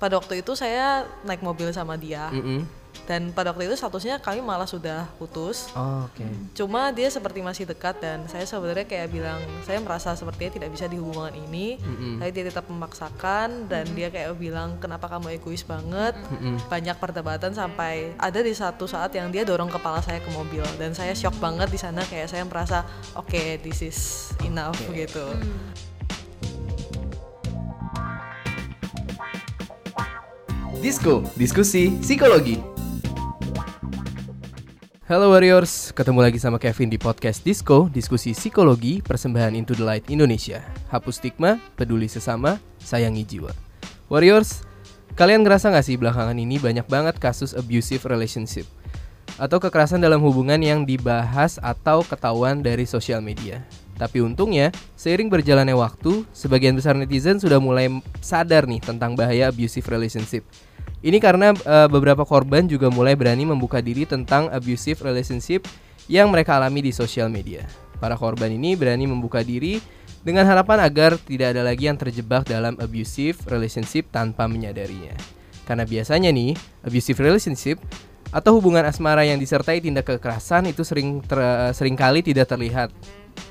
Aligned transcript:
pada 0.00 0.16
waktu 0.16 0.40
itu 0.40 0.56
saya 0.56 1.04
naik 1.28 1.44
mobil 1.44 1.68
sama 1.70 1.94
dia. 2.00 2.32
Mm-mm. 2.32 2.64
dan 3.06 3.30
pada 3.34 3.50
waktu 3.50 3.70
itu 3.70 3.74
statusnya 3.74 4.18
kami 4.22 4.42
malah 4.42 4.66
sudah 4.66 5.06
putus. 5.18 5.70
Oh, 5.74 6.06
Oke. 6.10 6.26
cuma 6.54 6.90
dia 6.90 7.06
seperti 7.06 7.42
masih 7.42 7.66
dekat 7.66 7.98
dan 8.02 8.26
saya 8.26 8.46
sebenarnya 8.46 8.86
kayak 8.86 9.10
bilang 9.10 9.38
saya 9.66 9.78
merasa 9.82 10.14
sepertinya 10.14 10.58
tidak 10.58 10.70
bisa 10.74 10.86
di 10.90 10.98
hubungan 10.98 11.30
ini. 11.34 11.78
Mm-mm. 11.78 12.18
tapi 12.18 12.30
dia 12.34 12.44
tetap 12.50 12.66
memaksakan 12.70 13.70
dan 13.70 13.86
dia 13.94 14.10
kayak 14.14 14.34
bilang 14.38 14.78
kenapa 14.78 15.06
kamu 15.06 15.38
egois 15.38 15.62
banget? 15.66 16.18
Mm-mm. 16.18 16.58
banyak 16.66 16.96
perdebatan 16.98 17.50
sampai 17.54 18.14
ada 18.18 18.40
di 18.42 18.54
satu 18.54 18.86
saat 18.86 19.10
yang 19.14 19.30
dia 19.30 19.42
dorong 19.46 19.70
kepala 19.70 20.02
saya 20.02 20.22
ke 20.22 20.30
mobil. 20.34 20.62
Dan 20.78 20.94
saya 20.94 21.14
shock 21.14 21.34
banget 21.38 21.70
di 21.70 21.78
sana 21.78 22.02
kayak 22.06 22.30
saya 22.30 22.42
merasa 22.46 22.86
oke 23.18 23.58
this 23.62 23.82
is 23.82 23.98
enough 24.46 24.78
gitu 24.94 25.34
Disko, 30.80 31.20
diskusi 31.36 31.92
psikologi. 32.00 32.56
Halo 35.04 35.28
Warriors, 35.28 35.92
ketemu 35.92 36.24
lagi 36.24 36.40
sama 36.40 36.56
Kevin 36.56 36.88
di 36.88 36.96
podcast 36.96 37.44
Disco, 37.44 37.92
diskusi 37.92 38.32
psikologi, 38.32 39.04
persembahan 39.04 39.52
Into 39.52 39.76
the 39.76 39.84
Light 39.84 40.08
Indonesia. 40.08 40.64
Hapus 40.88 41.20
stigma, 41.20 41.60
peduli 41.76 42.08
sesama, 42.08 42.56
sayangi 42.80 43.28
jiwa. 43.28 43.52
Warriors, 44.08 44.64
kalian 45.20 45.44
ngerasa 45.44 45.68
gak 45.68 45.84
sih 45.84 46.00
belakangan 46.00 46.40
ini 46.40 46.56
banyak 46.56 46.88
banget 46.88 47.20
kasus 47.20 47.52
abusive 47.52 48.00
relationship? 48.08 48.64
Atau 49.36 49.60
kekerasan 49.60 50.00
dalam 50.00 50.24
hubungan 50.24 50.64
yang 50.64 50.88
dibahas 50.88 51.60
atau 51.60 52.00
ketahuan 52.08 52.64
dari 52.64 52.88
sosial 52.88 53.20
media. 53.20 53.60
Tapi 54.00 54.24
untungnya, 54.24 54.72
seiring 54.96 55.28
berjalannya 55.28 55.76
waktu, 55.76 56.24
sebagian 56.32 56.72
besar 56.72 56.96
netizen 56.96 57.36
sudah 57.36 57.60
mulai 57.60 57.92
sadar 58.24 58.64
nih 58.64 58.80
tentang 58.80 59.12
bahaya 59.12 59.52
abusive 59.52 59.84
relationship. 59.92 60.40
Ini 61.00 61.16
karena 61.16 61.56
eh, 61.56 61.88
beberapa 61.88 62.28
korban 62.28 62.68
juga 62.68 62.92
mulai 62.92 63.16
berani 63.16 63.48
membuka 63.48 63.80
diri 63.80 64.04
tentang 64.04 64.52
abusive 64.52 65.00
relationship 65.00 65.64
yang 66.12 66.28
mereka 66.28 66.60
alami 66.60 66.84
di 66.84 66.92
sosial 66.92 67.32
media. 67.32 67.64
Para 67.96 68.16
korban 68.16 68.52
ini 68.52 68.76
berani 68.76 69.08
membuka 69.08 69.40
diri 69.40 69.80
dengan 70.20 70.44
harapan 70.44 70.84
agar 70.84 71.16
tidak 71.16 71.56
ada 71.56 71.64
lagi 71.64 71.88
yang 71.88 71.96
terjebak 71.96 72.44
dalam 72.44 72.76
abusive 72.76 73.40
relationship 73.48 74.12
tanpa 74.12 74.44
menyadarinya. 74.44 75.16
Karena 75.64 75.88
biasanya 75.88 76.28
nih, 76.28 76.52
abusive 76.84 77.16
relationship 77.16 77.80
atau 78.30 78.60
hubungan 78.60 78.84
asmara 78.84 79.24
yang 79.24 79.40
disertai 79.40 79.80
tindak 79.80 80.06
kekerasan 80.06 80.68
itu 80.68 80.84
sering 80.84 81.24
ter, 81.24 81.40
sering 81.74 81.96
kali 81.98 82.22
tidak 82.22 82.46
terlihat 82.46 82.92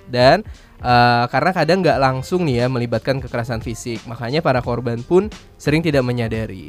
dan 0.08 0.46
eh, 0.80 1.26
karena 1.28 1.52
kadang 1.52 1.80
nggak 1.84 2.00
langsung 2.00 2.48
nih 2.48 2.64
ya 2.64 2.68
melibatkan 2.72 3.20
kekerasan 3.20 3.60
fisik 3.60 4.04
makanya 4.08 4.40
para 4.40 4.64
korban 4.64 5.04
pun 5.04 5.28
sering 5.60 5.84
tidak 5.84 6.04
menyadari 6.04 6.68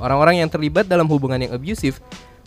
orang-orang 0.00 0.42
yang 0.42 0.50
terlibat 0.50 0.86
dalam 0.86 1.06
hubungan 1.06 1.42
yang 1.42 1.52
abusive 1.54 2.00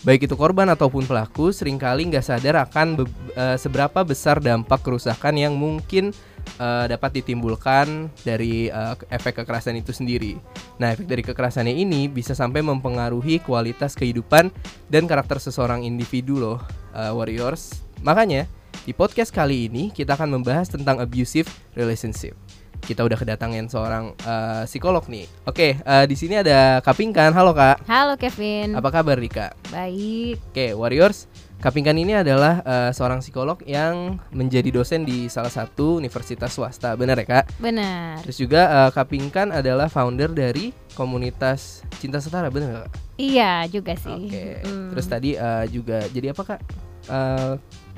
baik 0.03 0.27
itu 0.27 0.35
korban 0.35 0.67
ataupun 0.67 1.07
pelaku 1.07 1.55
sering 1.55 1.79
kali 1.79 2.11
nggak 2.11 2.23
sadar 2.23 2.67
akan 2.67 3.07
eh, 3.35 3.55
seberapa 3.55 4.03
besar 4.03 4.43
dampak 4.43 4.83
kerusakan 4.83 5.39
yang 5.39 5.55
mungkin 5.55 6.11
eh, 6.59 6.85
dapat 6.91 7.23
ditimbulkan 7.23 8.11
dari 8.27 8.67
eh, 8.67 8.95
efek 9.09 9.41
kekerasan 9.43 9.79
itu 9.79 9.95
sendiri. 9.95 10.35
Nah, 10.77 10.91
efek 10.91 11.07
dari 11.07 11.23
kekerasannya 11.23 11.73
ini 11.73 12.11
bisa 12.11 12.35
sampai 12.35 12.59
mempengaruhi 12.59 13.39
kualitas 13.41 13.95
kehidupan 13.95 14.51
dan 14.91 15.03
karakter 15.07 15.39
seseorang 15.39 15.87
individu 15.87 16.37
loh, 16.37 16.59
eh, 16.93 17.11
warriors. 17.15 17.81
Makanya, 18.03 18.45
di 18.83 18.91
podcast 18.91 19.31
kali 19.31 19.71
ini 19.71 19.95
kita 19.95 20.19
akan 20.19 20.39
membahas 20.39 20.67
tentang 20.67 20.99
abusive 20.99 21.47
relationship. 21.71 22.35
Kita 22.83 22.99
udah 22.99 23.15
kedatangan 23.15 23.71
seorang 23.71 24.11
eh, 24.11 24.63
psikolog 24.67 25.07
nih. 25.07 25.23
Oke, 25.47 25.79
eh, 25.79 26.05
di 26.05 26.15
sini 26.19 26.35
ada 26.35 26.83
Kapingkan. 26.83 27.31
Halo 27.31 27.55
Kak. 27.55 27.87
Halo 27.87 28.19
Kevin. 28.19 28.75
Apa 28.75 28.91
kabar 28.91 29.15
nih 29.23 29.31
Kak? 29.31 29.51
Baik. 29.71 30.35
Oke, 30.51 30.75
Warriors, 30.75 31.31
Kapingkan 31.63 31.95
ini 31.95 32.11
adalah 32.11 32.59
eh, 32.59 32.91
seorang 32.91 33.23
psikolog 33.23 33.55
yang 33.63 34.19
menjadi 34.35 34.67
dosen 34.67 35.07
di 35.07 35.31
salah 35.31 35.47
satu 35.47 36.03
universitas 36.03 36.51
swasta, 36.51 36.91
benar 36.99 37.15
ya 37.23 37.39
Kak? 37.39 37.55
Benar. 37.55 38.19
Terus 38.27 38.35
juga 38.35 38.67
eh, 38.67 38.91
Kapingkan 38.91 39.55
adalah 39.55 39.87
founder 39.87 40.35
dari 40.35 40.75
komunitas 40.91 41.87
Cinta 42.03 42.19
Setara, 42.19 42.51
benar 42.51 42.83
Kak? 42.83 42.99
Iya 43.15 43.63
juga 43.71 43.95
sih. 43.95 44.27
Oke. 44.27 44.59
Mm. 44.59 44.91
Terus 44.91 45.07
tadi 45.07 45.39
eh, 45.39 45.65
juga 45.71 46.03
jadi 46.11 46.35
apa 46.35 46.43
Kak? 46.43 46.59
Eh, 47.07 47.53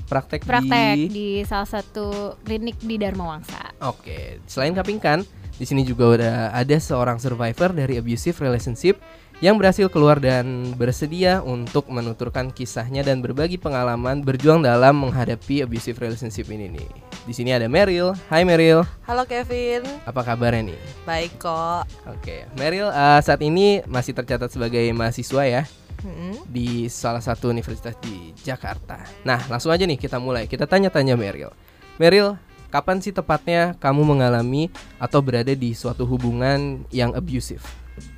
praktek, 0.06 0.46
praktek 0.46 0.96
di 0.96 1.10
di 1.10 1.30
salah 1.44 1.68
satu 1.68 2.38
klinik 2.46 2.78
di 2.82 2.96
Dharma 2.96 3.36
Wangsa. 3.36 3.74
Oke, 3.84 4.40
selain 4.46 4.74
Kapingkan, 4.78 5.26
di 5.58 5.66
sini 5.66 5.82
juga 5.84 6.06
udah 6.16 6.36
ada 6.54 6.78
seorang 6.80 7.18
survivor 7.18 7.74
dari 7.74 8.00
abusive 8.00 8.38
relationship 8.40 9.02
yang 9.44 9.60
berhasil 9.60 9.92
keluar 9.92 10.16
dan 10.24 10.72
bersedia 10.80 11.44
untuk 11.44 11.92
menuturkan 11.92 12.56
kisahnya 12.56 13.04
dan 13.04 13.20
berbagi 13.20 13.60
pengalaman 13.60 14.24
berjuang 14.24 14.64
dalam 14.64 14.96
menghadapi 14.96 15.68
abusive 15.68 16.00
relationship 16.00 16.48
ini 16.48 16.72
nih. 16.72 16.90
Di 17.28 17.34
sini 17.36 17.52
ada 17.52 17.68
Meryl. 17.68 18.16
Hai 18.32 18.48
Meryl, 18.48 18.88
halo 19.04 19.28
Kevin 19.28 19.84
apa 20.08 20.22
kabarnya 20.24 20.72
nih? 20.72 20.80
baik 21.04 21.36
kok 21.42 21.84
Oke, 22.08 22.48
Meryl 22.56 22.88
eh, 22.88 23.20
saat 23.20 23.42
ini 23.44 23.84
masih 23.90 24.16
tercatat 24.16 24.48
sebagai 24.48 24.88
mahasiswa 24.96 25.44
ya 25.44 25.64
Mm-mm. 26.04 26.44
di 26.50 26.90
salah 26.92 27.22
satu 27.22 27.48
universitas 27.54 27.96
di 28.04 28.34
Jakarta. 28.42 29.00
Nah, 29.24 29.40
langsung 29.48 29.72
aja 29.72 29.86
nih 29.88 29.96
kita 29.96 30.20
mulai. 30.20 30.50
Kita 30.50 30.68
tanya-tanya 30.68 31.16
Meryl. 31.16 31.54
Meryl, 31.96 32.36
kapan 32.74 33.00
sih 33.00 33.16
tepatnya 33.16 33.78
kamu 33.80 34.04
mengalami 34.04 34.68
atau 35.00 35.24
berada 35.24 35.56
di 35.56 35.72
suatu 35.72 36.04
hubungan 36.04 36.84
yang 36.92 37.16
abusive? 37.16 37.64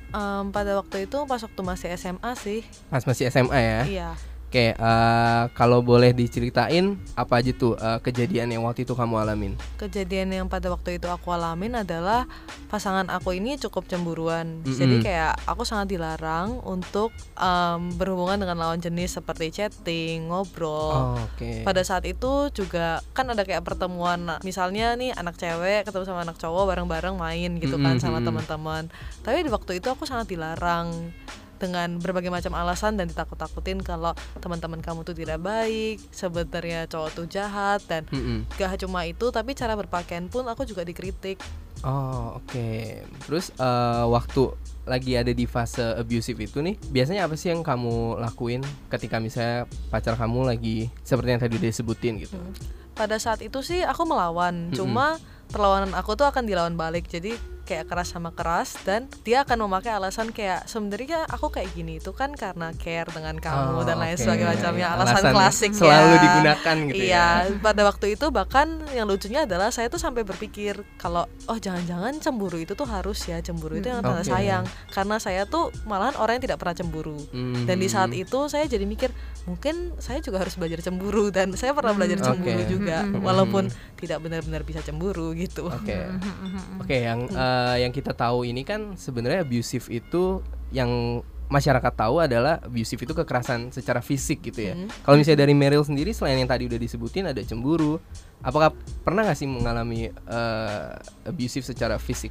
Em, 0.08 0.48
pada 0.50 0.80
waktu 0.80 1.04
itu 1.04 1.18
pas 1.28 1.38
waktu 1.44 1.60
masih 1.60 1.88
SMA 2.00 2.32
sih 2.40 2.64
Pas 2.88 3.04
masih 3.04 3.28
SMA 3.28 3.60
ya? 3.60 3.80
iya 3.84 4.10
Oke, 4.48 4.72
eh, 4.72 5.42
kalau 5.52 5.84
boleh 5.84 6.16
diceritain 6.16 6.96
apa 7.12 7.32
aja 7.36 7.52
tuh 7.52 7.76
eh, 7.76 8.00
kejadian 8.00 8.48
yang 8.48 8.64
waktu 8.64 8.82
itu 8.82 8.96
kamu 8.96 9.20
alamin? 9.20 9.52
kejadian 9.76 10.32
yang 10.32 10.46
pada 10.48 10.72
waktu 10.72 10.96
itu 10.96 11.04
aku 11.04 11.28
alamin 11.28 11.76
adalah 11.76 12.24
pasangan 12.66 13.06
aku 13.08 13.36
ini 13.36 13.54
cukup 13.54 13.84
cemburuan 13.84 14.64
Mm-mm. 14.64 14.72
jadi 14.72 14.96
kayak 14.98 15.32
aku 15.44 15.62
sangat 15.62 15.92
dilarang 15.92 16.64
untuk 16.64 17.12
em, 17.36 17.92
berhubungan 17.94 18.40
dengan 18.40 18.56
lawan 18.58 18.80
jenis 18.80 19.14
seperti 19.14 19.52
chatting 19.52 20.26
ngobrol 20.26 20.90
Oh, 21.14 21.20
Oke. 21.20 21.62
pada 21.62 21.84
saat 21.84 22.02
itu 22.04 22.48
juga 22.50 23.04
kan 23.12 23.28
ada 23.28 23.44
kayak 23.44 23.62
pertemuan 23.62 24.18
misalnya 24.40 24.96
nih 24.96 25.12
anak 25.12 25.36
cewek 25.36 25.84
ketemu 25.84 26.04
sama 26.04 26.24
anak 26.24 26.36
cowok 26.36 26.64
bareng-bareng 26.66 27.14
main 27.14 27.60
gitu 27.60 27.76
kan 27.76 28.00
sama 28.00 28.18
teman-teman 28.18 28.88
tapi 29.20 29.44
di 29.44 29.52
waktu 29.52 29.76
itu 29.76 29.86
aku 29.86 30.04
sangat 30.04 30.26
dilarang 30.26 31.12
dengan 31.58 31.98
berbagai 31.98 32.30
macam 32.32 32.54
alasan 32.54 32.96
dan 32.96 33.10
ditakut-takutin 33.10 33.82
kalau 33.82 34.14
teman-teman 34.38 34.80
kamu 34.80 35.02
tuh 35.04 35.14
tidak 35.14 35.42
baik 35.42 35.98
sebenarnya 36.14 36.86
cowok 36.86 37.10
tuh 37.12 37.26
jahat 37.26 37.82
dan 37.90 38.06
Mm-mm. 38.08 38.46
gak 38.56 38.80
cuma 38.82 39.04
itu 39.04 39.28
tapi 39.34 39.52
cara 39.58 39.74
berpakaian 39.74 40.30
pun 40.30 40.46
aku 40.46 40.64
juga 40.64 40.86
dikritik 40.86 41.38
Oh 41.86 42.42
oke. 42.42 43.06
Terus 43.30 43.54
eh, 43.54 44.04
waktu 44.10 44.50
lagi 44.82 45.14
ada 45.14 45.30
di 45.30 45.46
fase 45.46 45.94
abusive 45.94 46.50
itu 46.50 46.58
nih, 46.58 46.74
biasanya 46.90 47.30
apa 47.30 47.38
sih 47.38 47.54
yang 47.54 47.62
kamu 47.62 48.18
lakuin 48.18 48.66
ketika 48.90 49.22
misalnya 49.22 49.62
pacar 49.86 50.18
kamu 50.18 50.42
lagi 50.50 50.90
seperti 51.06 51.38
yang 51.38 51.38
tadi 51.38 51.54
udah 51.54 51.70
disebutin 51.70 52.18
gitu? 52.18 52.34
pada 52.98 53.14
saat 53.22 53.38
itu 53.46 53.62
sih 53.62 53.86
aku 53.86 54.02
melawan 54.10 54.68
Mm-mm. 54.68 54.74
cuma 54.74 55.22
perlawanan 55.54 55.94
aku 55.94 56.18
tuh 56.18 56.26
akan 56.26 56.50
dilawan 56.50 56.74
balik 56.74 57.06
jadi 57.06 57.38
kayak 57.68 57.84
keras 57.84 58.08
sama 58.08 58.32
keras 58.32 58.80
dan 58.82 59.04
dia 59.20 59.44
akan 59.44 59.68
memakai 59.68 59.92
alasan 59.92 60.32
kayak 60.32 60.64
sebenarnya 60.64 61.28
aku 61.28 61.52
kayak 61.52 61.68
gini 61.70 62.00
itu 62.00 62.10
kan 62.10 62.32
karena 62.32 62.72
care 62.74 63.04
dengan 63.06 63.36
kamu 63.36 63.70
Oh, 63.74 63.84
dan 63.84 63.98
lain 63.98 64.14
oke. 64.14 64.24
sebagainya 64.24 64.64
alasan, 64.88 65.20
Alasan 65.20 65.22
klasik 65.30 65.70
selalu 65.72 66.08
ya. 66.08 66.18
digunakan 66.18 66.76
gitu 66.88 66.96
iya 66.98 67.26
ya. 67.44 67.60
pada 67.60 67.82
waktu 67.84 68.06
itu 68.10 68.26
bahkan 68.30 68.64
yang 68.90 69.04
lucunya 69.04 69.44
adalah 69.44 69.68
saya 69.68 69.86
tuh 69.86 69.98
sampai 69.98 70.22
berpikir 70.22 70.80
kalau 70.96 71.28
oh 71.44 71.58
jangan-jangan 71.58 72.16
cemburu 72.16 72.56
itu 72.56 72.72
tuh 72.72 72.86
harus 72.86 73.20
ya 73.22 73.36
cemburu 73.38 73.76
itu 73.76 73.86
yang 73.86 74.00
tanda 74.00 74.18
Oke. 74.18 74.30
sayang 74.30 74.64
karena 74.88 75.16
saya 75.18 75.44
tuh 75.44 75.68
malahan 75.84 76.16
orang 76.16 76.38
yang 76.38 76.44
tidak 76.46 76.58
pernah 76.58 76.72
cemburu 76.74 77.18
dan 77.62 77.76
di 77.76 77.86
saat 77.86 78.08
Mhm. 78.08 78.22
itu 78.22 78.38
saya 78.46 78.64
jadi 78.64 78.84
mikir 78.84 79.12
mungkin 79.44 79.74
saya 79.98 80.18
juga 80.18 80.38
harus 80.38 80.54
belajar 80.54 80.80
cemburu 80.80 81.28
dan 81.28 81.52
saya 81.52 81.72
pernah 81.72 81.92
belajar 81.92 82.16
Hmm, 82.16 82.26
cemburu 82.32 82.62
oke. 82.62 82.70
juga 82.70 82.98
Mhm. 83.02 83.20
walaupun 83.20 83.64
tidak 83.96 84.18
benar-benar 84.20 84.62
bisa 84.62 84.80
cemburu 84.80 85.34
gitu 85.34 85.66
Oke. 85.68 85.98
Mm-hmm. 85.98 86.80
Oke, 86.80 86.96
yang 87.00 87.20
eh, 87.58 87.82
yang 87.82 87.90
kita 87.90 88.14
tahu 88.14 88.46
ini 88.46 88.62
kan 88.62 88.94
sebenarnya 88.94 89.42
abusive 89.42 89.90
itu 89.90 90.38
yang 90.70 91.20
masyarakat 91.48 91.92
tahu 91.96 92.20
adalah 92.20 92.60
abusive 92.60 93.00
itu 93.00 93.16
kekerasan 93.16 93.72
secara 93.72 94.04
fisik 94.04 94.44
gitu 94.44 94.68
ya. 94.68 94.74
Hmm. 94.76 94.92
Kalau 95.00 95.16
misalnya 95.16 95.48
dari 95.48 95.56
Meryl 95.56 95.80
sendiri 95.80 96.12
selain 96.12 96.36
yang 96.36 96.46
tadi 96.46 96.68
udah 96.68 96.76
disebutin 96.76 97.24
ada 97.24 97.40
cemburu, 97.40 97.96
apakah 98.44 98.76
pernah 99.00 99.24
nggak 99.24 99.38
sih 99.38 99.48
mengalami 99.48 100.12
eh, 100.12 100.88
abusive 101.26 101.64
secara 101.64 101.96
fisik? 101.96 102.30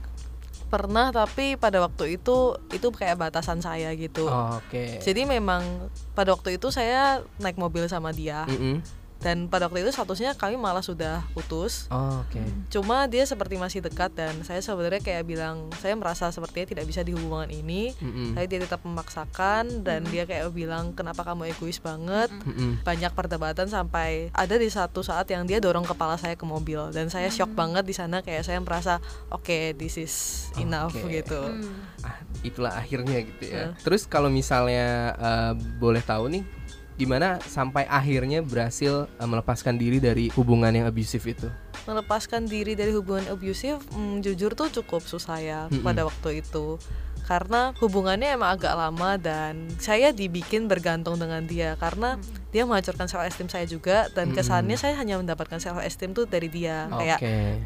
pernah 0.68 1.16
tapi 1.16 1.56
pada 1.56 1.80
waktu 1.80 2.20
itu 2.20 2.60
itu 2.76 2.88
kayak 2.92 3.16
batasan 3.16 3.64
saya 3.64 3.96
gitu 3.96 4.28
Oh, 4.28 4.60
Oke. 4.60 5.00
jadi 5.00 5.24
memang 5.24 5.64
pada 6.12 6.36
waktu 6.36 6.60
itu 6.60 6.68
saya 6.76 7.24
naik 7.40 7.56
mobil 7.56 7.88
sama 7.88 8.12
dia 8.12 8.44
Mm-mm. 8.52 8.84
Dan 9.18 9.46
pada 9.46 9.66
waktu 9.66 9.82
itu 9.82 9.90
statusnya 9.90 10.34
kami 10.34 10.56
malah 10.56 10.80
sudah 10.80 11.26
putus 11.32 11.90
Oh, 11.90 12.22
oke. 12.22 12.38
cuma 12.68 13.06
dia 13.06 13.24
seperti 13.24 13.56
masih 13.56 13.80
dekat 13.80 14.12
dan 14.12 14.34
saya 14.42 14.60
sebenarnya 14.60 15.00
kayak 15.00 15.24
bilang 15.24 15.70
saya 15.76 15.94
merasa 15.94 16.28
sepertinya 16.28 16.68
tidak 16.68 16.86
bisa 16.86 17.02
di 17.02 17.12
hubungan 17.12 17.48
ini 17.48 17.94
Mm-mm. 17.96 18.34
tapi 18.34 18.46
dia 18.48 18.60
tetap 18.60 18.82
memaksakan 18.82 19.82
dan 19.82 20.06
dia 20.06 20.24
kayak 20.24 20.50
bilang 20.50 20.92
kenapa 20.92 21.24
kamu 21.24 21.50
egois 21.50 21.78
banget 21.78 22.30
Mm-mm. 22.32 22.82
banyak 22.82 23.12
perdebatan 23.12 23.66
sampai 23.66 24.30
ada 24.32 24.56
di 24.56 24.68
satu 24.68 25.02
saat 25.02 25.26
yang 25.28 25.44
dia 25.44 25.58
dorong 25.58 25.84
kepala 25.84 26.16
saya 26.16 26.34
ke 26.34 26.44
mobil 26.44 26.90
dan 26.90 27.08
saya 27.08 27.28
shock 27.28 27.52
banget 27.52 27.84
di 27.84 27.94
sana 27.94 28.20
kayak 28.20 28.44
saya 28.44 28.60
merasa 28.60 29.02
oke 29.28 29.48
this 29.76 29.98
is 29.98 30.14
enough 30.56 30.94
Oke. 30.94 31.10
gitu 31.16 31.42
Ah, 32.00 32.14
itulah 32.40 32.72
akhirnya 32.72 33.26
gitu 33.26 33.44
ya. 33.44 33.50
Iya. 33.50 33.66
Terus 33.82 34.06
kalau 34.06 34.30
misalnya 34.30 34.86
eh, 35.14 35.52
boleh 35.76 36.00
tahu 36.00 36.30
nih 36.30 36.44
gimana 36.98 37.38
sampai 37.46 37.86
akhirnya 37.86 38.42
berhasil 38.42 39.06
eh, 39.08 39.28
melepaskan 39.30 39.78
diri 39.78 40.02
dari 40.02 40.34
hubungan 40.34 40.74
yang 40.74 40.90
abusive 40.90 41.24
itu? 41.24 41.48
melepaskan 41.88 42.46
diri 42.46 42.76
dari 42.76 42.92
hubungan 42.92 43.32
abusive 43.32 43.80
hmm, 43.96 44.20
jujur 44.20 44.52
tuh 44.54 44.68
cukup 44.68 45.08
susah 45.08 45.40
ya 45.40 45.62
Mm-mm. 45.72 45.88
pada 45.88 46.04
waktu 46.04 46.44
itu 46.44 46.76
karena 47.28 47.76
hubungannya 47.84 48.40
emang 48.40 48.56
agak 48.56 48.72
lama 48.76 49.20
dan 49.20 49.68
saya 49.80 50.16
dibikin 50.16 50.72
bergantung 50.72 51.20
dengan 51.20 51.44
dia 51.44 51.76
karena 51.80 52.16
dia 52.58 52.66
menghancurkan 52.66 53.06
self 53.06 53.22
esteem 53.22 53.46
saya 53.54 53.70
juga 53.70 54.10
dan 54.18 54.34
kesannya 54.34 54.82
saya 54.82 54.98
hanya 54.98 55.22
mendapatkan 55.22 55.62
self 55.62 55.78
esteem 55.86 56.18
tuh 56.18 56.26
dari 56.26 56.50
dia. 56.50 56.90
Oke. 56.90 57.06
kayak 57.06 57.20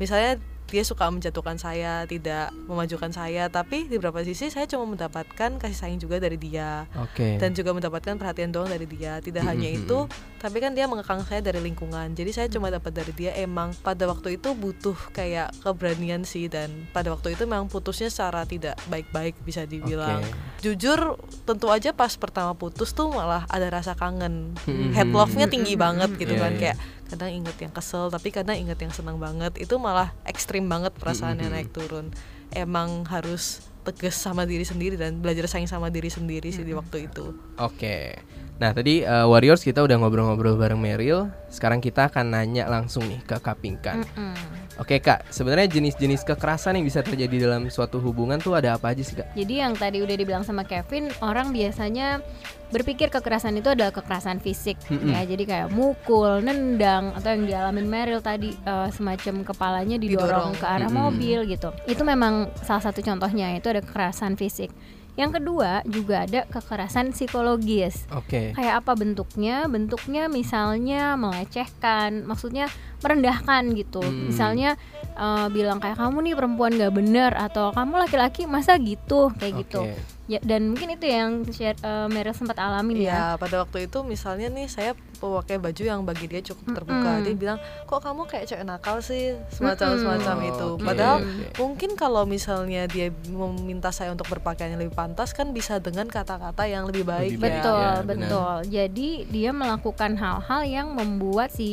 misalnya 0.04 0.36
dia 0.68 0.84
suka 0.88 1.08
menjatuhkan 1.12 1.60
saya 1.60 2.04
tidak 2.08 2.56
memajukan 2.68 3.12
saya 3.12 3.52
tapi 3.52 3.92
di 3.92 4.00
beberapa 4.00 4.24
sisi 4.24 4.48
saya 4.48 4.68
cuma 4.72 4.88
mendapatkan 4.88 5.60
kasih 5.60 5.78
sayang 5.80 6.00
juga 6.00 6.20
dari 6.20 6.36
dia. 6.36 6.88
Oke. 7.00 7.40
dan 7.40 7.56
juga 7.56 7.72
mendapatkan 7.72 8.20
perhatian 8.20 8.52
doang 8.52 8.68
dari 8.68 8.84
dia. 8.84 9.24
Tidak 9.24 9.40
Mm-mm, 9.40 9.52
hanya 9.56 9.70
itu 9.72 10.12
tapi 10.44 10.58
kan 10.58 10.76
dia 10.76 10.88
mengekang 10.92 11.22
saya 11.28 11.40
dari 11.40 11.60
lingkungan. 11.64 12.16
Jadi 12.16 12.32
saya 12.34 12.48
cuma 12.52 12.68
dapat 12.68 12.92
dari 12.92 13.16
dia 13.16 13.32
emang 13.40 13.72
pada 13.80 14.08
waktu 14.12 14.36
itu 14.40 14.56
butuh 14.58 14.98
kayak 15.16 15.56
keberanian 15.64 16.28
sih 16.28 16.52
dan 16.52 16.88
pada 16.96 17.16
waktu 17.16 17.36
itu 17.36 17.48
memang 17.48 17.72
putusnya 17.72 18.12
secara 18.12 18.44
tidak 18.44 18.76
baik-baik 18.92 19.40
bisa 19.44 19.64
dibilang. 19.64 20.20
Oke. 20.20 20.52
jujur 20.62 21.18
tentu 21.50 21.74
aja 21.74 21.90
pas 21.90 22.14
pertama 22.16 22.54
putus 22.54 22.94
tuh 22.94 23.10
malah 23.10 23.50
ada 23.50 23.66
rasa 23.74 23.98
kangen 23.98 24.54
Mm-mm. 24.82 24.94
head 24.94 25.10
love-nya 25.10 25.46
tinggi 25.46 25.74
banget 25.76 26.10
gitu 26.16 26.34
Iya, 26.34 26.42
kan 26.42 26.52
iya. 26.52 26.60
kayak 26.60 26.78
kadang 27.08 27.32
inget 27.34 27.58
yang 27.60 27.72
kesel 27.72 28.08
tapi 28.08 28.32
kadang 28.32 28.56
inget 28.56 28.80
yang 28.80 28.90
senang 28.90 29.18
banget 29.18 29.54
itu 29.56 29.76
malah 29.76 30.10
ekstrim 30.24 30.66
banget 30.66 30.96
perasaannya 30.96 31.46
Mm-mm. 31.46 31.56
naik 31.60 31.70
turun 31.70 32.10
emang 32.50 33.04
harus 33.06 33.60
tegas 33.82 34.14
sama 34.14 34.46
diri 34.46 34.62
sendiri 34.62 34.94
dan 34.94 35.18
belajar 35.18 35.46
sayang 35.46 35.66
sama 35.66 35.90
diri 35.90 36.08
sendiri 36.08 36.50
sih 36.50 36.62
di 36.62 36.72
waktu 36.72 37.10
itu 37.10 37.34
Oke. 37.58 38.14
Nah 38.58 38.72
tadi 38.72 39.02
eh, 39.02 39.26
Warriors 39.26 39.66
kita 39.66 39.82
udah 39.82 39.98
ngobrol-ngobrol 39.98 40.54
bareng 40.54 40.78
Meryl. 40.78 41.34
Sekarang 41.50 41.82
kita 41.82 42.14
akan 42.14 42.30
nanya 42.30 42.70
langsung 42.70 43.02
nih 43.04 43.18
ke 43.20 43.42
Kak 43.42 43.58
Pinkan. 43.58 44.06
Mm-mm. 44.06 44.38
Oke 44.80 44.98
kak, 44.98 45.28
sebenarnya 45.28 45.68
jenis-jenis 45.68 46.24
kekerasan 46.24 46.80
yang 46.80 46.86
bisa 46.88 47.04
terjadi 47.04 47.50
dalam 47.50 47.68
suatu 47.68 48.00
hubungan 48.00 48.40
tuh 48.40 48.56
ada 48.56 48.80
apa 48.80 48.96
aja 48.96 49.04
sih 49.04 49.20
kak? 49.20 49.36
Jadi 49.36 49.54
yang 49.60 49.76
tadi 49.76 50.00
udah 50.00 50.16
dibilang 50.16 50.44
sama 50.48 50.64
Kevin, 50.64 51.12
orang 51.20 51.52
biasanya 51.52 52.24
berpikir 52.72 53.12
kekerasan 53.12 53.60
itu 53.60 53.68
adalah 53.68 53.92
kekerasan 53.92 54.40
fisik 54.40 54.80
Mm-mm. 54.88 55.12
ya. 55.12 55.28
Jadi 55.28 55.44
kayak 55.44 55.70
mukul, 55.70 56.40
nendang 56.40 57.12
atau 57.14 57.36
yang 57.36 57.44
dialamin 57.44 57.84
Meryl 57.86 58.24
tadi 58.24 58.56
eh, 58.56 58.90
semacam 58.96 59.44
kepalanya 59.44 60.00
didorong, 60.00 60.56
Didorong. 60.56 60.62
ke 60.62 60.66
arah 60.66 60.88
Mm-mm. 60.88 61.04
mobil 61.12 61.40
gitu. 61.52 61.70
Itu 61.84 62.08
memang 62.08 62.50
salah 62.64 62.82
satu 62.82 63.04
contohnya 63.04 63.52
itu 63.54 63.68
ada 63.68 63.84
kekerasan 63.84 64.40
fisik. 64.40 64.72
Yang 65.20 65.42
kedua 65.42 65.84
juga 65.84 66.24
ada 66.24 66.48
kekerasan 66.48 67.12
psikologis. 67.12 68.08
Oke. 68.16 68.56
Kayak 68.56 68.86
apa 68.86 68.96
bentuknya? 68.96 69.68
Bentuknya 69.68 70.32
misalnya 70.32 71.20
melecehkan, 71.20 72.24
maksudnya 72.24 72.72
merendahkan 73.04 73.76
gitu. 73.76 74.00
Hmm. 74.00 74.32
Misalnya 74.32 74.80
eh, 75.20 75.48
bilang 75.52 75.84
kayak 75.84 76.00
kamu 76.00 76.32
nih 76.32 76.36
perempuan 76.38 76.72
gak 76.80 76.96
bener 76.96 77.32
atau 77.36 77.76
kamu 77.76 78.08
laki-laki 78.08 78.48
masa 78.48 78.80
gitu 78.80 79.34
kayak 79.36 79.68
gitu. 79.68 79.84
Ya 80.32 80.40
dan 80.40 80.72
mungkin 80.72 80.96
itu 80.96 81.04
yang 81.04 81.44
share, 81.46 81.76
eh, 81.78 82.08
Meryl 82.08 82.32
sempat 82.32 82.56
alamin 82.56 82.96
ya. 82.98 83.04
Iya, 83.04 83.26
pada 83.36 83.56
waktu 83.60 83.84
itu 83.84 84.00
misalnya 84.02 84.48
nih 84.48 84.64
saya 84.66 84.92
pakai 85.20 85.60
baju 85.60 85.84
yang 85.84 86.02
bagi 86.02 86.26
dia 86.26 86.40
cukup 86.42 86.72
terbuka. 86.74 87.04
Mm-mm. 87.14 87.26
Dia 87.28 87.36
bilang, 87.36 87.58
"Kok 87.84 88.00
kamu 88.00 88.22
kayak 88.26 88.48
cewek 88.48 88.64
nakal 88.64 88.98
sih?" 89.02 89.36
semacam 89.52 89.92
Mm-mm. 89.92 90.02
semacam 90.02 90.36
Oh, 90.38 90.48
itu. 90.48 90.68
oke, 90.72 90.82
Padahal 90.82 91.18
oke. 91.20 91.46
mungkin 91.60 91.90
kalau 91.94 92.24
misalnya 92.24 92.88
dia 92.88 93.12
meminta 93.28 93.92
saya 93.92 94.10
untuk 94.10 94.26
berpakaian 94.26 94.72
yang 94.72 94.82
lebih 94.82 94.96
pantas 94.96 95.30
kan 95.30 95.52
bisa 95.52 95.78
dengan 95.78 96.08
kata-kata 96.08 96.64
yang 96.64 96.88
lebih 96.88 97.04
baik 97.04 97.36
Lebih 97.36 97.42
baik, 97.42 97.52
ya. 97.52 97.60
Betul, 97.60 97.76
ya, 97.76 97.92
benar. 98.00 98.08
betul. 98.24 98.56
Jadi 98.72 99.10
dia 99.28 99.50
melakukan 99.52 100.12
hal-hal 100.16 100.62
yang 100.64 100.88
membuat 100.92 101.52
si 101.52 101.70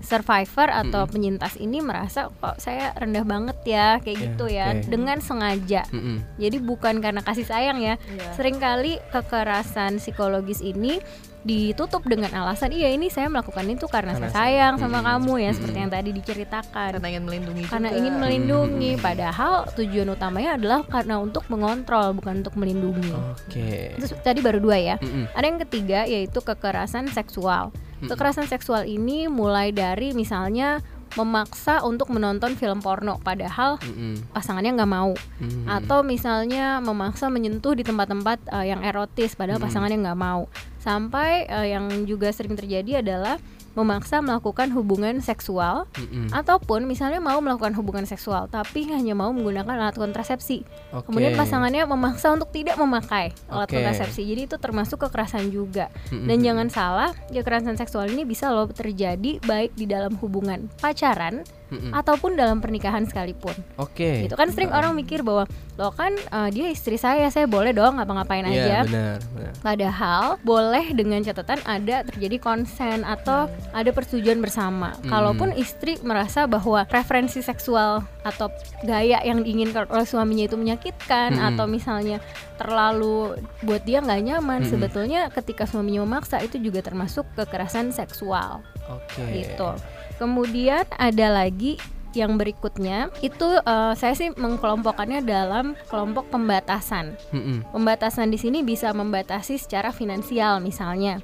survivor 0.00 0.66
atau 0.66 1.04
Mm-mm. 1.04 1.12
penyintas 1.12 1.54
ini 1.56 1.78
merasa 1.78 2.30
kok 2.32 2.56
saya 2.56 2.94
rendah 2.94 3.22
banget 3.22 3.58
ya 3.64 4.00
kayak 4.00 4.16
Ya, 4.16 4.22
gitu 4.24 4.44
ya 4.48 4.66
oke. 4.72 4.88
dengan 4.88 5.18
sengaja. 5.20 5.82
Mm-mm. 5.90 6.24
Jadi 6.36 6.56
bukan 6.58 6.98
karena 6.98 7.20
kasih 7.20 7.44
sayang 7.44 7.78
ya. 7.78 7.97
Iya. 8.08 8.28
Seringkali 8.34 8.92
kekerasan 9.10 9.98
psikologis 9.98 10.60
ini 10.60 10.98
ditutup 11.38 12.02
dengan 12.02 12.34
alasan 12.34 12.74
iya 12.74 12.90
ini 12.90 13.08
saya 13.08 13.30
melakukan 13.30 13.62
itu 13.64 13.86
karena, 13.86 14.12
Karena 14.12 14.26
saya 14.26 14.34
saya- 14.34 14.44
sayang 14.58 14.74
sama 14.76 14.98
Mm-mm. 14.98 15.08
kamu 15.08 15.32
ya 15.38 15.50
seperti 15.50 15.70
Mm-mm. 15.70 15.82
yang 15.82 15.92
tadi 15.92 16.10
diceritakan. 16.12 16.90
Karena 16.92 17.08
ingin 17.08 17.24
melindungi 17.24 17.62
Karena 17.64 17.88
juga. 17.88 17.98
ingin 17.98 18.14
melindungi, 18.18 18.90
Mm-mm. 18.92 19.06
padahal 19.06 19.54
tujuan 19.72 20.08
utamanya 20.10 20.50
adalah 20.54 20.80
karena 20.84 21.14
untuk 21.16 21.46
mengontrol 21.46 22.12
bukan 22.12 22.42
untuk 22.42 22.54
melindungi. 22.54 23.14
Oke. 23.32 23.94
Terus 23.96 24.12
tadi 24.18 24.40
baru 24.40 24.58
dua 24.58 24.76
ya. 24.76 24.96
Mm-mm. 24.98 25.30
Ada 25.30 25.44
yang 25.46 25.60
ketiga 25.62 26.00
yaitu 26.04 26.38
kekerasan 26.38 27.06
seksual. 27.08 27.70
Kekerasan 27.98 28.46
seksual 28.46 28.84
ini 28.84 29.26
mulai 29.26 29.70
dari 29.70 30.10
misalnya 30.12 30.78
memaksa 31.16 31.80
untuk 31.86 32.12
menonton 32.12 32.58
film 32.58 32.82
porno 32.84 33.16
padahal 33.22 33.80
Mm-mm. 33.80 34.34
pasangannya 34.34 34.76
nggak 34.76 34.92
mau 34.92 35.12
Mm-mm. 35.40 35.64
atau 35.64 36.04
misalnya 36.04 36.82
memaksa 36.84 37.32
menyentuh 37.32 37.72
di 37.72 37.86
tempat-tempat 37.86 38.50
eh, 38.52 38.74
yang 38.74 38.84
erotis 38.84 39.38
padahal 39.38 39.62
Mm-mm. 39.62 39.70
pasangannya 39.70 39.98
nggak 40.04 40.20
mau 40.20 40.50
sampai 40.82 41.48
eh, 41.48 41.66
yang 41.72 41.88
juga 42.04 42.28
sering 42.34 42.58
terjadi 42.58 43.00
adalah 43.00 43.40
memaksa 43.78 44.18
melakukan 44.18 44.74
hubungan 44.74 45.22
seksual 45.22 45.86
Mm-mm. 45.94 46.34
ataupun 46.34 46.82
misalnya 46.82 47.22
mau 47.22 47.38
melakukan 47.38 47.78
hubungan 47.78 48.02
seksual 48.02 48.50
tapi 48.50 48.90
hanya 48.90 49.14
mau 49.14 49.30
menggunakan 49.30 49.70
alat 49.70 49.94
kontrasepsi 49.94 50.66
Oke. 50.90 51.06
kemudian 51.06 51.38
pasangannya 51.38 51.86
memaksa 51.86 52.34
untuk 52.34 52.50
tidak 52.50 52.74
memakai 52.74 53.30
alat 53.46 53.70
Oke. 53.70 53.78
kontrasepsi 53.78 54.26
jadi 54.26 54.50
itu 54.50 54.58
termasuk 54.58 55.06
kekerasan 55.06 55.54
juga 55.54 55.94
Mm-mm. 56.10 56.26
dan 56.26 56.38
jangan 56.42 56.68
salah 56.68 57.10
kekerasan 57.30 57.78
seksual 57.78 58.10
ini 58.10 58.26
bisa 58.26 58.50
loh 58.50 58.66
terjadi 58.66 59.38
baik 59.46 59.78
di 59.78 59.86
dalam 59.86 60.18
hubungan 60.18 60.66
pacaran 60.82 61.46
Mm-mm. 61.68 61.92
ataupun 61.92 62.32
dalam 62.32 62.58
pernikahan 62.58 63.04
sekalipun 63.04 63.52
Oke. 63.76 64.24
gitu 64.24 64.34
kan 64.34 64.48
sering 64.48 64.72
orang 64.72 64.92
mikir 64.92 65.20
bahwa 65.20 65.44
lo 65.76 65.92
kan 65.92 66.10
eh, 66.12 66.48
dia 66.48 66.66
istri 66.68 66.96
saya 66.96 67.28
saya 67.28 67.44
boleh 67.44 67.70
dong 67.70 67.96
ngapa-ngapain 67.96 68.42
Iya, 68.42 68.56
aja 68.56 68.78
benar, 68.84 69.18
benar. 69.30 69.52
Padahal 69.58 70.24
boleh 70.40 70.86
dengan 70.90 71.20
catatan 71.20 71.60
ada 71.62 72.02
terjadi 72.02 72.36
konsen 72.38 73.02
atau 73.02 73.46
ada 73.70 73.90
persetujuan 73.90 74.38
bersama. 74.38 74.96
Hmm. 74.96 75.06
Kalaupun 75.06 75.52
istri 75.54 76.00
merasa 76.00 76.46
bahwa 76.46 76.82
preferensi 76.82 77.38
seksual 77.38 78.00
atau 78.22 78.48
gaya 78.80 79.20
yang 79.20 79.42
diinginkan 79.42 79.86
oleh 79.88 80.04
suaminya 80.04 80.46
itu 80.46 80.56
menyakitkan 80.56 81.36
Hmm. 81.36 81.48
atau 81.52 81.66
misalnya 81.66 82.18
terlalu 82.58 83.38
buat 83.62 83.82
dia 83.82 84.00
nggak 84.00 84.22
nyaman, 84.24 84.60
Hmm. 84.64 84.70
sebetulnya 84.70 85.20
ketika 85.30 85.64
suaminya 85.64 86.02
memaksa 86.02 86.40
itu 86.40 86.58
juga 86.58 86.80
termasuk 86.80 87.22
kekerasan 87.34 87.90
seksual 87.90 88.60
Oke. 88.88 89.22
gitu. 89.36 89.70
Kemudian 90.18 90.84
ada 90.98 91.26
lagi 91.30 91.78
yang 92.16 92.40
berikutnya 92.40 93.12
itu 93.20 93.46
eh, 93.62 93.92
saya 93.94 94.16
sih 94.16 94.32
mengkelompokkannya 94.34 95.22
dalam 95.22 95.76
kelompok 95.86 96.26
pembatasan. 96.32 97.14
Mm-mm. 97.30 97.62
Pembatasan 97.70 98.32
di 98.32 98.40
sini 98.40 98.64
bisa 98.64 98.90
membatasi 98.90 99.60
secara 99.60 99.92
finansial 99.94 100.58
misalnya. 100.58 101.20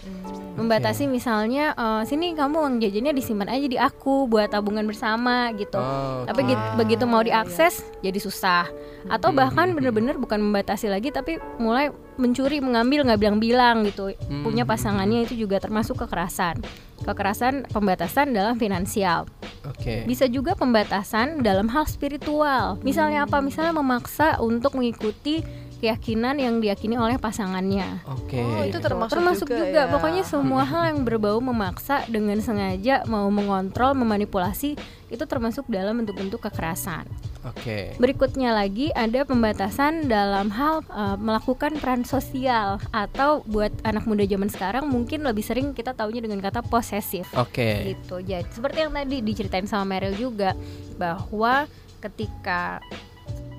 Membatasi 0.55 1.11
misalnya 1.11 1.75
eh, 1.75 2.03
sini 2.07 2.37
kamu 2.37 2.55
uang 2.55 2.77
jajannya 2.79 3.17
disimpan 3.17 3.51
aja 3.51 3.67
di 3.67 3.79
aku 3.81 4.31
buat 4.31 4.53
tabungan 4.53 4.87
bersama 4.87 5.51
gitu. 5.57 5.81
Oh, 5.81 6.29
Tapi 6.29 6.41
oke. 6.47 6.49
git- 6.53 6.71
begitu 6.79 7.05
mau 7.09 7.25
diakses 7.25 7.83
jadi 8.05 8.21
susah. 8.21 8.69
Atau 9.11 9.35
bahkan 9.35 9.75
bener-bener 9.75 10.15
bukan 10.21 10.39
membatasi 10.39 10.93
lagi 10.93 11.11
tapi 11.11 11.41
mulai 11.59 11.91
mencuri, 12.17 12.63
mengambil 12.63 13.03
nggak 13.07 13.21
bilang-bilang 13.21 13.85
gitu. 13.87 14.15
Hmm, 14.15 14.43
Punya 14.47 14.65
hmm, 14.65 14.73
pasangannya 14.73 15.27
itu 15.27 15.35
juga 15.35 15.59
termasuk 15.59 16.07
kekerasan. 16.07 16.63
Kekerasan 17.05 17.69
pembatasan 17.69 18.33
dalam 18.33 18.57
finansial. 18.57 19.27
Oke. 19.67 20.07
Bisa 20.07 20.31
juga 20.31 20.55
pembatasan 20.55 21.43
dalam 21.43 21.69
hal 21.69 21.85
spiritual. 21.91 22.79
Misalnya 22.81 23.27
apa? 23.27 23.43
Misalnya 23.43 23.75
memaksa 23.77 24.39
untuk 24.41 24.79
mengikuti 24.79 25.45
keyakinan 25.85 26.41
yang 26.41 26.65
diyakini 26.65 26.97
oleh 26.97 27.21
pasangannya. 27.21 28.01
Oke. 28.09 28.41
Oh, 28.41 28.65
itu 28.65 28.81
termasuk 28.81 29.21
Termasuk 29.21 29.49
juga 29.53 29.61
juga, 29.69 29.83
ya. 29.85 29.93
pokoknya 29.93 30.23
semua 30.25 30.65
hal 30.65 30.97
yang 30.97 31.05
berbau 31.05 31.45
memaksa 31.45 32.09
dengan 32.09 32.41
sengaja 32.41 33.05
mau 33.05 33.29
mengontrol, 33.29 33.93
memanipulasi 33.93 34.81
itu 35.13 35.25
termasuk 35.29 35.69
dalam 35.69 36.01
bentuk-bentuk 36.01 36.41
kekerasan. 36.41 37.05
Oke. 37.45 37.93
Berikutnya 38.01 38.57
lagi 38.57 38.89
ada 38.97 39.23
pembatasan 39.29 40.09
dalam 40.09 40.49
hal 40.49 40.81
uh, 40.89 41.17
melakukan 41.21 41.77
peran 41.77 42.03
sosial 42.03 42.81
atau 42.91 43.45
buat 43.45 43.71
anak 43.85 44.09
muda 44.09 44.25
zaman 44.25 44.49
sekarang 44.49 44.89
mungkin 44.89 45.23
lebih 45.23 45.45
sering 45.45 45.77
kita 45.77 45.93
taunya 45.93 46.25
dengan 46.25 46.41
kata 46.41 46.65
posesif. 46.65 47.29
Oke. 47.37 47.95
Gitu. 47.95 48.25
Jadi 48.25 48.49
seperti 48.49 48.89
yang 48.89 48.93
tadi 48.97 49.21
diceritain 49.21 49.69
sama 49.69 49.85
Meryl 49.97 50.17
juga 50.17 50.57
bahwa 50.97 51.69
ketika 52.01 52.81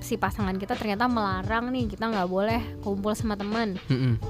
si 0.06 0.14
pasangan 0.14 0.54
kita 0.54 0.78
ternyata 0.78 1.10
melarang 1.10 1.74
nih 1.74 1.90
kita 1.90 2.06
nggak 2.06 2.30
boleh 2.30 2.62
kumpul 2.78 3.10
sama 3.18 3.34
teman. 3.34 3.74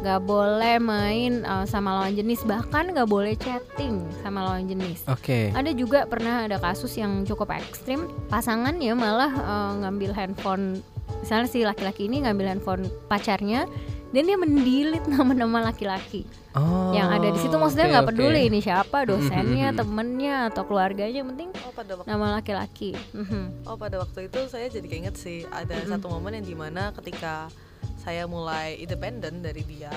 Nggak 0.01 0.21
boleh 0.25 0.81
main 0.81 1.45
uh, 1.45 1.69
sama 1.69 2.01
lawan 2.01 2.17
jenis. 2.17 2.41
Bahkan 2.49 2.97
nggak 2.97 3.05
boleh 3.05 3.37
chatting 3.37 4.01
sama 4.25 4.49
lawan 4.49 4.65
jenis. 4.65 5.05
Oke. 5.13 5.53
ada 5.53 5.69
juga 5.77 6.09
pernah 6.09 6.49
ada 6.49 6.57
kasus 6.57 6.97
yang 6.97 7.29
cukup 7.29 7.53
ekstrim. 7.53 8.09
Pasangannya 8.33 8.97
malah 8.97 9.33
uh, 9.37 9.73
ngambil 9.85 10.17
handphone. 10.17 10.81
Misalnya 11.21 11.49
si 11.53 11.61
laki-laki 11.61 12.09
ini 12.09 12.25
ngambil 12.25 12.57
handphone 12.57 12.89
pacarnya 13.13 13.69
dan 14.17 14.25
dia 14.25 14.35
mendilit 14.35 15.05
nama-nama 15.13 15.69
laki-laki 15.69 16.25
Oh. 16.57 16.89
yang 16.91 17.13
ada 17.13 17.29
di 17.29 17.37
situ 17.37 17.53
maksudnya 17.53 17.85
nggak 17.87 18.01
oke. 18.01 18.11
peduli 18.11 18.49
ini 18.49 18.65
siapa 18.65 19.05
dosennya 19.05 19.77
temennya 19.77 20.49
atau 20.49 20.65
keluarganya 20.65 21.13
yang 21.15 21.29
penting 21.29 21.53
oh 21.53 21.69
pada 21.71 21.93
waktu 21.95 22.09
nama 22.09 22.27
laki-laki 22.33 22.97
Mhm. 23.13 23.69
oh 23.69 23.77
pada 23.77 24.01
waktu 24.01 24.25
itu 24.25 24.41
saya 24.49 24.65
jadi 24.67 24.89
keinget 24.89 25.15
sih 25.15 25.45
ada 25.47 25.77
Mm-mm. 25.77 25.93
satu 25.93 26.09
momen 26.09 26.33
yang 26.33 26.49
di 26.49 26.57
mana 26.57 26.97
ketika 26.97 27.53
saya 27.99 28.25
mulai 28.25 28.81
independen 28.81 29.45
dari 29.45 29.61
dia 29.63 29.93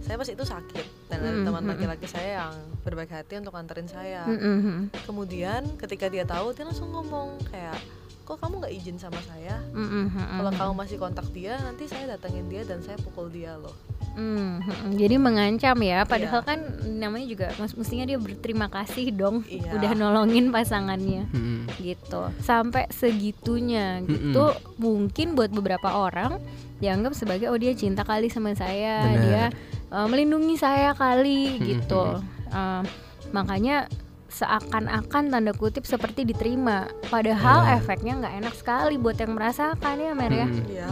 saya 0.00 0.16
pas 0.16 0.24
itu 0.24 0.40
sakit 0.40 0.86
dan 1.06 1.20
ada 1.20 1.30
Mm-mm, 1.30 1.44
teman 1.44 1.64
laki-laki 1.68 2.08
saya 2.08 2.48
yang 2.48 2.54
berbaik 2.80 3.12
hati 3.12 3.36
untuk 3.36 3.52
anterin 3.52 3.84
saya 3.84 4.24
Mhm. 4.24 5.04
kemudian 5.04 5.68
ketika 5.76 6.08
dia 6.08 6.24
tahu 6.24 6.56
dia 6.56 6.64
langsung 6.64 6.88
ngomong 6.88 7.36
kayak 7.44 7.76
kok 8.30 8.38
kamu 8.38 8.62
nggak 8.62 8.70
izin 8.72 8.94
sama 8.94 9.18
saya 9.20 9.58
Mhm. 9.74 10.38
kalau 10.38 10.52
kamu 10.52 10.72
masih 10.78 10.96
kontak 10.96 11.26
dia 11.34 11.58
nanti 11.58 11.84
saya 11.84 12.14
datengin 12.14 12.46
dia 12.46 12.62
dan 12.62 12.78
saya 12.78 12.94
pukul 12.96 13.26
dia 13.26 13.58
loh 13.58 13.74
Mhm. 14.10 14.98
Jadi 14.98 15.16
mengancam 15.16 15.78
ya, 15.78 16.02
padahal 16.02 16.42
Iya. 16.42 16.48
kan 16.48 16.58
namanya 16.98 17.26
juga 17.26 17.46
mas- 17.56 17.78
mestinya 17.78 18.02
dia 18.04 18.18
berterima 18.18 18.66
kasih 18.66 19.14
dong 19.14 19.46
Iya. 19.46 19.70
udah 19.70 19.92
nolongin 19.94 20.50
pasangannya 20.50 21.30
Mm-mm. 21.30 21.70
gitu. 21.78 22.26
Sampai 22.40 22.90
segitunya 22.90 24.02
gitu 24.02 24.50
mungkin 24.76 25.38
buat 25.38 25.54
beberapa 25.54 25.94
orang 25.94 26.42
dianggap 26.82 27.14
sebagai 27.14 27.48
oh 27.48 27.56
dia 27.56 27.70
cinta 27.72 28.02
kali 28.02 28.26
sama 28.26 28.50
saya, 28.52 29.06
Benar. 29.06 29.22
dia 29.22 29.42
uh, 29.94 30.06
melindungi 30.10 30.58
saya 30.58 30.90
kali 30.92 31.62
gitu. 31.62 32.18
Uh, 32.50 32.82
makanya 33.30 33.86
seakan-akan 34.30 35.24
tanda 35.28 35.52
kutip 35.52 35.82
seperti 35.82 36.22
diterima, 36.22 36.86
padahal 37.06 37.66
Ya. 37.66 37.76
efeknya 37.76 38.16
nggak 38.16 38.34
enak 38.40 38.54
sekali 38.54 38.94
buat 38.94 39.18
yang 39.18 39.34
merasakan 39.34 39.94
ya 39.96 40.12
Mer 40.12 40.32
ya. 40.32 40.46
Mm-mm. 40.46 40.66
Iya, 40.66 40.86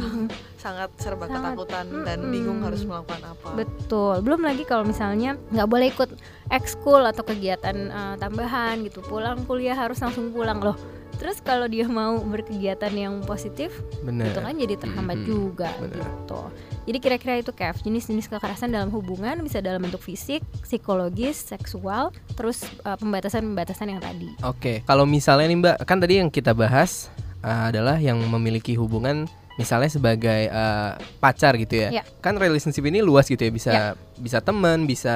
sangat 0.56 0.90
serba 0.98 1.24
Sangat, 1.24 1.54
ketakutan 1.54 1.86
dan 2.02 2.18
mm-mm. 2.20 2.32
bingung 2.34 2.60
harus 2.60 2.82
melakukan 2.82 3.22
apa. 3.24 3.48
Betul. 3.54 4.14
Belum 4.20 4.42
lagi 4.42 4.62
kalau 4.62 4.82
misalnya 4.82 5.38
nggak 5.48 5.68
boleh 5.68 5.86
ikut 5.88 6.10
ekskul 6.50 7.00
atau 7.00 7.22
kegiatan 7.22 7.76
eh, 7.88 8.14
tambahan 8.18 8.82
gitu. 8.82 9.00
Pulang 9.00 9.46
kuliah 9.46 9.74
harus 9.74 9.96
langsung 9.98 10.28
pulang 10.28 10.58
loh. 10.58 10.74
Terus 11.18 11.42
kalau 11.42 11.66
dia 11.66 11.82
mau 11.82 12.14
berkegiatan 12.20 12.94
yang 12.94 13.18
positif, 13.22 13.74
Benar. 14.06 14.30
itu 14.30 14.38
kan 14.38 14.54
jadi 14.54 14.74
terhambat 14.78 15.18
Mhm. 15.18 15.26
juga 15.26 15.70
Benar. 15.78 15.98
gitu. 15.98 16.40
Jadi 16.88 17.04
kira-kira 17.04 17.36
itu 17.36 17.52
Kev, 17.52 17.76
jenis-jenis 17.84 18.32
kekerasan 18.32 18.72
dalam 18.72 18.88
hubungan 18.88 19.44
bisa 19.44 19.60
dalam 19.60 19.84
bentuk 19.84 20.00
fisik, 20.00 20.40
psikologis, 20.64 21.36
seksual, 21.36 22.16
terus 22.32 22.64
eh, 22.64 22.96
pembatasan-pembatasan 22.96 23.92
yang 23.92 24.00
tadi. 24.00 24.32
Oke, 24.40 24.80
kalau 24.88 25.04
misalnya 25.04 25.52
nih 25.52 25.58
Mbak, 25.60 25.76
kan 25.84 26.00
tadi 26.00 26.16
yang 26.16 26.32
kita 26.32 26.56
bahas 26.56 27.12
uh, 27.44 27.68
adalah 27.68 28.00
yang 28.00 28.16
memiliki 28.32 28.72
hubungan 28.72 29.28
misalnya 29.60 29.90
sebagai 29.90 30.48
uh, 30.48 30.96
pacar 31.20 31.60
gitu 31.60 31.76
ya. 31.76 32.00
Ya. 32.00 32.02
Kan 32.24 32.40
relationship 32.40 32.86
ini 32.86 33.04
luas 33.04 33.28
gitu 33.28 33.42
ya, 33.42 33.52
bisa 33.52 33.70
Ya. 33.74 33.84
bisa 34.16 34.38
teman, 34.40 34.86
bisa 34.88 35.12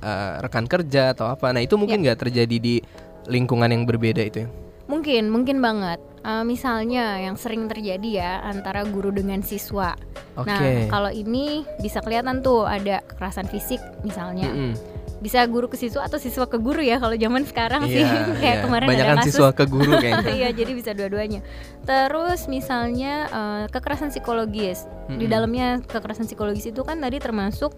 uh, 0.00 0.42
rekan 0.42 0.66
kerja 0.66 1.14
atau 1.14 1.30
apa. 1.30 1.54
Nah, 1.54 1.62
itu 1.62 1.76
Ya. 1.76 1.80
mungkin 1.80 2.02
nggak 2.02 2.18
terjadi 2.18 2.56
di 2.58 2.82
lingkungan 3.30 3.70
yang 3.70 3.86
berbeda 3.86 4.26
itu 4.26 4.42
ya. 4.42 4.48
Mungkin, 4.92 5.32
mungkin 5.32 5.64
banget. 5.64 5.96
Eh, 6.22 6.44
misalnya 6.44 7.18
yang 7.18 7.34
sering 7.34 7.66
terjadi 7.66 8.10
ya 8.12 8.32
antara 8.44 8.84
guru 8.84 9.08
dengan 9.08 9.40
siswa. 9.40 9.96
Oke. 10.36 10.46
Nah, 10.46 10.60
kalau 10.86 11.08
ini 11.08 11.64
bisa 11.80 11.98
kelihatan 11.98 12.44
tuh 12.44 12.62
ada 12.62 13.00
kekerasan 13.02 13.48
fisik 13.48 13.80
misalnya. 14.04 14.52
Mm-mm. 14.52 14.76
Bisa 15.18 15.46
guru 15.46 15.70
ke 15.70 15.78
siswa 15.78 16.02
atau 16.02 16.18
siswa 16.18 16.46
ke 16.46 16.58
guru 16.58 16.82
ya 16.82 16.98
kalau 16.98 17.14
zaman 17.14 17.42
sekarang 17.42 17.86
sih. 17.86 18.02
Iya, 18.02 18.26
Kayak 18.42 18.56
iya. 18.58 18.62
kemarin 18.62 18.86
Banyakan 18.90 19.14
ada 19.14 19.22
kasus. 19.22 19.34
siswa 19.34 19.48
ke 19.50 19.64
guru 19.66 19.90
kayaknya. 19.96 20.30
Iya, 20.38 20.48
jadi 20.54 20.72
bisa 20.74 20.90
dua-duanya. 20.92 21.40
Terus 21.82 22.40
misalnya 22.46 23.14
eh, 23.26 23.64
kekerasan 23.70 24.10
psikologis. 24.10 24.86
Di 25.10 25.26
Mm-mm. 25.26 25.26
dalamnya 25.26 25.68
kekerasan 25.82 26.26
psikologis 26.26 26.70
itu 26.70 26.86
kan 26.86 27.02
tadi 27.02 27.18
termasuk 27.18 27.74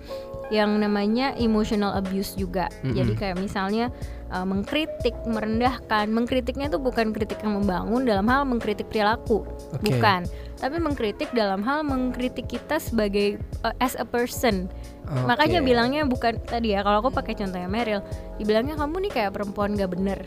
yang 0.52 0.76
namanya 0.76 1.33
emotional 1.37 1.97
abuse 1.97 2.37
juga. 2.37 2.68
Mm-mm. 2.85 2.92
Jadi 2.92 3.12
kayak 3.16 3.37
misalnya 3.40 3.88
eh, 4.35 4.47
mengkritik, 4.47 5.14
merendahkan. 5.25 6.11
Mengkritiknya 6.11 6.67
itu 6.67 6.83
bukan 6.83 7.14
kritik 7.14 7.38
yang 7.47 7.62
membangun 7.62 8.03
dalam 8.03 8.26
hal 8.26 8.43
mengkritik 8.43 8.91
perilaku, 8.91 9.47
Oke. 9.71 9.95
bukan. 9.95 10.26
Tapi 10.59 10.76
mengkritik 10.83 11.31
dalam 11.33 11.62
hal 11.62 11.87
mengkritik 11.87 12.50
kita 12.50 12.83
sebagai 12.83 13.38
eh, 13.38 13.75
as 13.79 13.95
a 13.95 14.07
person. 14.07 14.67
Oke. 15.07 15.25
Makanya 15.31 15.62
bilangnya 15.62 16.03
bukan 16.05 16.43
tadi 16.43 16.75
ya 16.75 16.83
kalau 16.83 17.07
aku 17.07 17.14
pakai 17.14 17.38
contohnya 17.38 17.71
Meryl, 17.71 18.03
dibilangnya 18.43 18.75
kamu 18.75 19.09
nih 19.09 19.12
kayak 19.14 19.33
perempuan 19.38 19.79
gak 19.79 19.95
bener. 19.95 20.19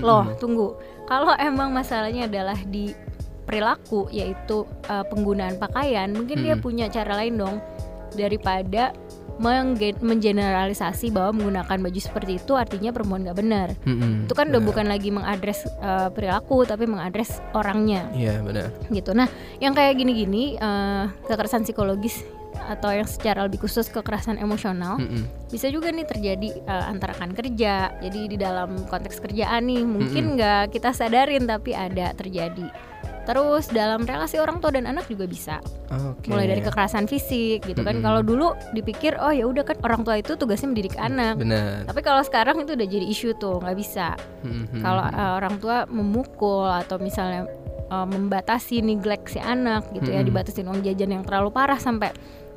Loh, 0.00 0.24
Mm-mm. 0.24 0.40
tunggu. 0.40 0.68
Kalau 1.04 1.36
emang 1.36 1.68
masalahnya 1.68 2.24
adalah 2.24 2.56
di 2.56 2.96
perilaku 3.44 4.08
yaitu 4.08 4.64
uh, 4.88 5.04
penggunaan 5.04 5.60
pakaian, 5.60 6.08
mungkin 6.14 6.40
dia 6.40 6.56
Mm-mm. 6.56 6.64
punya 6.64 6.86
cara 6.88 7.18
lain 7.20 7.36
dong 7.36 7.60
daripada 8.16 8.96
mengge- 9.38 10.00
mengeneralisasi 10.00 11.08
bahwa 11.08 11.36
menggunakan 11.38 11.78
baju 11.78 12.00
seperti 12.00 12.36
itu 12.36 12.52
artinya 12.52 12.90
perempuan 12.90 13.24
gak 13.24 13.38
benar. 13.38 13.68
Mm-mm. 13.84 14.28
Itu 14.28 14.34
kan 14.34 14.50
udah 14.50 14.60
Benar. 14.60 14.68
bukan 14.68 14.86
lagi 14.88 15.08
mengadres 15.08 15.64
uh, 15.80 16.10
perilaku 16.10 16.64
tapi 16.64 16.84
mengadres 16.84 17.40
orangnya 17.52 18.08
Iya, 18.12 18.42
benar. 18.42 18.68
gitu. 18.90 19.16
Nah, 19.16 19.30
yang 19.58 19.72
kayak 19.72 19.96
gini-gini 19.96 20.58
uh, 20.58 21.08
kekerasan 21.24 21.64
psikologis 21.64 22.20
atau 22.62 22.92
yang 22.92 23.08
secara 23.08 23.42
lebih 23.48 23.64
khusus 23.64 23.88
kekerasan 23.88 24.38
emosional 24.38 25.00
Mm-mm. 25.00 25.24
bisa 25.48 25.66
juga 25.66 25.88
nih 25.90 26.04
terjadi 26.04 26.48
uh, 26.68 26.92
antara 26.92 27.16
rekan 27.16 27.32
kerja. 27.32 27.96
Jadi 27.98 28.20
di 28.28 28.36
dalam 28.36 28.76
konteks 28.86 29.18
kerjaan 29.18 29.66
nih 29.66 29.82
mungkin 29.82 30.36
nggak 30.36 30.70
kita 30.70 30.92
sadarin 30.92 31.48
tapi 31.48 31.72
ada 31.72 32.12
terjadi. 32.12 32.91
Terus 33.22 33.70
dalam 33.70 34.02
relasi 34.02 34.42
orang 34.42 34.58
tua 34.58 34.74
dan 34.74 34.90
anak 34.90 35.06
juga 35.06 35.30
bisa. 35.30 35.62
Oke. 35.88 36.26
Mulai 36.26 36.50
dari 36.50 36.62
kekerasan 36.64 37.06
fisik 37.06 37.62
gitu 37.62 37.86
kan. 37.86 38.02
Mm-mm. 38.02 38.06
Kalau 38.06 38.20
dulu 38.26 38.58
dipikir 38.74 39.14
oh 39.22 39.30
ya 39.30 39.46
udah 39.46 39.62
kan 39.62 39.78
orang 39.86 40.02
tua 40.02 40.18
itu 40.18 40.34
tugasnya 40.34 40.74
mendidik 40.74 40.98
anak. 40.98 41.38
Benar. 41.38 41.86
Tapi 41.86 42.00
kalau 42.02 42.22
sekarang 42.26 42.58
itu 42.66 42.74
udah 42.74 42.88
jadi 42.88 43.06
isu 43.06 43.38
tuh 43.38 43.62
nggak 43.62 43.78
bisa. 43.78 44.18
Mm-mm. 44.42 44.82
Kalau 44.82 45.04
uh, 45.06 45.32
orang 45.38 45.54
tua 45.62 45.86
memukul 45.86 46.66
atau 46.66 46.98
misalnya 46.98 47.46
uh, 47.94 48.06
membatasi 48.08 48.82
neglect 48.82 49.30
si 49.30 49.38
anak 49.38 49.86
gitu 49.94 50.10
ya, 50.10 50.26
Mm-mm. 50.26 50.28
dibatasin 50.32 50.66
uang 50.66 50.82
jajan 50.82 51.14
yang 51.14 51.22
terlalu 51.22 51.54
parah 51.54 51.78
sampai 51.78 52.10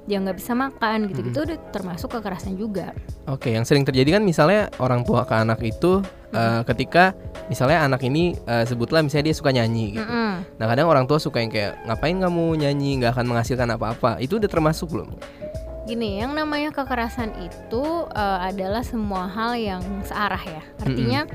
dia 0.06 0.22
nggak 0.22 0.38
bisa 0.38 0.54
makan 0.54 1.10
gitu-gitu 1.10 1.46
udah 1.46 1.58
termasuk 1.74 2.14
kekerasan 2.14 2.54
juga. 2.54 2.94
Oke, 3.26 3.54
yang 3.54 3.66
sering 3.66 3.82
terjadi 3.82 4.22
kan 4.22 4.24
misalnya 4.24 4.70
orang 4.78 5.02
tua 5.02 5.26
ke 5.26 5.34
anak 5.34 5.60
itu 5.66 6.06
Mm-hmm. 6.36 6.60
eh, 6.60 6.62
ketika 6.68 7.04
misalnya 7.48 7.88
anak 7.88 8.04
ini 8.04 8.36
eh, 8.36 8.68
sebutlah 8.68 9.00
misalnya 9.00 9.32
dia 9.32 9.36
suka 9.40 9.56
nyanyi 9.56 9.96
gitu. 9.96 10.04
Mm-mm. 10.04 10.44
Nah 10.60 10.66
kadang 10.68 10.92
orang 10.92 11.08
tua 11.08 11.16
suka 11.16 11.40
yang 11.40 11.48
kayak 11.48 11.80
ngapain 11.88 12.20
kamu 12.20 12.60
nyanyi 12.60 13.00
nggak 13.00 13.16
akan 13.16 13.26
menghasilkan 13.32 13.72
apa-apa. 13.72 14.20
Itu 14.20 14.36
udah 14.36 14.52
termasuk 14.52 14.92
belum? 14.92 15.16
Gini, 15.86 16.20
yang 16.20 16.34
namanya 16.34 16.76
kekerasan 16.76 17.32
itu 17.40 18.10
uh, 18.10 18.40
adalah 18.42 18.84
semua 18.84 19.30
hal 19.32 19.56
yang 19.56 19.80
searah 20.04 20.42
ya. 20.44 20.64
Artinya 20.82 21.30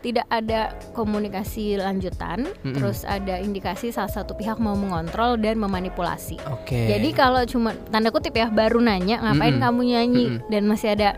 tidak 0.00 0.24
ada 0.28 0.72
komunikasi 0.92 1.76
lanjutan, 1.76 2.48
Mm-mm. 2.60 2.72
terus 2.72 3.04
ada 3.04 3.36
indikasi 3.36 3.92
salah 3.92 4.08
satu 4.08 4.32
pihak 4.32 4.56
mau 4.56 4.72
mengontrol 4.72 5.36
dan 5.36 5.60
memanipulasi. 5.60 6.40
Oke. 6.48 6.88
Jadi 6.88 7.12
kalau 7.12 7.44
cuma 7.44 7.76
tanda 7.88 8.08
kutip 8.08 8.32
ya 8.32 8.48
baru 8.48 8.80
nanya 8.80 9.20
ngapain 9.20 9.56
Mm-mm. 9.56 9.64
kamu 9.64 9.80
nyanyi 9.84 10.24
Mm-mm. 10.36 10.48
dan 10.48 10.62
masih 10.64 10.88
ada 10.96 11.10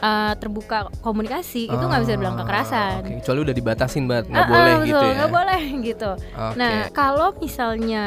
uh, 0.00 0.32
terbuka 0.36 0.88
komunikasi 1.00 1.68
itu 1.68 1.84
nggak 1.84 2.02
bisa 2.02 2.12
dibilang 2.16 2.36
Ah, 2.36 2.40
kekerasan. 2.44 3.00
Oke, 3.04 3.12
kecuali 3.20 3.40
udah 3.44 3.54
dibatasin 3.54 4.04
banget 4.08 4.24
nggak 4.32 4.44
ah, 4.44 4.50
boleh 4.50 4.72
betul, 4.72 4.86
gitu 4.88 5.04
ya. 5.04 5.14
nggak 5.16 5.32
boleh 5.32 5.62
gitu. 5.84 6.10
Nah, 6.56 6.74
kalau 6.90 7.28
misalnya 7.36 8.02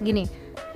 gini, 0.00 0.24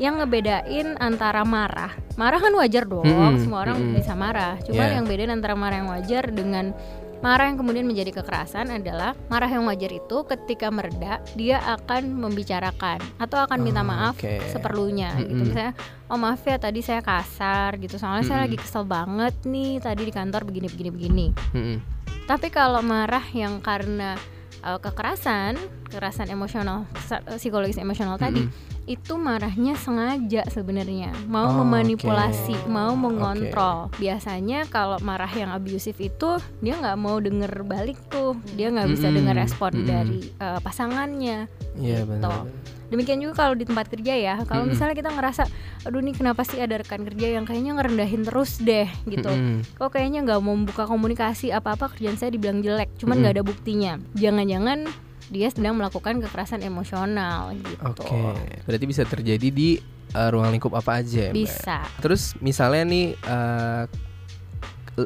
yang 0.00 0.16
ngebedain 0.16 0.96
antara 0.96 1.44
marah, 1.44 1.92
marah 2.16 2.40
kan 2.40 2.52
wajar 2.56 2.88
dong, 2.88 3.04
Mm-mm, 3.04 3.36
semua 3.40 3.68
orang 3.68 3.76
mm-mm. 3.80 3.96
bisa 4.00 4.16
marah. 4.16 4.56
Cuman 4.64 4.80
Yeah. 4.80 4.96
yang 4.96 5.04
bedain 5.04 5.32
antara 5.32 5.52
marah 5.52 5.76
yang 5.84 5.90
wajar 5.92 6.24
dengan 6.32 6.72
marah 7.20 7.52
yang 7.52 7.60
kemudian 7.60 7.84
menjadi 7.84 8.16
kekerasan 8.20 8.72
adalah 8.72 9.12
marah 9.28 9.48
yang 9.48 9.68
wajar 9.68 9.92
itu 9.92 10.24
ketika 10.24 10.72
mereda 10.72 11.20
dia 11.36 11.60
akan 11.76 12.16
membicarakan 12.16 12.96
atau 13.20 13.44
akan 13.44 13.60
minta 13.60 13.84
Ah, 13.84 13.88
maaf 13.88 14.14
oke. 14.16 14.40
seperlunya 14.48 15.12
gitu. 15.20 15.32
Mm-mm. 15.32 15.44
Misalnya, 15.52 15.72
oh 16.08 16.16
maaf 16.16 16.40
ya 16.44 16.56
tadi 16.56 16.80
saya 16.80 17.04
kasar 17.04 17.76
gitu, 17.76 18.00
soalnya 18.00 18.24
saya 18.24 18.44
Mm-mm. 18.44 18.46
lagi 18.48 18.56
kesel 18.56 18.84
banget 18.88 19.34
nih 19.44 19.80
tadi 19.80 20.02
di 20.08 20.12
kantor 20.12 20.48
begini 20.48 20.68
begini 20.72 20.90
begini. 20.92 21.26
Mm-mm. 21.52 21.76
Tapi 22.24 22.48
kalau 22.48 22.80
marah 22.80 23.24
yang 23.36 23.60
karena 23.60 24.16
uh, 24.64 24.80
kekerasan, 24.80 25.60
kekerasan 25.88 26.32
emosional, 26.32 26.88
psikologis 27.36 27.76
emosional 27.76 28.16
tadi 28.16 28.48
Mm-mm. 28.48 28.79
Itu 28.90 29.14
marahnya 29.14 29.72
sengaja 29.72 30.42
sebenarnya 30.46 31.14
mau 31.24 31.46
Oh, 31.46 31.62
memanipulasi, 31.62 32.58
oke. 32.58 32.66
mau 32.66 32.92
mengontrol. 32.92 33.86
Biasanya 33.94 34.66
kalau 34.66 34.98
marah 35.00 35.30
yang 35.30 35.48
abusif 35.48 35.94
itu 35.96 36.30
dia 36.58 36.74
nggak 36.74 36.96
mau 36.96 37.16
denger 37.16 37.62
balik 37.62 38.02
tuh, 38.06 38.34
dia 38.52 38.66
nggak 38.68 38.88
bisa 38.88 39.06
Mm-mm, 39.06 39.16
dengar 39.16 39.34
respon 39.38 39.70
mm-mm. 39.72 39.86
dari 39.86 40.20
uh, 40.36 40.58
pasangannya. 40.58 41.46
Iya 41.76 42.02
Gitu. 42.02 42.10
benar. 42.10 42.50
Demikian 42.90 43.22
juga 43.22 43.34
kalau 43.38 43.54
di 43.54 43.62
tempat 43.62 43.86
kerja 43.86 44.10
ya. 44.12 44.34
Kalau 44.42 44.66
Mm-mm. 44.66 44.74
misalnya 44.74 44.98
kita 44.98 45.10
ngerasa, 45.10 45.46
aduh 45.80 46.02
nih 46.02 46.10
kenapa 46.12 46.42
sih 46.42 46.58
ada 46.58 46.74
rekan 46.74 47.02
kerja 47.02 47.26
yang 47.30 47.46
kayaknya 47.46 47.72
ngerendahin 47.72 48.22
terus 48.22 48.58
deh 48.58 48.90
gitu. 49.06 49.30
Mm-mm. 49.30 49.62
Kok 49.76 49.90
kayaknya 49.90 50.26
nggak 50.26 50.40
mau 50.40 50.52
membuka 50.52 50.84
komunikasi 50.84 51.50
apa-apa 51.50 51.94
kerjaan 51.94 52.14
saya 52.14 52.30
dibilang 52.30 52.58
jelek, 52.58 52.90
cuman 52.96 53.22
nggak 53.22 53.34
ada 53.38 53.44
buktinya. 53.44 53.92
Jangan-jangan 54.14 54.90
dia 55.30 55.48
sedang 55.48 55.78
melakukan 55.78 56.18
kekerasan 56.18 56.66
emosional 56.66 57.54
gitu. 57.54 58.02
Oke. 58.02 58.18
Berarti 58.66 58.84
bisa 58.84 59.06
terjadi 59.06 59.48
di 59.48 59.78
uh, 60.12 60.28
ruang 60.34 60.50
lingkup 60.50 60.74
apa 60.74 61.00
aja 61.00 61.30
ya, 61.30 61.32
Mbak? 61.32 61.38
Bisa. 61.38 61.78
Terus 62.02 62.34
misalnya 62.42 62.82
nih 62.90 63.06
uh, 63.30 63.84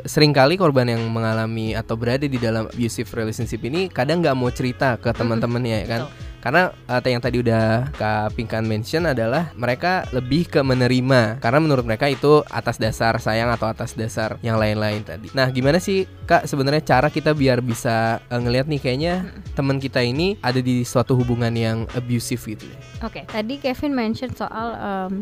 sering 0.09 0.33
kali 0.35 0.57
korban 0.57 0.89
yang 0.89 1.05
mengalami 1.13 1.77
atau 1.77 1.95
berada 1.95 2.25
di 2.25 2.41
dalam 2.41 2.67
abusive 2.67 3.07
relationship 3.15 3.61
ini 3.63 3.87
kadang 3.93 4.25
nggak 4.25 4.35
mau 4.35 4.51
cerita 4.51 4.97
ke 4.99 5.13
teman-temannya 5.13 5.85
ya 5.85 5.87
kan 5.87 6.03
karena 6.45 6.77
uh, 6.93 7.01
yang 7.01 7.25
tadi 7.25 7.41
udah 7.41 7.89
Kak 7.97 8.37
Pinkan 8.37 8.69
mention 8.69 9.09
adalah 9.09 9.57
mereka 9.57 10.05
lebih 10.13 10.45
ke 10.45 10.61
menerima 10.61 11.41
karena 11.41 11.59
menurut 11.65 11.89
mereka 11.89 12.05
itu 12.13 12.45
atas 12.53 12.77
dasar 12.77 13.17
sayang 13.17 13.49
atau 13.49 13.65
atas 13.65 13.97
dasar 13.97 14.37
yang 14.45 14.61
lain-lain 14.61 15.01
tadi. 15.01 15.33
Nah, 15.33 15.49
gimana 15.49 15.81
sih 15.81 16.05
Kak 16.29 16.45
sebenarnya 16.45 16.85
cara 16.85 17.09
kita 17.09 17.33
biar 17.33 17.65
bisa 17.65 18.21
uh, 18.29 18.37
ngelihat 18.37 18.69
nih 18.69 18.81
kayaknya 18.85 19.15
teman 19.57 19.81
kita 19.81 20.05
ini 20.05 20.37
ada 20.45 20.61
di 20.61 20.85
suatu 20.85 21.17
hubungan 21.17 21.57
yang 21.57 21.89
abusive 21.97 22.45
gitu 22.45 22.69
ya. 22.69 22.79
Oke, 23.01 23.25
tadi 23.25 23.57
Kevin 23.57 23.97
mention 23.97 24.29
soal 24.37 24.77
em, 24.77 25.13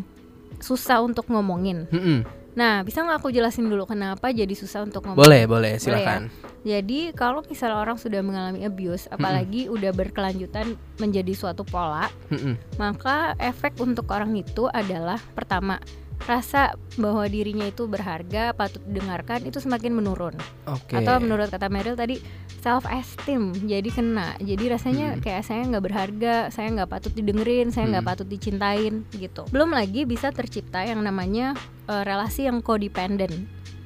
susah 0.59 1.07
untuk 1.07 1.31
ngomongin. 1.31 1.87
Mm-mm. 1.95 2.42
Nah, 2.53 2.85
bisa 2.85 3.01
nggak 3.01 3.25
aku 3.25 3.33
jelasin 3.33 3.65
dulu 3.69 3.89
kenapa 3.89 4.29
jadi 4.29 4.53
susah 4.53 4.85
untuk 4.85 5.09
ngomong? 5.09 5.17
Boleh, 5.17 5.49
boleh, 5.49 5.81
silakan. 5.81 6.29
Jadi 6.63 7.11
kalau 7.17 7.43
misalnya 7.43 7.81
orang 7.81 7.99
sudah 7.99 8.21
mengalami 8.23 8.63
abuse, 8.63 9.09
apalagi 9.09 9.67
udah 9.73 9.91
berkelanjutan 9.91 10.79
menjadi 11.01 11.33
suatu 11.35 11.65
pola, 11.67 12.07
Mm-mm. 12.31 12.55
maka 12.77 13.35
efek 13.41 13.81
untuk 13.81 14.07
orang 14.13 14.37
itu 14.37 14.69
adalah 14.71 15.19
pertama 15.35 15.81
rasa 16.25 16.77
bahwa 16.97 17.27
dirinya 17.27 17.67
itu 17.67 17.89
berharga, 17.91 18.55
patut 18.55 18.81
didengarkan 18.87 19.43
itu 19.43 19.59
semakin 19.59 19.93
menurun. 19.97 20.35
Oke. 20.69 20.95
Atau 20.95 21.19
menurut 21.19 21.51
kata 21.51 21.67
Meryl 21.67 21.99
tadi 21.99 22.21
self 22.63 22.87
esteem 22.87 23.51
jadi 23.67 23.91
kena. 23.91 24.39
Jadi 24.39 24.65
rasanya 24.71 25.17
Hmm. 25.17 25.21
kayak 25.21 25.43
saya 25.43 25.67
nggak 25.67 25.85
berharga, 25.85 26.35
saya 26.55 26.69
nggak 26.71 26.91
patut 26.91 27.13
didengerin, 27.13 27.75
saya 27.75 27.91
nggak 27.91 28.05
Hmm. 28.07 28.13
patut 28.15 28.29
dicintain 28.29 28.95
gitu. 29.13 29.43
Belum 29.51 29.75
lagi 29.75 30.07
bisa 30.07 30.31
tercipta 30.31 30.83
yang 30.87 31.03
namanya 31.03 31.55
eh, 31.91 32.03
relasi 32.07 32.47
yang 32.47 32.63
codependent. 32.63 33.35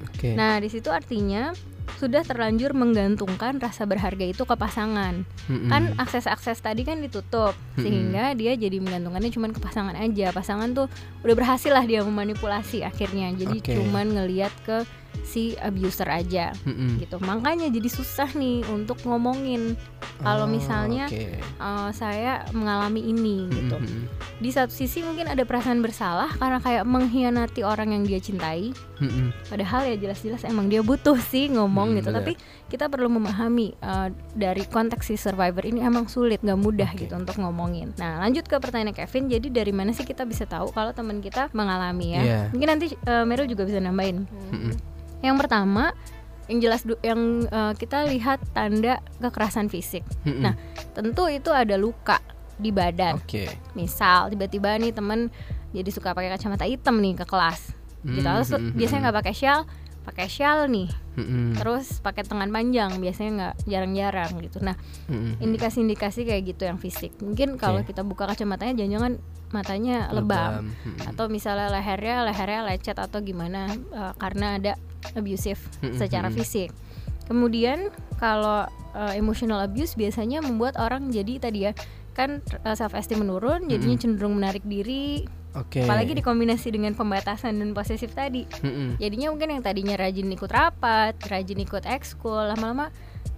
Oke. 0.05 0.37
Nah, 0.37 0.61
di 0.61 0.69
situ 0.69 0.93
artinya 0.93 1.57
sudah 1.97 2.27
terlanjur 2.27 2.75
menggantungkan 2.75 3.63
rasa 3.63 3.87
berharga 3.87 4.27
itu 4.27 4.43
ke 4.43 4.55
pasangan. 4.59 5.23
Mm-mm. 5.47 5.71
Kan 5.71 5.95
akses-akses 5.97 6.61
tadi 6.61 6.83
kan 6.83 6.99
ditutup 7.01 7.55
Mm-mm. 7.55 7.83
sehingga 7.83 8.35
dia 8.35 8.53
jadi 8.59 8.77
menggantungkannya 8.83 9.33
cuma 9.33 9.47
ke 9.55 9.63
pasangan 9.63 9.97
aja. 9.97 10.35
Pasangan 10.35 10.75
tuh 10.75 10.87
udah 11.23 11.35
berhasil 11.35 11.73
lah 11.73 11.87
dia 11.87 12.03
memanipulasi 12.03 12.83
akhirnya. 12.83 13.33
Jadi 13.33 13.59
Oke. 13.63 13.73
cuman 13.79 14.13
ngeliat 14.13 14.53
ke 14.67 14.85
si 15.23 15.57
abuser 15.57 16.07
aja 16.07 16.53
Mm-mm. 16.65 16.99
gitu. 16.99 17.17
Makanya 17.19 17.69
jadi 17.69 17.87
susah 17.87 18.29
nih 18.33 18.67
untuk 18.69 19.01
ngomongin 19.03 19.79
kalau 20.21 20.45
Oh, 20.45 20.51
misalnya 20.51 21.07
oke. 21.07 21.39
eh, 21.41 21.91
saya 21.93 22.45
mengalami 22.51 23.01
ini 23.03 23.49
gitu. 23.49 23.77
Mm-mm. 23.77 24.03
Di 24.37 24.51
satu 24.51 24.69
sisi 24.69 25.01
mungkin 25.01 25.27
ada 25.27 25.43
perasaan 25.43 25.81
bersalah 25.81 26.35
karena 26.37 26.59
kayak 26.59 26.85
mengkhianati 26.85 27.63
orang 27.63 27.93
yang 27.93 28.03
dia 28.03 28.19
cintai. 28.19 28.71
Mm-mm. 28.99 29.33
Padahal 29.47 29.87
ya 29.87 29.97
jelas-jelas 29.97 30.43
emang 30.43 30.67
dia 30.67 30.81
butuh 30.81 31.17
sih 31.19 31.49
ngomong 31.49 31.93
Hmm, 31.93 31.99
gitu. 32.01 32.11
Tapi 32.11 32.33
kita 32.67 32.89
perlu 32.89 33.07
memahami 33.09 33.73
eh, 33.75 34.09
dari 34.33 34.65
konteks 34.65 35.07
si 35.07 35.15
survivor 35.15 35.63
ini 35.63 35.81
emang 35.81 36.07
sulit, 36.07 36.41
nggak 36.41 36.59
mudah 36.59 36.91
Oke. 36.91 37.05
gitu 37.05 37.15
untuk 37.15 37.37
ngomongin. 37.39 37.93
Nah 37.97 38.19
lanjut 38.19 38.43
ke 38.43 38.57
pertanyaan 38.57 38.93
Kevin. 38.93 39.29
Jadi 39.29 39.49
dari 39.49 39.71
mana 39.71 39.93
sih 39.93 40.03
kita 40.03 40.25
bisa 40.25 40.45
tahu 40.45 40.71
kalau 40.71 40.91
teman 40.91 41.21
kita 41.21 41.53
mengalami 41.53 42.17
ya? 42.17 42.23
Iya. 42.23 42.41
Mungkin 42.51 42.69
nanti 42.69 42.87
eh, 42.95 43.25
Meryl 43.25 43.47
juga 43.47 43.63
bisa 43.65 43.79
nambahin. 43.79 44.25
Mm-mm. 44.51 44.75
Yang 45.25 45.37
pertama 45.45 45.93
yang 46.47 46.59
jelas 46.63 46.87
yang 47.03 47.47
eh, 47.47 47.73
kita 47.75 48.07
lihat 48.07 48.39
tanda 48.55 49.03
kekerasan 49.19 49.67
fisik. 49.67 50.07
Mm-mm. 50.23 50.43
Nah, 50.47 50.55
Tentu 50.95 51.29
itu 51.29 51.51
ada 51.53 51.75
luka 51.77 52.23
di 52.57 52.73
badan. 52.73 53.21
Oke. 53.21 53.51
Misal 53.77 54.33
tiba-tiba 54.33 54.81
nih 54.81 54.95
temen 54.95 55.29
jadi 55.77 55.91
suka 55.93 56.17
pakai 56.17 56.33
kacamata 56.33 56.65
hitam 56.65 57.03
nih 57.03 57.19
ke 57.21 57.25
kelas. 57.29 57.77
Gitu. 58.07 58.23
Hmm, 58.23 58.39
Terus 58.41 58.49
hmm, 58.55 58.73
biasanya 58.73 58.97
hmm. 58.97 59.05
nggak 59.11 59.19
pakai 59.21 59.35
shawl, 59.35 59.63
pakai 60.07 60.27
shawl 60.31 60.61
nih. 60.71 60.89
Mm-mm. 61.19 61.59
Terus 61.59 61.99
pakai 62.01 62.23
tangan 62.25 62.49
panjang, 62.49 62.97
biasanya 62.97 63.31
nggak 63.37 63.55
jarang-jarang 63.67 64.31
gitu. 64.41 64.59
Nah, 64.63 64.77
Mm-mm. 65.11 65.43
indikasi-indikasi 65.43 66.25
kayak 66.25 66.43
gitu 66.57 66.63
yang 66.65 66.79
fisik. 66.79 67.13
Mungkin 67.21 67.59
kalau 67.61 67.83
Oke. 67.83 67.93
kita 67.93 68.07
buka 68.07 68.31
kacamatanya 68.31 68.85
jangan-jangan 68.85 69.21
matanya 69.51 70.09
lebam. 70.15 70.71
Mm-mm. 70.71 71.11
Atau 71.13 71.29
misalnya 71.29 71.69
lehernya 71.69 72.25
lehernya 72.25 72.61
lecet 72.65 72.97
atau 72.97 73.19
gimana 73.21 73.69
eh, 73.75 74.13
karena 74.17 74.57
ada 74.57 74.73
abusive 75.15 75.61
secara 75.95 76.33
fisik. 76.33 76.75
Kemudian 77.27 77.91
kalau 78.19 78.67
eh, 78.95 79.19
emotional 79.19 79.63
abuse 79.63 79.95
biasanya 79.95 80.43
membuat 80.43 80.79
orang 80.79 81.11
jadi 81.11 81.39
tadi 81.39 81.71
ya 81.71 81.73
kan 82.17 82.41
self 82.73 82.97
esteem 82.97 83.21
menurun, 83.21 83.69
jadinya 83.69 84.01
cenderung 84.01 84.41
menarik 84.41 84.65
diri, 84.65 85.29
Oke. 85.53 85.85
apalagi 85.85 86.17
dikombinasi 86.17 86.73
dengan 86.73 86.97
pembatasan 86.97 87.61
dan 87.61 87.77
posesif 87.77 88.17
tadi. 88.17 88.49
Jadinya 88.97 89.37
mungkin 89.37 89.53
yang 89.53 89.61
tadinya 89.61 90.01
rajin 90.01 90.33
ikut 90.33 90.49
rapat, 90.49 91.13
rajin 91.29 91.61
ikut 91.61 91.85
ekskul, 91.85 92.57
lama-lama 92.57 92.89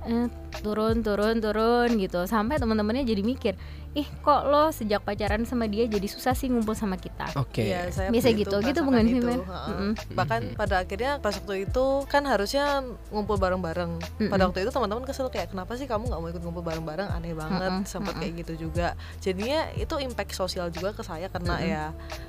eh, 0.07 0.31
turun 0.62 1.02
turun 1.02 1.42
turun 1.42 1.98
gitu 1.98 2.22
sampai 2.31 2.62
teman-temannya 2.62 3.02
jadi 3.02 3.22
mikir, 3.26 3.54
ih 3.98 4.06
kok 4.22 4.42
lo 4.46 4.70
sejak 4.70 5.02
pacaran 5.02 5.42
sama 5.42 5.66
dia 5.66 5.90
jadi 5.90 6.06
susah 6.06 6.38
sih 6.38 6.46
ngumpul 6.46 6.78
sama 6.78 6.94
kita. 6.94 7.26
Oke. 7.34 7.66
Iya, 7.66 7.90
saya 7.90 8.08
Biasa 8.14 8.30
gitu, 8.38 8.56
gitu 8.62 8.80
bukan 8.87 9.02
sih, 9.02 9.18
heeh. 9.18 9.38
Mm-mm. 9.42 9.92
Bahkan 10.14 10.40
Mm-mm. 10.46 10.61
pada 10.61 10.87
akhirnya 10.87 11.18
pas 11.18 11.34
waktu 11.34 11.66
itu 11.66 11.87
kan 12.06 12.22
harusnya 12.22 12.87
ngumpul 13.11 13.37
bareng-bareng. 13.42 13.98
Mm-mm. 13.98 14.30
Pada 14.30 14.46
waktu 14.46 14.62
itu 14.62 14.70
teman-teman 14.70 15.02
kesel 15.02 15.26
kayak 15.28 15.50
kenapa 15.50 15.74
sih 15.74 15.90
kamu 15.90 16.06
nggak 16.06 16.20
mau 16.22 16.28
ikut 16.30 16.42
ngumpul 16.46 16.62
bareng-bareng? 16.62 17.08
Aneh 17.11 17.34
banget, 17.34 17.72
Mm-mm, 17.82 17.90
sempat 17.90 18.14
mm-mm. 18.14 18.22
kayak 18.22 18.34
gitu 18.46 18.70
juga. 18.70 18.94
Jadinya 19.18 19.66
itu 19.74 19.94
impact 19.98 20.32
sosial 20.38 20.70
juga 20.70 20.94
ke 20.94 21.02
saya 21.02 21.26
karena 21.26 21.58
Mm-mm. 21.58 21.72
ya 21.74 21.84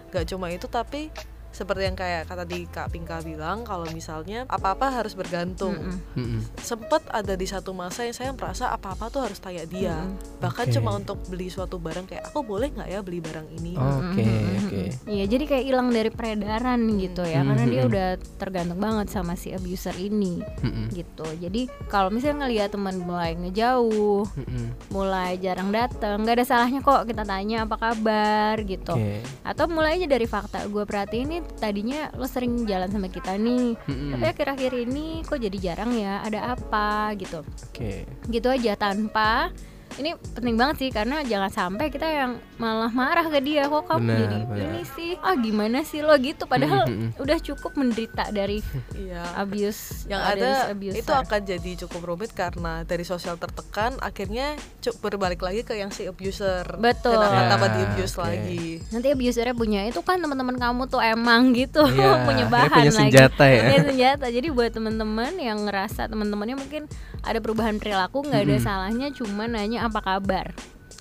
gak 0.10 0.25
cuma 0.25 0.49
itu 0.49 0.65
tapi 0.65 1.13
seperti 1.49 1.89
yang 1.89 1.97
kayak 1.97 2.29
kata 2.29 2.45
di 2.45 2.69
Kak 2.69 2.93
Pinka 2.93 3.19
bilang 3.25 3.65
kalau 3.65 3.89
misalnya 3.89 4.45
apa-apa 4.45 5.01
harus 5.01 5.17
bergantung. 5.17 5.73
Mm-mm. 5.73 6.17
Mm-mm. 6.17 6.41
Sempet 6.62 7.01
ada 7.09 7.33
di 7.33 7.47
satu 7.49 7.73
masa 7.73 8.05
yang 8.05 8.15
saya 8.15 8.31
merasa 8.33 8.69
apa-apa 8.69 9.09
tuh 9.09 9.25
harus 9.25 9.41
tanya 9.41 9.65
dia. 9.65 9.97
Mm-mm. 9.97 10.41
Bahkan 10.45 10.65
Oke. 10.69 10.73
cuma 10.77 10.93
untuk 10.93 11.17
beli 11.25 11.49
suatu 11.49 11.81
barang 11.81 12.05
kayak 12.05 12.29
aku 12.29 12.45
boleh 12.45 12.69
nggak 12.69 12.89
ya 12.89 12.99
beli 13.01 13.19
barang 13.19 13.47
ini? 13.59 13.73
Oke, 13.75 14.25
oke. 14.62 14.81
Iya, 15.09 15.25
jadi 15.25 15.43
kayak 15.49 15.65
hilang 15.65 15.88
dari 15.89 16.09
peredaran 16.13 16.79
gitu 17.01 17.25
ya, 17.25 17.41
karena 17.41 17.65
dia 17.65 17.81
udah 17.89 18.07
tergantung 18.38 18.79
banget 18.79 19.09
sama 19.09 19.33
si 19.33 19.49
abuser 19.49 19.97
ini 19.97 20.39
Mm-mm. 20.62 20.93
gitu. 20.93 21.25
Jadi 21.41 21.65
kalau 21.89 22.13
misalnya 22.13 22.45
ngelihat 22.45 22.77
teman 22.77 23.01
mulai 23.01 23.33
ngejauh, 23.35 24.23
Mm-mm. 24.38 24.65
mulai 24.93 25.41
jarang 25.41 25.73
datang, 25.73 26.21
nggak 26.21 26.39
ada 26.39 26.45
salahnya 26.45 26.79
kok 26.85 27.09
kita 27.09 27.25
tanya 27.25 27.65
apa 27.65 27.75
kabar 27.75 28.55
gitu. 28.62 28.93
Oke. 28.93 29.25
Atau 29.41 29.65
mulai 29.65 29.97
aja 29.97 30.07
dari 30.07 30.29
fakta 30.29 30.63
gue 30.69 30.83
perhatiin 30.85 31.38
tadinya 31.58 32.12
lo 32.15 32.28
sering 32.30 32.63
jalan 32.67 32.89
sama 32.91 33.08
kita 33.08 33.36
nih, 33.39 33.78
tapi 33.86 34.25
akhir-akhir 34.25 34.71
ini 34.89 35.21
kok 35.23 35.39
jadi 35.39 35.58
jarang 35.58 35.95
ya, 35.95 36.23
ada 36.23 36.56
apa 36.56 37.15
gitu. 37.15 37.43
Oke. 37.69 38.04
Gitu 38.28 38.47
aja 38.47 38.75
tanpa 38.80 39.49
ini 39.95 40.13
penting 40.32 40.56
banget 40.56 40.75
sih 40.78 40.89
karena 40.89 41.21
jangan 41.21 41.49
sampai 41.49 41.88
kita 41.88 42.06
yang 42.06 42.32
malah 42.56 42.89
marah 42.89 43.25
ke 43.25 43.39
dia 43.39 43.65
kok 43.65 43.84
kamu 43.86 43.99
Benar, 44.04 44.19
jadi 44.19 44.38
benar. 44.43 44.65
ini 44.67 44.82
sih 44.86 45.12
ah 45.17 45.34
gimana 45.34 45.82
sih 45.82 45.99
lo 45.99 46.13
gitu 46.15 46.43
padahal 46.43 46.86
Mm-mm. 46.86 47.17
udah 47.17 47.38
cukup 47.39 47.73
menderita 47.73 48.30
dari 48.30 48.60
Iya. 48.91 49.23
abuse 49.36 50.06
yang 50.06 50.19
ada 50.19 50.69
abuser. 50.69 50.99
itu 50.99 51.12
akan 51.12 51.39
jadi 51.41 51.71
cukup 51.80 52.02
rumit 52.06 52.32
karena 52.32 52.84
dari 52.84 53.02
sosial 53.02 53.36
tertekan 53.36 53.95
akhirnya 53.97 54.54
cuk 54.80 54.99
berbalik 54.99 55.39
lagi 55.39 55.63
ke 55.63 55.73
yang 55.73 55.89
si 55.89 56.06
abuser 56.06 56.67
Betul. 56.75 57.15
dan 57.15 57.25
akan 57.25 57.38
Ya, 57.39 57.49
tambah 57.49 57.69
di 57.69 57.82
abuse 57.86 58.13
oke. 58.13 58.21
lagi 58.21 58.65
nanti 58.89 59.08
abusernya 59.10 59.54
punya 59.54 59.82
itu 59.84 60.02
kan 60.02 60.19
teman-teman 60.19 60.56
kamu 60.56 60.82
tuh 60.86 60.99
emang 60.99 61.52
gitu 61.52 61.82
Iya, 61.82 62.21
punya 62.28 62.45
bahan 62.45 62.67
punya 62.78 62.91
lagi 62.91 62.99
senjata 63.08 63.45
ya. 63.45 63.62
Punya 63.63 63.80
senjata 63.86 64.25
jadi 64.28 64.47
buat 64.49 64.69
teman-teman 64.69 65.32
yang 65.36 65.58
ngerasa 65.62 66.02
teman-temannya 66.06 66.56
mungkin 66.56 66.84
ada 67.19 67.39
perubahan 67.39 67.78
perilaku 67.78 68.21
nggak 68.21 68.41
ada 68.41 68.58
salahnya 68.60 69.08
cuma 69.10 69.45
nanya 69.45 69.78
apa 69.81 69.99
kabar 70.03 70.51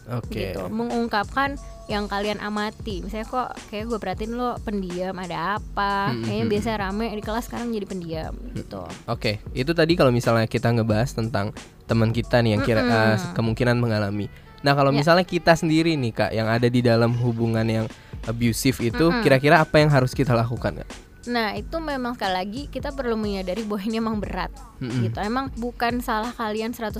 Oke. 0.08 0.54
gitu 0.54 0.70
mengungkapkan 0.72 1.58
yang 1.88 2.04
kalian 2.04 2.36
amati 2.38 3.00
misalnya 3.00 3.24
kok 3.24 3.48
kayak 3.68 3.88
gue 3.88 3.98
perhatiin 3.98 4.32
lo 4.36 4.60
pendiam 4.60 5.16
ada 5.16 5.56
apa 5.56 6.12
Mm-mm, 6.12 6.24
kayaknya 6.24 6.44
mm-mm. 6.44 6.52
biasa 6.52 6.68
rame 6.76 7.06
di 7.12 7.22
kelas 7.24 7.44
sekarang 7.48 7.72
jadi 7.72 7.86
pendiam 7.88 8.32
gitu 8.52 8.84
Oke, 9.08 9.40
itu 9.52 9.72
tadi 9.72 9.96
kalau 9.96 10.12
misalnya 10.12 10.44
kita 10.44 10.68
ngebahas 10.68 11.16
tentang 11.16 11.52
teman 11.88 12.12
kita 12.12 12.44
nih 12.44 12.56
yang 12.56 12.62
kira 12.62 12.84
Mm-mm. 12.84 12.92
eh, 12.92 13.16
kemungkinan 13.32 13.80
mengalami. 13.80 14.28
Nah, 14.60 14.76
kalau 14.76 14.90
Ya. 14.92 15.00
misalnya 15.00 15.24
kita 15.24 15.56
sendiri 15.56 15.96
nih 15.96 16.12
Kak 16.12 16.30
yang 16.34 16.44
ada 16.44 16.68
di 16.68 16.84
dalam 16.84 17.14
hubungan 17.16 17.64
yang 17.64 17.86
abusive 18.26 18.76
itu, 18.82 19.06
kira-kira 19.22 19.62
apa 19.62 19.78
yang 19.78 19.88
harus 19.88 20.12
kita 20.12 20.34
lakukan 20.34 20.82
Kak? 20.82 20.88
Nah 21.26 21.52
itu 21.52 21.76
memang 21.76 22.14
sekali 22.14 22.32
lagi 22.32 22.62
kita 22.66 22.94
perlu 22.94 23.18
menyadari 23.18 23.66
bahwa 23.66 23.82
ini 23.82 23.96
emang 23.98 24.16
berat 24.16 24.54
Mm-mm. 24.78 25.02
gitu 25.02 25.18
emang 25.18 25.50
bukan 25.54 25.98
salah 25.98 26.30
kalian 26.30 26.70
100% 26.70 26.94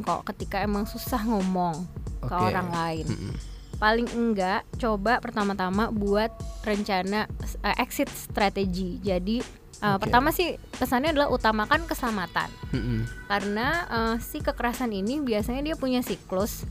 kok 0.00 0.24
ketika 0.24 0.64
emang 0.64 0.88
susah 0.88 1.20
ngomong 1.20 1.84
ke 2.18 2.32
Oke. 2.32 2.44
orang 2.48 2.68
lain 2.72 3.06
Mm-mm. 3.06 3.32
paling 3.76 4.08
enggak 4.10 4.64
coba 4.74 5.20
pertama-tama 5.20 5.92
buat 5.92 6.32
rencana 6.64 7.28
eh, 7.60 7.76
exit 7.78 8.08
strategi 8.08 8.98
jadi 8.98 9.44
eh, 9.78 9.94
Oke. 9.94 10.08
pertama 10.08 10.32
sih 10.32 10.56
pesannya 10.74 11.12
adalah 11.12 11.28
utamakan 11.28 11.84
keselamatan 11.84 12.48
Mm-mm. 12.72 13.04
karena 13.28 13.68
eh, 13.86 14.14
si 14.18 14.40
kekerasan 14.40 14.90
ini 14.90 15.20
biasanya 15.20 15.62
dia 15.62 15.76
punya 15.76 16.00
siklus 16.00 16.64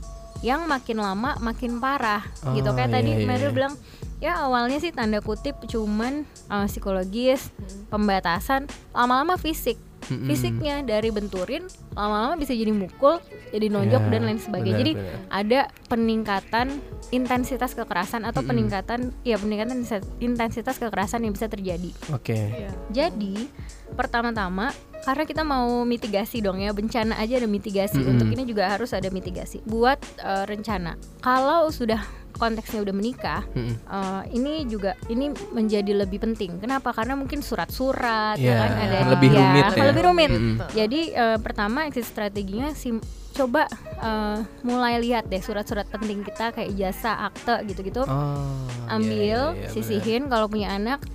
yang 0.45 0.69
makin 0.69 1.01
lama 1.01 1.33
makin 1.39 1.81
parah 1.81 2.21
gitu 2.53 2.69
Oh, 2.69 2.75
kayak 2.75 2.89
iya, 2.89 2.95
tadi 3.01 3.11
iya, 3.15 3.25
Meryl 3.25 3.49
iya. 3.49 3.55
bilang 3.55 3.73
ya 4.17 4.33
awalnya 4.39 4.77
sih 4.77 4.89
tanda 4.89 5.19
kutip 5.19 5.53
cuman 5.63 6.25
eh, 6.25 6.65
psikologis 6.65 7.53
pembatasan 7.87 8.65
lama-lama 8.91 9.35
fisik 9.35 9.77
Mm-mm. 10.07 10.23
fisiknya 10.23 10.81
dari 10.81 11.09
benturin 11.09 11.65
lama-lama 11.91 12.33
bisa 12.33 12.49
jadi 12.49 12.71
mukul 12.71 13.19
jadi 13.49 13.67
nonjok 13.67 13.99
Ya, 13.99 14.09
dan 14.09 14.21
lain 14.23 14.39
sebagainya 14.39 14.77
jadi 14.77 14.91
benar. 14.93 15.19
ada 15.27 15.59
peningkatan 15.85 16.67
intensitas 17.09 17.73
kekerasan 17.73 18.23
atau 18.23 18.39
Mm-mm. 18.39 18.49
peningkatan 18.49 18.99
ya 19.21 19.35
peningkatan 19.35 19.83
intensitas 20.17 20.77
kekerasan 20.77 21.21
yang 21.21 21.33
bisa 21.33 21.45
terjadi 21.45 21.91
Oke. 22.09 22.33
Iya. 22.37 22.71
jadi 22.89 23.51
pertama-tama 23.93 24.71
karena 25.03 25.23
kita 25.23 25.41
mau 25.41 25.83
mitigasi 25.83 26.41
dong 26.41 26.57
ya 26.57 26.71
bencana 26.71 27.17
aja 27.17 27.37
ada 27.37 27.49
mitigasi. 27.49 27.99
Mm-mm. 27.99 28.11
untuk 28.15 28.27
ini 28.31 28.43
juga 28.45 28.69
harus 28.69 28.91
ada 28.93 29.07
mitigasi. 29.09 29.61
Buat 29.63 29.99
eh, 30.19 30.43
rencana. 30.47 30.95
Kalau 31.19 31.69
sudah 31.69 31.99
konteksnya 32.37 32.85
udah 32.85 32.93
menikah 32.93 33.41
Mm-mm. 33.53 33.75
eh, 33.81 34.21
ini 34.37 34.69
juga 34.69 34.93
ini 35.09 35.33
menjadi 35.51 36.05
lebih 36.05 36.21
penting. 36.21 36.61
Kenapa? 36.61 36.93
Karena 36.93 37.17
mungkin 37.17 37.41
surat-surat 37.41 38.37
Ya, 38.37 38.53
ya 38.53 38.55
kan? 38.61 38.71
Ada 38.77 38.97
lebih 39.17 39.29
ya, 39.33 39.37
rumit 39.41 39.63
ya. 39.65 39.83
lebih 39.89 40.03
rumit. 40.05 40.29
Mm-mm. 40.31 40.55
jadi 40.73 41.01
eh, 41.13 41.37
pertama 41.41 41.89
exit 41.89 42.05
strateginya 42.05 42.73
sim 42.77 43.01
coba 43.33 43.69
eh, 44.01 44.37
mulai 44.65 44.97
lihat 44.97 45.29
deh 45.29 45.41
surat-surat 45.41 45.85
penting 45.89 46.25
kita 46.25 46.49
kayak 46.53 46.73
jasa 46.73 47.29
akte 47.29 47.61
gitu-gitu. 47.69 48.01
Oh, 48.05 48.65
ambil 48.89 49.53
iya, 49.53 49.61
iya, 49.61 49.65
iya, 49.65 49.69
sisihin 49.69 50.25
kalau 50.25 50.49
punya 50.49 50.73
anak 50.73 51.05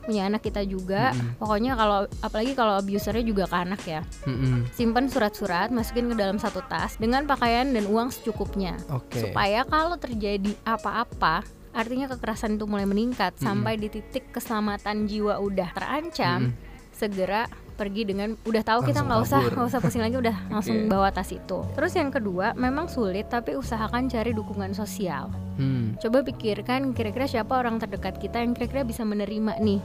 punya 0.00 0.26
anak 0.26 0.42
kita 0.42 0.64
juga 0.64 1.12
Mm-mm. 1.12 1.36
pokoknya 1.36 1.72
kalau 1.76 1.98
apalagi 2.20 2.52
kalau 2.56 2.80
abusernya 2.80 3.24
juga 3.24 3.44
ke 3.46 3.56
anak 3.56 3.82
ya. 3.84 4.00
Mm-mm. 4.26 4.66
simpan 4.72 5.06
surat-surat 5.06 5.68
masukin 5.70 6.08
ke 6.10 6.16
dalam 6.16 6.40
satu 6.40 6.64
tas 6.66 6.96
dengan 6.96 7.28
pakaian 7.28 7.70
dan 7.70 7.84
uang 7.86 8.08
secukupnya 8.10 8.80
Oke. 8.90 9.20
supaya 9.20 9.62
kalau 9.68 10.00
terjadi 10.00 10.56
apa-apa 10.64 11.44
artinya 11.70 12.10
kekerasan 12.10 12.58
itu 12.58 12.66
mulai 12.66 12.88
meningkat 12.88 13.36
Mm-mm. 13.38 13.46
sampai 13.46 13.78
di 13.78 13.88
titik 13.92 14.34
keselamatan 14.34 15.06
jiwa 15.06 15.38
udah 15.38 15.70
terancam 15.76 16.50
Mm-mm. 16.50 16.90
segera 16.90 17.46
pergi 17.80 18.04
dengan 18.04 18.36
udah 18.44 18.60
tahu 18.60 18.84
kita 18.84 19.00
nggak 19.00 19.20
usah 19.24 19.40
nggak 19.48 19.68
usah 19.72 19.80
pusing 19.80 20.04
lagi 20.04 20.20
udah 20.20 20.36
langsung 20.52 20.84
Oke. 20.84 20.92
bawa 20.92 21.08
tas 21.08 21.32
itu 21.32 21.64
terus 21.72 21.96
yang 21.96 22.12
kedua 22.12 22.52
memang 22.52 22.92
sulit 22.92 23.32
tapi 23.32 23.56
usahakan 23.56 24.12
cari 24.12 24.36
dukungan 24.36 24.76
sosial 24.76 25.32
Hmm. 25.60 25.92
coba 26.00 26.24
pikirkan 26.24 26.96
kira-kira 26.96 27.28
siapa 27.28 27.52
orang 27.52 27.76
terdekat 27.76 28.16
kita 28.16 28.40
yang 28.40 28.56
kira-kira 28.56 28.80
bisa 28.80 29.04
menerima 29.04 29.60
nih 29.60 29.76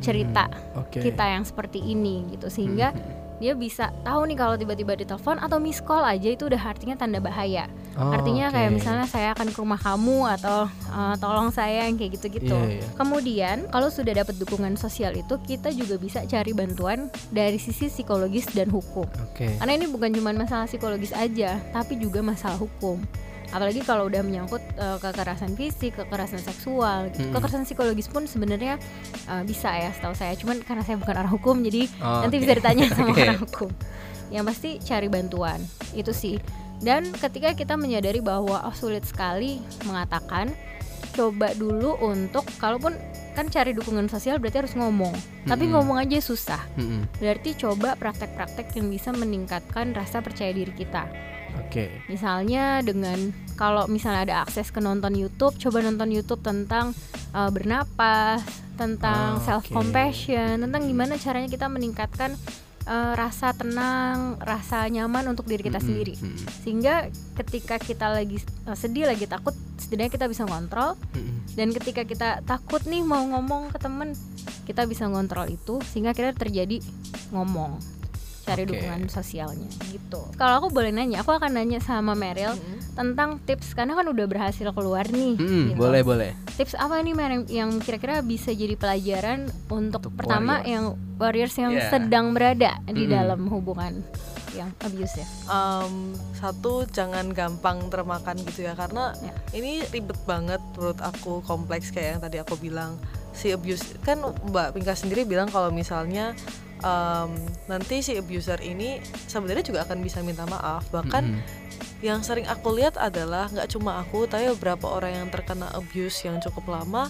cerita 0.00 0.48
Oke. 0.72 1.04
kita 1.04 1.36
yang 1.36 1.44
seperti 1.44 1.84
ini 1.84 2.32
gitu 2.32 2.48
sehingga 2.48 2.96
dia 3.42 3.52
bisa 3.52 3.90
tahu 4.00 4.22
nih 4.24 4.38
kalau 4.38 4.54
tiba-tiba 4.54 4.94
ditelepon 4.94 5.36
atau 5.36 5.58
miss 5.58 5.82
call 5.82 6.00
aja 6.00 6.30
itu 6.30 6.46
udah 6.46 6.62
artinya 6.62 6.94
tanda 6.94 7.18
bahaya 7.18 7.66
Oh, 7.92 8.08
artinya 8.08 8.48
oke. 8.48 8.56
kayak 8.56 8.70
misalnya 8.72 9.04
saya 9.04 9.36
akan 9.36 9.52
ke 9.52 9.58
rumah 9.58 9.76
kamu 9.76 10.24
atau 10.32 10.64
eh, 10.64 11.14
tolong 11.18 11.50
saya 11.50 11.84
yang 11.84 12.00
kayak 12.00 12.16
gitu-gitu 12.16 12.48
Iya, 12.48 12.78
iya. 12.78 12.86
kemudian 12.96 13.56
kalau 13.68 13.92
sudah 13.92 14.16
dapat 14.16 14.32
dukungan 14.38 14.80
sosial 14.80 15.12
itu 15.12 15.34
kita 15.42 15.68
juga 15.68 16.00
bisa 16.00 16.24
cari 16.24 16.54
bantuan 16.54 17.12
dari 17.28 17.58
sisi 17.58 17.90
psikologis 17.90 18.48
dan 18.48 18.70
hukum 18.70 19.04
Oke. 19.26 19.44
karena 19.52 19.72
ini 19.74 19.86
bukan 19.86 20.08
cuma 20.08 20.32
masalah 20.32 20.64
psikologis 20.64 21.12
aja 21.12 21.60
tapi 21.68 21.98
juga 21.98 22.22
masalah 22.22 22.56
hukum 22.56 22.96
apalagi 23.52 23.84
kalau 23.84 24.08
udah 24.08 24.24
menyangkut 24.24 24.64
eh, 24.74 24.98
kekerasan 24.98 25.52
fisik 25.52 25.92
kekerasan 25.94 26.40
seksual 26.40 27.12
gitu. 27.12 27.22
Mm-mm. 27.22 27.36
kekerasan 27.36 27.62
psikologis 27.62 28.08
pun 28.08 28.24
sebenarnya 28.24 28.80
eh, 29.28 29.42
bisa 29.44 29.68
ya 29.70 29.92
setahu 29.92 30.16
saya 30.16 30.32
cuman 30.34 30.64
karena 30.64 30.82
saya 30.82 30.96
bukan 30.96 31.14
orang 31.14 31.32
hukum 31.32 31.60
jadi 31.60 31.84
Oh, 32.00 32.24
nanti 32.24 32.36
bisa 32.36 32.56
ditanya 32.56 32.88
sama 32.88 33.12
Oke. 33.14 33.22
orang 33.22 33.40
hukum 33.40 33.70
yang 34.28 34.42
pasti 34.42 34.80
cari 34.80 35.06
bantuan 35.06 35.60
itu 35.92 36.10
sih 36.10 36.40
dan 36.80 37.12
ketika 37.12 37.52
kita 37.52 37.76
menyadari 37.76 38.18
bahwa 38.18 38.64
oh, 38.64 38.74
sulit 38.74 39.04
sekali 39.04 39.60
mengatakan 39.84 40.50
coba 41.12 41.52
dulu 41.52 42.00
untuk 42.00 42.48
kalaupun 42.56 42.96
kan 43.32 43.48
cari 43.48 43.72
dukungan 43.72 44.08
sosial 44.08 44.36
berarti 44.36 44.64
harus 44.64 44.72
ngomong 44.72 45.12
tapi 45.44 45.68
Mm-mm. 45.68 45.76
ngomong 45.76 46.00
aja 46.00 46.16
susah 46.18 46.60
Mm-mm. 46.74 47.04
berarti 47.16 47.52
coba 47.54 47.92
praktek-praktek 47.94 48.72
yang 48.76 48.88
bisa 48.88 49.12
meningkatkan 49.12 49.92
rasa 49.92 50.24
percaya 50.24 50.52
diri 50.52 50.72
kita 50.72 51.04
Oke. 51.60 51.92
misalnya 52.08 52.80
dengan 52.80 53.28
kalau 53.54 53.86
misalnya 53.86 54.26
ada 54.26 54.36
akses 54.44 54.72
ke 54.72 54.80
nonton 54.80 55.12
YouTube 55.14 55.54
coba 55.58 55.84
nonton 55.84 56.08
YouTube 56.10 56.42
tentang 56.42 56.96
uh, 57.36 57.50
bernapas 57.52 58.42
tentang 58.76 59.38
Ah, 59.38 59.44
self 59.44 59.68
compassion 59.68 60.58
tentang 60.64 60.82
gimana 60.88 61.20
caranya 61.20 61.46
kita 61.46 61.68
meningkatkan 61.68 62.34
uh, 62.88 63.12
rasa 63.14 63.52
tenang 63.54 64.40
rasa 64.42 64.88
nyaman 64.88 65.28
untuk 65.30 65.46
diri 65.46 65.62
kita 65.62 65.78
Mm-mm. 65.78 65.86
sendiri 65.86 66.14
Mm-mm. 66.18 66.38
sehingga 66.64 66.94
ketika 67.38 67.76
kita 67.78 68.10
lagi 68.10 68.40
uh, 68.66 68.76
sedih 68.76 69.06
lagi 69.06 69.28
takut 69.28 69.54
setidaknya 69.78 70.12
kita 70.12 70.26
bisa 70.26 70.42
ngontrol 70.48 70.96
Mm-mm. 71.14 71.52
dan 71.54 71.68
ketika 71.76 72.02
kita 72.08 72.28
takut 72.48 72.82
nih 72.88 73.04
mau 73.04 73.22
ngomong 73.22 73.70
ke 73.70 73.78
temen 73.78 74.16
kita 74.64 74.86
bisa 74.88 75.06
ngontrol 75.06 75.50
itu 75.50 75.78
sehingga 75.92 76.16
kita 76.16 76.34
terjadi 76.34 76.80
ngomong 77.30 78.01
cari 78.42 78.62
Oke. 78.62 78.74
dukungan 78.74 79.06
sosialnya 79.06 79.70
gitu 79.88 80.18
kalau 80.34 80.58
aku 80.58 80.68
boleh 80.68 80.90
nanya 80.90 81.20
aku 81.20 81.30
akan 81.30 81.52
nanya 81.52 81.78
sama 81.78 82.12
Meryl 82.12 82.58
tentang 82.92 83.38
tips 83.40 83.72
karena 83.72 83.94
kan 83.94 84.04
udah 84.04 84.26
berhasil 84.26 84.66
keluar 84.68 85.06
nih 85.06 85.34
Mm-mm, 85.34 85.64
gitu. 85.68 85.78
Boleh 85.78 86.02
boleh. 86.02 86.30
tips 86.52 86.74
apa 86.74 86.98
nih 86.98 87.12
Meryl 87.12 87.42
yang 87.46 87.78
kira-kira 87.78 88.20
bisa 88.20 88.50
jadi 88.50 88.74
pelajaran 88.74 89.46
untuk, 89.66 90.02
Untuk 90.02 90.12
pertama 90.14 90.58
warriors. 90.58 90.68
yang 90.68 90.84
warriors 91.16 91.54
yang 91.56 91.72
Yeah. 91.72 91.88
sedang 91.88 92.26
berada 92.32 92.76
di 92.84 93.06
Mm-mm. 93.06 93.14
dalam 93.14 93.40
hubungan 93.46 94.02
yang 94.52 94.68
abusive 94.80 95.24
Em, 95.46 96.12
satu 96.34 96.84
jangan 96.86 97.30
gampang 97.30 97.88
termakan 97.88 98.36
gitu 98.42 98.66
ya 98.66 98.74
karena 98.74 99.16
Ya. 99.16 99.32
ini 99.52 99.80
ribet 99.88 100.18
banget 100.22 100.60
menurut 100.74 101.00
aku 101.00 101.40
kompleks 101.42 101.88
kayak 101.88 102.08
yang 102.10 102.20
tadi 102.20 102.36
aku 102.36 102.54
bilang 102.56 103.00
si 103.32 103.48
abuse 103.48 103.96
kan 104.00 104.20
Mbak 104.20 104.76
Pinka 104.76 104.92
sendiri 104.92 105.24
bilang 105.24 105.48
kalau 105.48 105.70
misalnya 105.70 106.36
em, 106.82 107.30
nanti 107.70 108.02
si 108.02 108.18
abuser 108.18 108.58
ini 108.62 108.98
sebenarnya 109.30 109.64
juga 109.64 109.80
akan 109.86 109.98
bisa 110.02 110.20
minta 110.20 110.44
maaf 110.46 110.86
bahkan 110.90 111.38
Mm-mm. 111.38 111.42
yang 112.02 112.20
sering 112.20 112.46
aku 112.50 112.74
lihat 112.74 112.98
adalah 112.98 113.46
nggak 113.48 113.70
cuma 113.70 114.02
aku 114.02 114.26
tapi 114.26 114.50
beberapa 114.54 114.90
orang 114.90 115.24
yang 115.24 115.28
terkena 115.30 115.70
abuse 115.74 116.26
yang 116.26 116.42
cukup 116.42 116.78
lama 116.82 117.08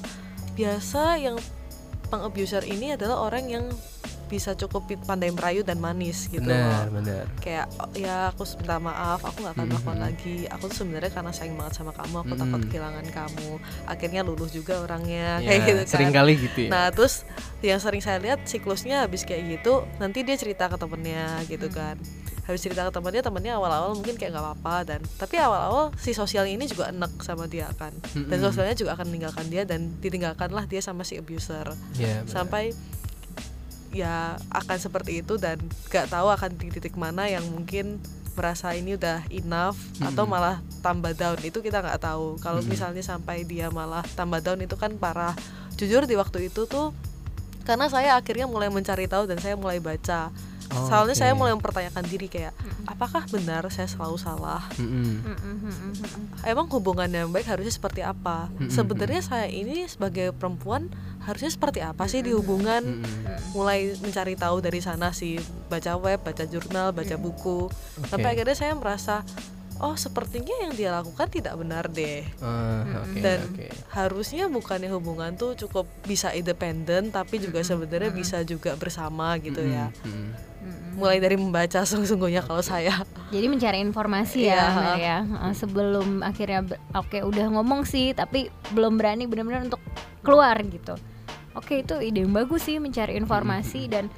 biasa 0.53 1.17
yang 1.19 1.37
pengabuser 2.13 2.61
ini 2.69 2.93
adalah 2.93 3.25
orang 3.25 3.49
yang 3.49 3.65
bisa 4.33 4.57
cukup 4.57 4.89
pandai 5.03 5.29
merayu 5.29 5.61
dan 5.61 5.77
manis 5.77 6.25
gitu 6.27 6.41
Benar 6.41 6.89
loh 6.89 6.97
benar. 6.97 7.25
kayak 7.39 7.69
"Oh, 7.77 7.93
ya 7.93 8.33
aku 8.33 8.49
minta 8.57 8.77
maaf 8.79 9.21
aku 9.21 9.37
nggak 9.39 9.53
akan 9.53 9.67
melakukan 9.69 9.93
Mhm. 9.95 10.05
lagi 10.05 10.37
aku 10.47 10.65
tuh 10.67 10.77
sebenarnya 10.79 11.13
karena 11.13 11.31
sayang 11.31 11.55
banget 11.55 11.75
sama 11.77 11.93
kamu 11.93 12.17
aku 12.19 12.33
takut 12.35 12.59
Mhm. 12.59 12.69
kehilangan 12.69 13.07
kamu 13.11 13.51
akhirnya 13.87 14.21
luluh 14.23 14.49
juga 14.49 14.75
orangnya 14.81 15.29
Ya, 15.39 15.47
kayak 15.47 15.61
gitu 15.63 15.81
kan 15.83 15.93
Sering 15.93 16.11
kali 16.11 16.33
gitu 16.39 16.59
ya. 16.63 16.71
nah 16.71 16.87
terus 16.89 17.29
yang 17.61 17.77
sering 17.77 18.01
saya 18.01 18.17
lihat 18.19 18.41
siklusnya 18.43 19.05
habis 19.05 19.23
kayak 19.23 19.45
gitu 19.53 19.85
nanti 19.99 20.23
dia 20.23 20.35
cerita 20.35 20.67
ke 20.67 20.77
temennya 20.77 21.29
gitu 21.47 21.69
Hmm. 21.69 21.77
kan 21.77 21.97
habis 22.43 22.59
cerita 22.59 22.83
ke 22.83 22.91
temennya 22.91 23.23
temennya 23.23 23.55
awal-awal 23.55 23.93
mungkin 23.93 24.17
kayak 24.17 24.33
nggak 24.33 24.43
apa-apa 24.45 24.77
dan 24.85 25.01
tapi 25.15 25.39
awal-awal 25.39 25.95
si 25.95 26.11
sosial 26.11 26.43
ini 26.45 26.65
juga 26.65 26.89
enek 26.89 27.21
sama 27.21 27.47
dia 27.47 27.71
kan 27.73 27.95
dan 27.95 28.27
Mm-mm. 28.35 28.43
sosialnya 28.43 28.75
juga 28.75 28.91
akan 28.95 29.07
meninggalkan 29.07 29.47
dia 29.47 29.63
dan 29.63 29.95
ditinggalkanlah 29.97 30.65
dia 30.65 30.81
sama 30.81 31.03
si 31.03 31.15
abuser 31.15 31.71
Ya, 31.95 32.19
benar. 32.19 32.27
sampai 32.27 32.75
ya 33.93 34.41
akan 34.49 34.79
seperti 34.81 35.21
itu 35.21 35.37
dan 35.37 35.61
gak 35.93 36.09
tahu 36.09 36.33
akan 36.33 36.57
di 36.57 36.73
titik 36.73 36.97
mana 36.97 37.29
yang 37.29 37.45
mungkin 37.53 38.01
merasa 38.33 38.73
ini 38.73 38.97
udah 38.97 39.29
enough 39.29 39.77
atau 40.01 40.25
Mm-mm. 40.25 40.33
malah 40.33 40.57
tambah 40.81 41.13
down 41.13 41.37
itu 41.45 41.61
kita 41.61 41.85
nggak 41.85 42.01
tahu 42.01 42.41
kalau 42.41 42.65
Mm-mm. 42.65 42.73
misalnya 42.73 43.05
sampai 43.05 43.45
dia 43.45 43.69
malah 43.69 44.01
tambah 44.17 44.41
down 44.41 44.65
itu 44.65 44.73
kan 44.81 44.97
parah 44.97 45.37
jujur 45.77 46.09
di 46.09 46.17
waktu 46.17 46.49
itu 46.49 46.65
tuh 46.65 46.97
karena 47.69 47.87
saya 47.93 48.17
akhirnya 48.19 48.49
mulai 48.49 48.73
mencari 48.73 49.07
tahu 49.07 49.29
dan 49.29 49.39
saya 49.39 49.55
mulai 49.55 49.79
baca 49.79 50.33
Oh, 50.71 50.87
soalnya 50.87 51.17
saya 51.19 51.33
oke. 51.35 51.39
mulai 51.43 51.53
mempertanyakan 51.59 52.05
diri 52.07 52.31
kayak 52.31 52.55
apakah 52.87 53.27
benar 53.29 53.67
saya 53.69 53.91
selalu 53.91 54.17
salah? 54.17 54.63
Emang 56.47 56.71
hubungan 56.71 57.11
yang 57.11 57.29
baik 57.35 57.51
harusnya 57.51 57.75
seperti 57.75 58.01
apa? 58.07 58.47
Mm-mm. 58.57 58.71
sebenarnya 58.71 59.23
saya 59.25 59.51
ini 59.51 59.85
sebagai 59.91 60.31
perempuan 60.31 60.89
harusnya 61.23 61.51
seperti 61.51 61.83
apa 61.83 62.07
sih 62.11 62.23
di 62.23 62.35
hubungan? 62.35 63.05
mulai 63.53 63.93
mencari 64.01 64.33
tahu 64.33 64.65
dari 64.65 64.81
sana 64.81 65.13
sih 65.13 65.37
baca 65.69 65.95
web 66.01 66.25
baca 66.25 66.45
jurnal 66.49 66.95
baca 66.95 67.17
buku. 67.21 67.69
Sampai 68.09 68.33
akhirnya 68.33 68.57
saya 68.57 68.73
merasa 68.73 69.21
oh 69.83 69.99
sepertinya 69.99 70.55
yang 70.63 70.73
dia 70.79 70.95
lakukan 70.95 71.27
tidak 71.27 71.59
benar 71.59 71.91
deh. 71.91 72.23
Ah, 72.39 73.03
oke, 73.03 73.19
dan 73.19 73.43
oke. 73.51 73.67
harusnya 73.91 74.47
bukannya 74.47 74.89
hubungan 74.95 75.35
tuh 75.35 75.59
cukup 75.59 75.91
bisa 76.07 76.31
independen 76.33 77.11
tapi 77.11 77.43
juga 77.43 77.61
sebenarnya 77.67 78.15
bisa 78.15 78.41
juga 78.47 78.79
bersama 78.79 79.35
gitu 79.43 79.61
ya. 79.61 79.91
Mulai 80.97 81.19
dari 81.19 81.37
membaca 81.41 81.83
sungguh-sungguhnya 81.83 82.45
kalau 82.45 82.61
saya 82.61 83.05
Jadi 83.33 83.47
mencari 83.49 83.81
informasi 83.81 84.45
ya, 84.45 84.69
Iya. 84.97 84.97
Ya. 85.01 85.19
Uh, 85.25 85.55
sebelum 85.57 86.21
akhirnya 86.21 86.69
oke 86.93 87.17
udah 87.25 87.47
ngomong 87.49 87.89
sih, 87.89 88.13
tapi 88.13 88.53
belum 88.77 89.01
berani 89.01 89.25
benar-benar 89.25 89.65
untuk 89.73 89.81
keluar 90.21 90.57
gitu. 90.61 90.95
Oke 91.57 91.81
itu 91.81 91.97
ide 92.01 92.25
yang 92.25 92.33
bagus 92.33 92.69
sih 92.69 92.77
mencari 92.77 93.17
informasi 93.17 93.89
dan 93.89 94.13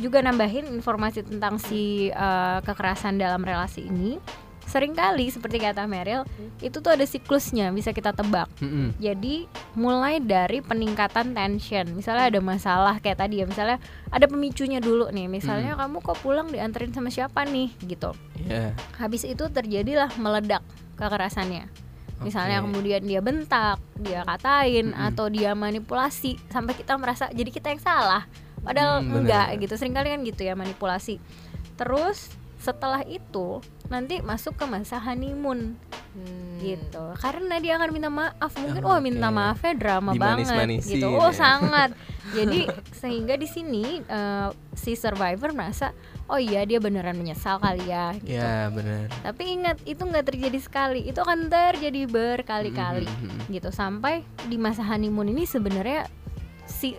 juga 0.00 0.24
nambahin 0.24 0.72
informasi 0.72 1.28
tentang 1.28 1.60
si 1.60 2.08
uh, 2.12 2.64
kekerasan 2.64 3.20
dalam 3.20 3.44
relasi 3.44 3.88
ini. 3.88 4.16
Seringkali 4.70 5.26
seperti 5.28 5.58
kata 5.58 5.82
Meryl, 5.84 6.22
itu 6.62 6.78
tuh 6.78 6.94
ada 6.94 7.02
siklusnya 7.02 7.74
bisa 7.74 7.90
kita 7.90 8.14
tebak. 8.14 8.46
Mm-mm. 8.62 8.94
Jadi 9.02 9.50
mulai 9.74 10.22
dari 10.22 10.62
peningkatan 10.62 11.34
tension. 11.34 11.90
Misalnya 11.90 12.30
ada 12.30 12.38
masalah 12.38 13.02
kayak 13.02 13.18
tadi 13.18 13.42
ya, 13.42 13.50
misalnya 13.50 13.82
ada 14.08 14.30
pemicunya 14.30 14.78
dulu 14.78 15.10
nih. 15.10 15.26
Misalnya 15.26 15.74
kamu 15.74 15.98
kok 16.00 16.22
pulang 16.22 16.54
dianterin 16.54 16.94
sama 16.94 17.10
siapa 17.10 17.42
nih 17.42 17.74
gitu. 17.82 18.14
Iya. 18.46 18.78
Habis 18.94 19.26
itu 19.26 19.42
terjadilah 19.50 20.14
meledak 20.16 20.62
kekerasannya. 20.94 21.66
Misalnya 22.20 22.60
Oke. 22.60 22.70
kemudian 22.70 23.02
dia 23.02 23.18
bentak, 23.18 23.80
dia 23.98 24.22
katain 24.22 24.92
atau 24.94 25.26
dia 25.26 25.56
manipulasi 25.56 26.36
sampai 26.46 26.76
kita 26.76 26.94
merasa 26.94 27.26
jadi 27.32 27.50
kita 27.50 27.74
yang 27.74 27.82
salah. 27.82 28.22
Padahal 28.60 29.00
Hmm, 29.02 29.08
bener. 29.08 29.20
enggak 29.26 29.46
gitu. 29.66 29.74
Seringkali 29.74 30.08
kan 30.14 30.20
gitu 30.22 30.44
ya 30.44 30.54
manipulasi. 30.54 31.16
Terus 31.74 32.28
setelah 32.60 33.00
itu 33.02 33.58
nanti 33.88 34.20
masuk 34.20 34.54
ke 34.54 34.64
masa 34.64 35.00
honeymoon 35.00 35.74
Hmm. 36.10 36.58
gitu 36.58 37.14
karena 37.16 37.56
dia 37.56 37.78
akan 37.78 37.90
minta 37.90 38.10
maaf 38.10 38.50
mungkin 38.56 38.82
Oh, 38.82 38.90
wah 38.90 38.98
minta 38.98 39.30
oke. 39.30 39.36
maafnya 39.36 39.72
drama 39.72 40.10
banget 40.12 40.82
gitu 40.82 41.06
ya. 41.06 41.16
oh 41.16 41.30
sangat 41.30 41.94
jadi 42.36 42.66
sehingga 42.90 43.34
di 43.34 43.46
sini 43.46 44.02
eh, 44.02 44.48
si 44.74 44.92
survivor 44.92 45.54
merasa 45.54 45.94
oh 46.26 46.34
iya 46.34 46.66
dia 46.66 46.76
beneran 46.76 47.14
menyesal 47.14 47.58
kali 47.58 47.86
ya 47.86 48.10
gitu. 48.16 48.34
Ya 48.34 48.66
benar. 48.68 49.06
tapi 49.22 49.54
ingat 49.54 49.78
itu 49.84 50.02
nggak 50.02 50.26
terjadi 50.26 50.58
sekali 50.58 51.06
itu 51.06 51.14
akan 51.16 51.46
terjadi 51.46 52.02
berkali-kali 52.04 53.06
Mhm. 53.06 53.46
gitu 53.48 53.70
sampai 53.70 54.26
di 54.44 54.58
masa 54.58 54.82
honeymoon 54.82 55.30
ini 55.30 55.46
sebenarnya 55.46 56.10
si 56.66 56.98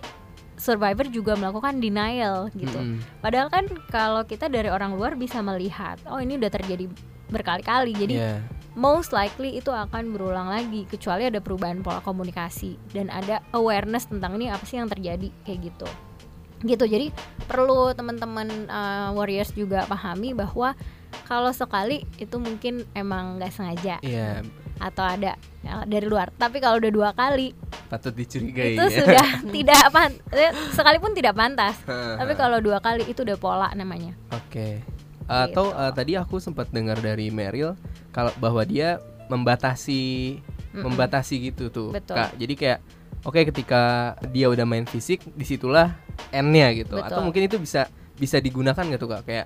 survivor 0.61 1.09
juga 1.09 1.33
melakukan 1.33 1.81
denial 1.81 2.53
gitu. 2.53 2.77
Mm-mm. 2.77 3.01
padahal 3.17 3.49
kan 3.49 3.65
kalau 3.89 4.21
kita 4.21 4.45
dari 4.45 4.69
orang 4.69 4.93
luar 4.93 5.17
bisa 5.17 5.41
melihat 5.41 5.97
oh 6.05 6.21
ini 6.21 6.37
udah 6.37 6.53
terjadi 6.53 6.85
berkali-kali. 7.31 7.95
Jadi 7.95 8.15
Iya. 8.19 8.43
most 8.77 9.15
likely 9.15 9.57
itu 9.57 9.71
akan 9.71 10.13
berulang 10.13 10.51
lagi 10.51 10.83
kecuali 10.85 11.25
ada 11.25 11.39
perubahan 11.39 11.79
pola 11.81 12.03
komunikasi 12.03 12.75
dan 12.91 13.07
ada 13.09 13.39
awareness 13.55 14.05
tentang 14.05 14.37
ini 14.37 14.51
apa 14.51 14.61
sih 14.67 14.77
yang 14.77 14.91
terjadi 14.91 15.31
kayak 15.47 15.71
gitu. 15.71 15.87
Gitu. 16.61 16.85
Jadi 16.85 17.07
perlu 17.49 17.89
teman-teman 17.97 18.69
uh, 18.69 19.09
warriors 19.17 19.49
juga 19.57 19.87
pahami 19.89 20.37
bahwa 20.37 20.77
kalau 21.25 21.49
sekali 21.55 22.03
itu 22.21 22.37
mungkin 22.37 22.85
emang 22.93 23.39
nggak 23.39 23.51
sengaja. 23.55 23.95
Iya, 24.03 24.45
atau 24.81 25.05
ada 25.05 25.37
ya, 25.61 25.85
dari 25.85 26.03
luar 26.03 26.33
tapi 26.33 26.57
kalau 26.57 26.81
udah 26.81 26.91
dua 26.91 27.09
kali 27.13 27.53
patut 27.87 28.11
dicurigai 28.11 28.73
itu 28.73 28.83
ya. 28.83 28.97
sudah 29.05 29.27
tidak 29.55 29.83
pan 29.93 30.11
eh, 30.33 30.51
sekalipun 30.73 31.13
tidak 31.13 31.37
pantas 31.37 31.77
tapi 31.87 32.33
kalau 32.33 32.57
dua 32.57 32.81
kali 32.81 33.05
itu 33.05 33.21
udah 33.21 33.37
pola 33.37 33.69
namanya 33.71 34.17
Oke. 34.31 34.81
Atau 35.31 35.71
Gitu. 35.71 35.79
eh, 35.79 35.91
tadi 35.95 36.11
aku 36.19 36.43
sempat 36.43 36.67
dengar 36.69 36.99
dari 36.99 37.31
Meryl 37.31 37.79
kalau 38.11 38.35
bahwa 38.35 38.67
dia 38.67 38.99
membatasi 39.31 40.35
Mm-mm. 40.75 40.83
membatasi 40.83 41.51
gitu 41.51 41.71
tuh. 41.71 41.89
Betul. 41.95 42.19
Kak. 42.19 42.35
Jadi 42.35 42.53
kayak 42.59 42.79
oke 43.23 43.39
ketika 43.47 44.13
dia 44.27 44.51
udah 44.51 44.67
main 44.67 44.83
fisik 44.83 45.23
di 45.31 45.47
situlah 45.47 45.95
end-nya 46.31 46.75
gitu. 46.75 46.99
Betul. 46.99 47.07
Atau 47.07 47.21
mungkin 47.23 47.47
itu 47.47 47.55
bisa 47.55 47.87
bisa 48.19 48.43
digunakan 48.43 48.83
gitu 48.83 49.07
Kak. 49.07 49.23
Kayak 49.23 49.45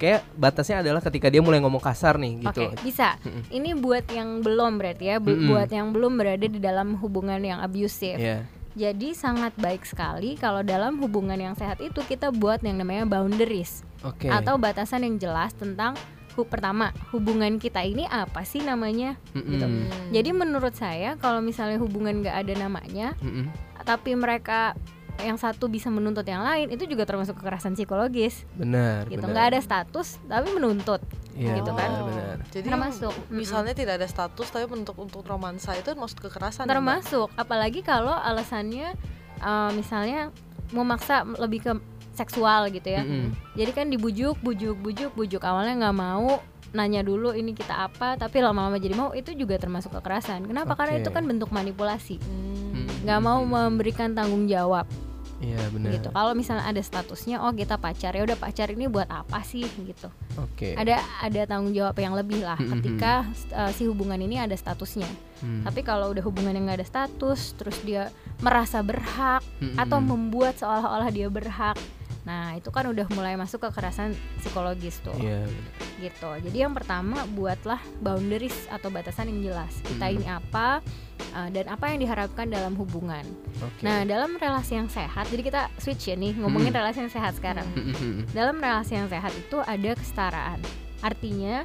kayak 0.00 0.24
batasnya 0.32 0.80
adalah 0.80 1.04
ketika 1.04 1.28
dia 1.28 1.44
mulai 1.44 1.60
ngomong 1.60 1.78
kasar 1.78 2.16
nih 2.16 2.40
gitu. 2.40 2.72
Oke, 2.72 2.80
bisa. 2.80 3.20
Mm-mm. 3.20 3.44
Ini 3.52 3.70
buat 3.76 4.08
yang 4.08 4.40
belum 4.40 4.80
berarti 4.80 5.04
ya, 5.12 5.16
bu- 5.20 5.36
Mm-mm. 5.36 5.52
buat 5.52 5.68
yang 5.68 5.92
belum 5.92 6.16
berada 6.16 6.46
di 6.48 6.56
dalam 6.56 6.96
hubungan 6.96 7.36
yang 7.38 7.60
abusive. 7.60 8.16
Iya. 8.16 8.48
Jadi 8.70 9.12
sangat 9.12 9.52
baik 9.60 9.84
sekali 9.84 10.38
kalau 10.40 10.64
dalam 10.64 10.96
hubungan 11.02 11.36
yang 11.36 11.52
sehat 11.52 11.82
itu 11.82 12.00
kita 12.00 12.32
buat 12.32 12.62
yang 12.62 12.80
namanya 12.80 13.04
boundaries 13.04 13.82
Oke. 14.00 14.30
atau 14.30 14.56
batasan 14.56 15.02
yang 15.04 15.18
jelas 15.18 15.50
tentang 15.52 15.98
hu- 16.38 16.46
pertama 16.46 16.94
hubungan 17.10 17.58
kita 17.58 17.82
ini 17.82 18.06
apa 18.06 18.46
sih 18.46 18.62
namanya. 18.62 19.18
Gitu. 19.34 19.66
Jadi 20.14 20.30
menurut 20.30 20.72
saya 20.72 21.18
kalau 21.18 21.42
misalnya 21.42 21.82
hubungan 21.82 22.22
nggak 22.22 22.36
ada 22.46 22.54
namanya, 22.56 23.12
Mm-mm. 23.18 23.50
tapi 23.82 24.14
mereka 24.14 24.78
yang 25.22 25.36
satu 25.36 25.66
bisa 25.66 25.88
menuntut 25.88 26.22
yang 26.22 26.40
lain 26.40 26.68
itu 26.68 26.84
juga 26.84 27.02
termasuk 27.02 27.36
kekerasan 27.36 27.72
psikologis 27.72 28.44
Benar, 28.52 29.06
gitu 29.06 29.20
benar. 29.20 29.30
nggak 29.30 29.46
ada 29.48 29.60
status 29.60 30.18
tapi 30.24 30.50
menuntut 30.50 31.00
Iya, 31.30 31.56
gitu 31.56 31.70
kan. 31.70 31.88
benar, 31.88 32.04
benar. 32.04 32.36
Jadi 32.50 32.66
Termasuk. 32.66 33.12
misalnya 33.30 33.72
tidak 33.72 33.94
ada 33.96 34.04
status 34.04 34.50
tapi 34.50 34.66
untuk 34.68 34.98
untuk 34.98 35.22
romansa 35.22 35.72
itu 35.72 35.94
maksud 35.94 36.18
kekerasan. 36.20 36.64
ya, 36.64 36.68
termasuk 36.68 37.30
apalagi 37.34 37.80
kalau 37.80 38.12
alasannya 38.12 38.92
uh, 39.38 39.70
misalnya 39.70 40.34
memaksa 40.70 41.22
lebih 41.38 41.60
ke 41.60 41.72
seksual 42.12 42.68
gitu 42.68 42.84
ya 42.86 43.00
Mm-mm. 43.00 43.32
jadi 43.54 43.70
kan 43.72 43.86
dibujuk 43.88 44.36
bujuk 44.38 44.76
bujuk 44.76 45.14
bujuk 45.14 45.40
awalnya 45.40 45.80
nggak 45.80 45.96
mau 45.96 46.42
nanya 46.70 47.00
dulu 47.00 47.32
ini 47.32 47.50
kita 47.50 47.86
apa 47.86 48.14
tapi 48.14 48.38
lama-lama 48.38 48.76
jadi 48.76 48.92
mau 48.92 49.10
itu 49.10 49.32
juga 49.32 49.56
termasuk 49.56 49.90
kekerasan 49.92 50.44
kenapa 50.44 50.74
karena 50.74 50.98
Oke. 50.98 51.02
itu 51.02 51.10
kan 51.10 51.24
bentuk 51.24 51.48
manipulasi 51.48 52.20
Hmm. 52.20 52.86
nggak 53.00 53.20
mau 53.20 53.40
memberikan 53.40 54.12
tanggung 54.12 54.44
jawab 54.44 54.84
Iya, 55.40 55.56
benar. 55.68 55.88
gitu 55.90 56.08
kalau 56.10 56.32
misalnya 56.32 56.64
ada 56.64 56.78
statusnya 56.78 57.40
oh 57.40 57.50
kita 57.50 57.74
pacar 57.74 58.12
ya 58.12 58.22
udah 58.22 58.36
pacar 58.36 58.68
ini 58.68 58.86
buat 58.86 59.08
apa 59.08 59.40
sih 59.40 59.64
gitu 59.80 60.12
Oke. 60.36 60.72
ada 60.74 61.00
ada 61.18 61.40
tanggung 61.44 61.72
jawab 61.72 61.96
yang 61.96 62.12
lebih 62.12 62.40
lah 62.40 62.54
Mm-mm. 62.54 62.76
ketika 62.76 63.24
uh, 63.50 63.68
si 63.70 63.84
hubungan 63.84 64.18
ini 64.18 64.36
ada 64.36 64.52
statusnya 64.52 65.08
Hmm. 65.40 65.64
tapi 65.64 65.80
kalau 65.80 66.12
udah 66.12 66.20
hubungan 66.20 66.52
yang 66.52 66.68
nggak 66.68 66.84
ada 66.84 66.88
status 66.90 67.56
terus 67.56 67.80
dia 67.80 68.12
merasa 68.38 68.84
berhak 68.84 69.40
atau 69.74 69.96
membuat 69.98 70.52
seolah-olah 70.54 71.08
dia 71.08 71.26
berhak 71.26 71.80
nah 72.20 72.52
itu 72.52 72.68
kan 72.68 72.84
udah 72.84 73.08
mulai 73.10 73.32
masuk 73.34 73.64
kekerasan 73.64 74.12
psikologis 74.36 75.00
tuh 75.00 75.16
Iya, 75.16 75.40
benar. 75.42 75.72
gitu 75.98 76.28
jadi 76.44 76.56
yang 76.60 76.76
pertama 76.76 77.24
buatlah 77.26 77.80
boundaries 77.96 78.68
atau 78.68 78.88
batasan 78.88 79.32
yang 79.32 79.40
jelas 79.48 79.72
kita 79.80 80.04
Mm. 80.04 80.14
ini 80.14 80.26
apa 80.28 80.84
uh, 81.32 81.48
dan 81.48 81.66
apa 81.66 81.90
yang 81.90 81.98
diharapkan 82.00 82.46
dalam 82.46 82.74
hubungan 82.74 83.22
Oke. 83.60 83.80
nah 83.82 84.02
dalam 84.02 84.34
relasi 84.36 84.76
yang 84.76 84.86
sehat 84.86 85.26
jadi 85.28 85.42
kita 85.42 85.62
switch 85.76 86.10
ya 86.10 86.16
nih 86.16 86.34
ngomongin 86.36 86.70
Mm. 86.70 86.78
relasi 86.78 86.98
yang 87.02 87.12
sehat 87.12 87.32
sekarang 87.34 87.66
Mm-mm. 87.74 88.26
dalam 88.30 88.56
relasi 88.56 88.94
yang 88.94 89.08
sehat 89.08 89.32
itu 89.32 89.58
ada 89.58 89.90
kesetaraan. 89.94 90.60
Artinya, 91.00 91.64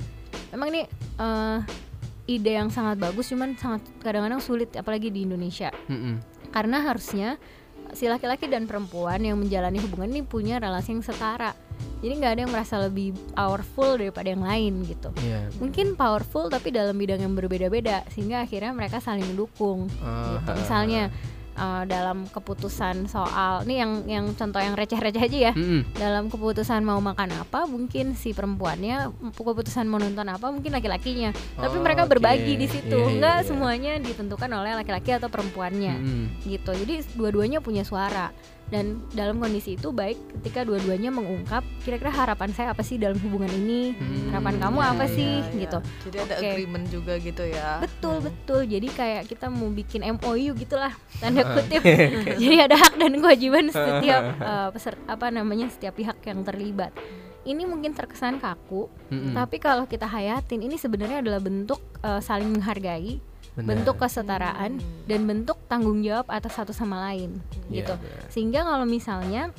memang 0.49 0.67
ini 0.71 0.81
eh, 1.19 1.57
ide 2.25 2.55
yang 2.55 2.71
sangat 2.71 2.95
bagus, 2.97 3.27
cuman 3.29 3.53
sangat 3.53 3.83
kadang-kadang 3.99 4.39
sulit, 4.39 4.71
apalagi 4.73 5.11
di 5.11 5.27
Indonesia. 5.27 5.69
Karena 6.49 6.81
harusnya 6.81 7.35
si 7.93 8.07
laki-laki 8.07 8.47
dan 8.47 8.65
perempuan 8.65 9.19
yang 9.19 9.37
menjalani 9.37 9.77
hubungan 9.77 10.09
ini 10.09 10.21
punya 10.21 10.57
relasi 10.57 10.95
yang 10.95 11.03
setara. 11.03 11.53
Jadi 11.99 12.13
nggak 12.15 12.31
ada 12.37 12.41
yang 12.45 12.53
merasa 12.53 12.75
lebih 12.77 13.11
powerful 13.33 13.97
daripada 13.97 14.29
yang 14.29 14.41
lain 14.41 14.85
gitu. 14.85 15.09
Iya. 15.19 15.49
Mungkin 15.57 15.95
powerful 15.95 16.47
tapi 16.47 16.69
dalam 16.69 16.95
bidang 16.95 17.19
yang 17.19 17.33
berbeda-beda, 17.33 18.05
sehingga 18.09 18.45
akhirnya 18.45 18.71
mereka 18.71 18.97
saling 18.99 19.25
mendukung 19.25 19.89
Ah, 19.99 20.37
gitu. 20.37 20.49
ha, 20.51 20.55
Misalnya 20.55 21.03
eh, 21.55 21.83
dalam 21.85 22.27
keputusan 22.27 23.05
soal, 23.05 23.63
ini 23.63 23.75
yang 23.75 23.91
yang 24.05 24.25
contoh 24.31 24.57
yang 24.57 24.73
receh-receh 24.73 25.21
aja 25.21 25.37
ya 25.41 25.53
Mm-mm. 25.53 25.81
dalam 25.93 26.27
keputusan 26.27 26.81
mau 26.81 26.99
makan 26.99 27.31
apa 27.33 27.63
mungkin 27.65 28.13
si 28.13 28.31
perempuannya 28.31 29.07
keputusan 29.31 29.85
mau 29.85 29.97
nonton 29.97 30.25
apa 30.25 30.47
mungkin 30.47 30.71
laki-lakinya 30.71 31.31
tapi 31.55 31.75
Oh, 31.75 31.81
mereka 31.81 32.03
oke. 32.03 32.11
berbagi 32.11 32.53
di 32.55 32.67
situ 32.67 32.91
Iya, 32.93 33.07
iya, 33.07 33.17
nggak 33.17 33.37
iya. 33.37 33.45
semuanya 33.45 33.91
ditentukan 33.97 34.49
oleh 34.49 34.75
laki-laki 34.75 35.09
atau 35.11 35.27
perempuannya 35.27 35.95
Mm-mm. 35.95 36.25
gitu 36.45 36.71
jadi 36.75 36.95
dua-duanya 37.13 37.59
punya 37.59 37.81
suara 37.81 38.29
dan 38.75 38.85
dalam 39.09 39.39
kondisi 39.39 39.73
itu 39.73 39.89
baik 39.89 40.19
ketika 40.35 40.61
dua-duanya 40.61 41.07
mengungkap 41.07 41.63
kira-kira 41.79 42.11
harapan 42.11 42.51
saya 42.51 42.69
apa 42.69 42.81
sih 42.81 42.95
dalam 42.95 43.15
hubungan 43.17 43.47
ini? 43.49 43.95
Hmm, 43.95 44.27
harapan 44.29 44.59
kamu 44.59 44.77
Iya, 44.77 44.89
apa 44.89 45.05
iya, 45.05 45.15
sih? 45.15 45.31
iya. 45.31 45.55
gitu. 45.57 45.79
Jadi 46.03 46.17
ada 46.19 46.33
Oke. 46.35 46.43
agreement 46.45 46.85
juga 46.89 47.13
gitu 47.17 47.43
ya. 47.45 47.69
Betul 47.79 48.15
Hmm. 48.15 48.25
betul. 48.27 48.61
Jadi 48.65 48.87
kayak 48.89 49.21
kita 49.25 49.45
mau 49.47 49.69
bikin 49.69 50.01
MOU 50.11 50.51
gitulah 50.53 50.91
tanda 51.15 51.47
kutip. 51.55 51.79
Jadi 52.35 52.55
ada 52.57 52.75
hak 52.75 52.93
dan 52.95 53.15
kewajiban 53.15 53.65
setiap 53.69 54.21
eh, 54.51 54.69
peser- 54.69 55.03
apa 55.05 55.25
namanya 55.29 55.67
setiap 55.67 55.95
pihak 55.95 56.19
yang 56.21 56.43
terlibat. 56.43 56.91
Ini 57.41 57.61
mungkin 57.63 57.93
terkesan 57.93 58.41
kaku 58.41 58.89
Mm-mm. 59.07 59.31
tapi 59.31 59.55
kalau 59.57 59.85
kita 59.85 60.03
hayatin 60.03 60.59
ini 60.59 60.75
sebenarnya 60.75 61.21
adalah 61.21 61.37
bentuk 61.37 61.77
eh, 62.01 62.17
saling 62.19 62.49
menghargai 62.49 63.21
Benar. 63.55 63.67
bentuk 63.71 63.95
kesetaraan 63.97 64.71
Hmm. 64.75 65.07
dan 65.07 65.19
bentuk 65.23 65.57
tanggung 65.65 65.99
jawab 65.99 66.27
atas 66.27 66.53
satu 66.53 66.71
sama 66.71 66.99
lain 67.05 67.39
Iya, 67.65 67.81
gitu 67.81 67.93
benar. 67.95 68.23
sehingga 68.27 68.59
kalau 68.61 68.83
misalnya 68.85 69.49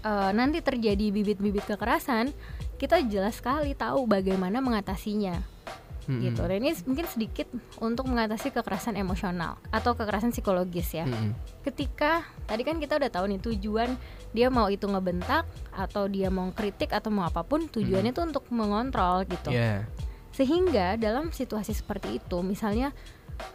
eh, 0.00 0.30
nanti 0.30 0.58
terjadi 0.60 1.10
bibit-bibit 1.10 1.66
kekerasan 1.66 2.30
kita 2.76 3.02
jelas 3.02 3.36
sekali 3.36 3.74
tahu 3.74 4.06
bagaimana 4.06 4.58
mengatasinya 4.58 5.42
Mm-mm. 6.06 6.24
gitu 6.24 6.40
dan 6.40 6.58
ini 6.58 6.72
mungkin 6.84 7.04
sedikit 7.04 7.50
untuk 7.76 8.06
mengatasi 8.06 8.48
kekerasan 8.50 8.94
emosional 8.94 9.58
atau 9.68 9.92
kekerasan 9.92 10.30
psikologis 10.30 10.94
ya 10.94 11.04
Mm-mm. 11.04 11.34
ketika 11.60 12.22
tadi 12.46 12.62
kan 12.62 12.78
kita 12.78 12.96
udah 12.96 13.10
tahu 13.10 13.26
nih 13.26 13.42
tujuan 13.42 13.92
dia 14.30 14.48
mau 14.48 14.68
itu 14.68 14.84
ngebentak 14.84 15.44
atau 15.68 16.06
dia 16.06 16.28
mau 16.28 16.48
kritik 16.50 16.90
atau 16.90 17.10
mau 17.10 17.24
apa 17.24 17.42
pun 17.42 17.66
tujuannya 17.66 18.10
tuh 18.10 18.24
untuk 18.24 18.46
mengontrol 18.48 19.26
gitu 19.26 19.50
Iya. 19.50 19.84
Sehingga 20.38 20.94
dalam 20.94 21.34
situasi 21.34 21.74
seperti 21.74 22.22
itu 22.22 22.38
misalnya 22.46 22.94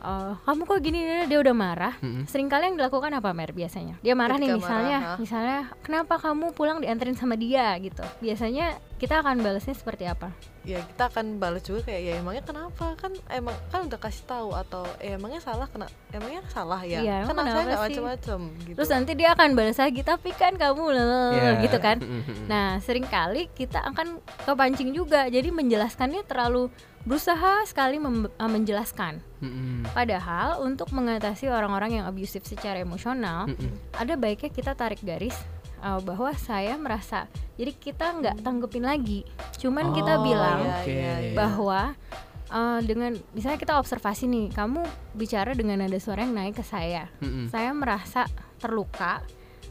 eh, 0.04 0.34
kamu 0.43 0.67
kok 0.67 0.80
gini 0.84 1.00
dia 1.32 1.39
udah 1.39 1.56
marah 1.56 1.96
Mm-mm. 2.04 2.28
Seringkali 2.28 2.67
yang 2.67 2.76
dilakukan 2.76 3.15
apa 3.15 3.32
Mer 3.32 3.56
biasanya? 3.56 3.96
Dia 4.04 4.19
marah 4.19 4.36
nih 4.36 4.52
Ketika 4.52 4.60
misalnya, 4.60 4.98
marah, 5.00 5.19
misalnya 5.19 5.60
kenapa 5.80 6.19
kamu 6.19 6.52
pulang 6.52 6.84
dianterin 6.84 7.15
sama 7.15 7.39
dia 7.39 7.72
gitu. 7.80 8.04
Biasanya 8.19 8.76
kita 8.97 9.19
akan 9.19 9.43
balasnya 9.43 9.75
seperti 9.75 10.06
apa? 10.08 10.32
ya 10.63 10.79
kita 10.79 11.12
akan 11.12 11.43
balas 11.43 11.60
juga 11.67 11.91
kayak 11.91 12.01
ya 12.08 12.13
emangnya 12.23 12.43
kenapa 12.47 12.95
kan 12.95 13.12
emang 13.27 13.51
kan 13.67 13.84
udah 13.84 13.99
kasih 13.99 14.23
tahu 14.23 14.56
atau 14.56 14.88
eh, 15.03 15.19
emangnya 15.19 15.43
salah 15.43 15.67
kena 15.67 15.91
emangnya 16.08 16.39
salah 16.47 16.79
ya 16.79 17.03
Iya, 17.03 17.27
kan 17.27 17.36
saya 17.36 17.63
nggak 17.67 17.67
sih? 17.67 17.84
macem-macem 17.91 18.39
gitu 18.63 18.77
Terus 18.79 18.89
nanti 18.95 19.12
dia 19.19 19.36
akan 19.36 19.49
balas 19.60 19.75
lagi, 19.75 20.01
tapi 20.08 20.32
kan 20.32 20.56
kamu 20.56 20.84
lele 20.95 21.25
Iya. 21.36 21.51
gitu 21.67 21.77
kan. 21.84 21.99
Mm-mm. 22.03 22.47
Nah, 22.47 22.79
sering 22.79 23.03
kali 23.03 23.51
kita 23.51 23.84
akan 23.84 24.23
kepancing 24.47 24.95
juga. 24.95 25.27
Jadi 25.27 25.51
menjelaskannya 25.51 26.23
terlalu 26.23 26.71
berusaha 27.03 27.67
sekali 27.67 27.99
eh, 27.99 28.47
menjelaskan. 28.47 29.19
Mm-mm. 29.43 29.91
Padahal 29.91 30.63
untuk 30.63 30.95
mengatasi 30.95 31.51
orang-orang 31.51 31.99
yang 31.99 32.06
abusive 32.08 32.47
secara 32.47 32.79
emosional, 32.79 33.51
Mm-mm. 33.51 33.99
ada 33.99 34.15
baiknya 34.15 34.47
kita 34.47 34.71
tarik 34.79 35.03
garis 35.03 35.36
uh, 35.84 36.00
bahwa 36.00 36.32
saya 36.34 36.80
merasa. 36.80 37.28
Jadi 37.60 37.76
kita 37.76 38.10
nggak 38.17 38.41
tanggepin 38.41 38.88
lagi. 38.88 39.28
Cuman 39.60 39.91
kita 39.91 40.17
Oh, 40.17 40.24
bilang 40.24 40.60
iya, 40.63 40.74
oke. 40.80 40.89
iya, 40.89 41.13
iya. 41.22 41.34
bahwa 41.36 41.93
uh, 42.50 42.80
dengan 42.82 43.13
misalnya 43.36 43.60
kita 43.60 43.78
observasi 43.78 44.26
nih, 44.26 44.50
kamu 44.56 44.82
bicara 45.13 45.54
dengan 45.54 45.84
nada 45.84 46.00
suara 46.00 46.24
yang 46.26 46.34
naik 46.34 46.58
ke 46.58 46.65
saya. 46.65 47.12
Mm-mm. 47.22 47.52
Saya 47.52 47.76
merasa 47.76 48.26
terluka. 48.58 49.22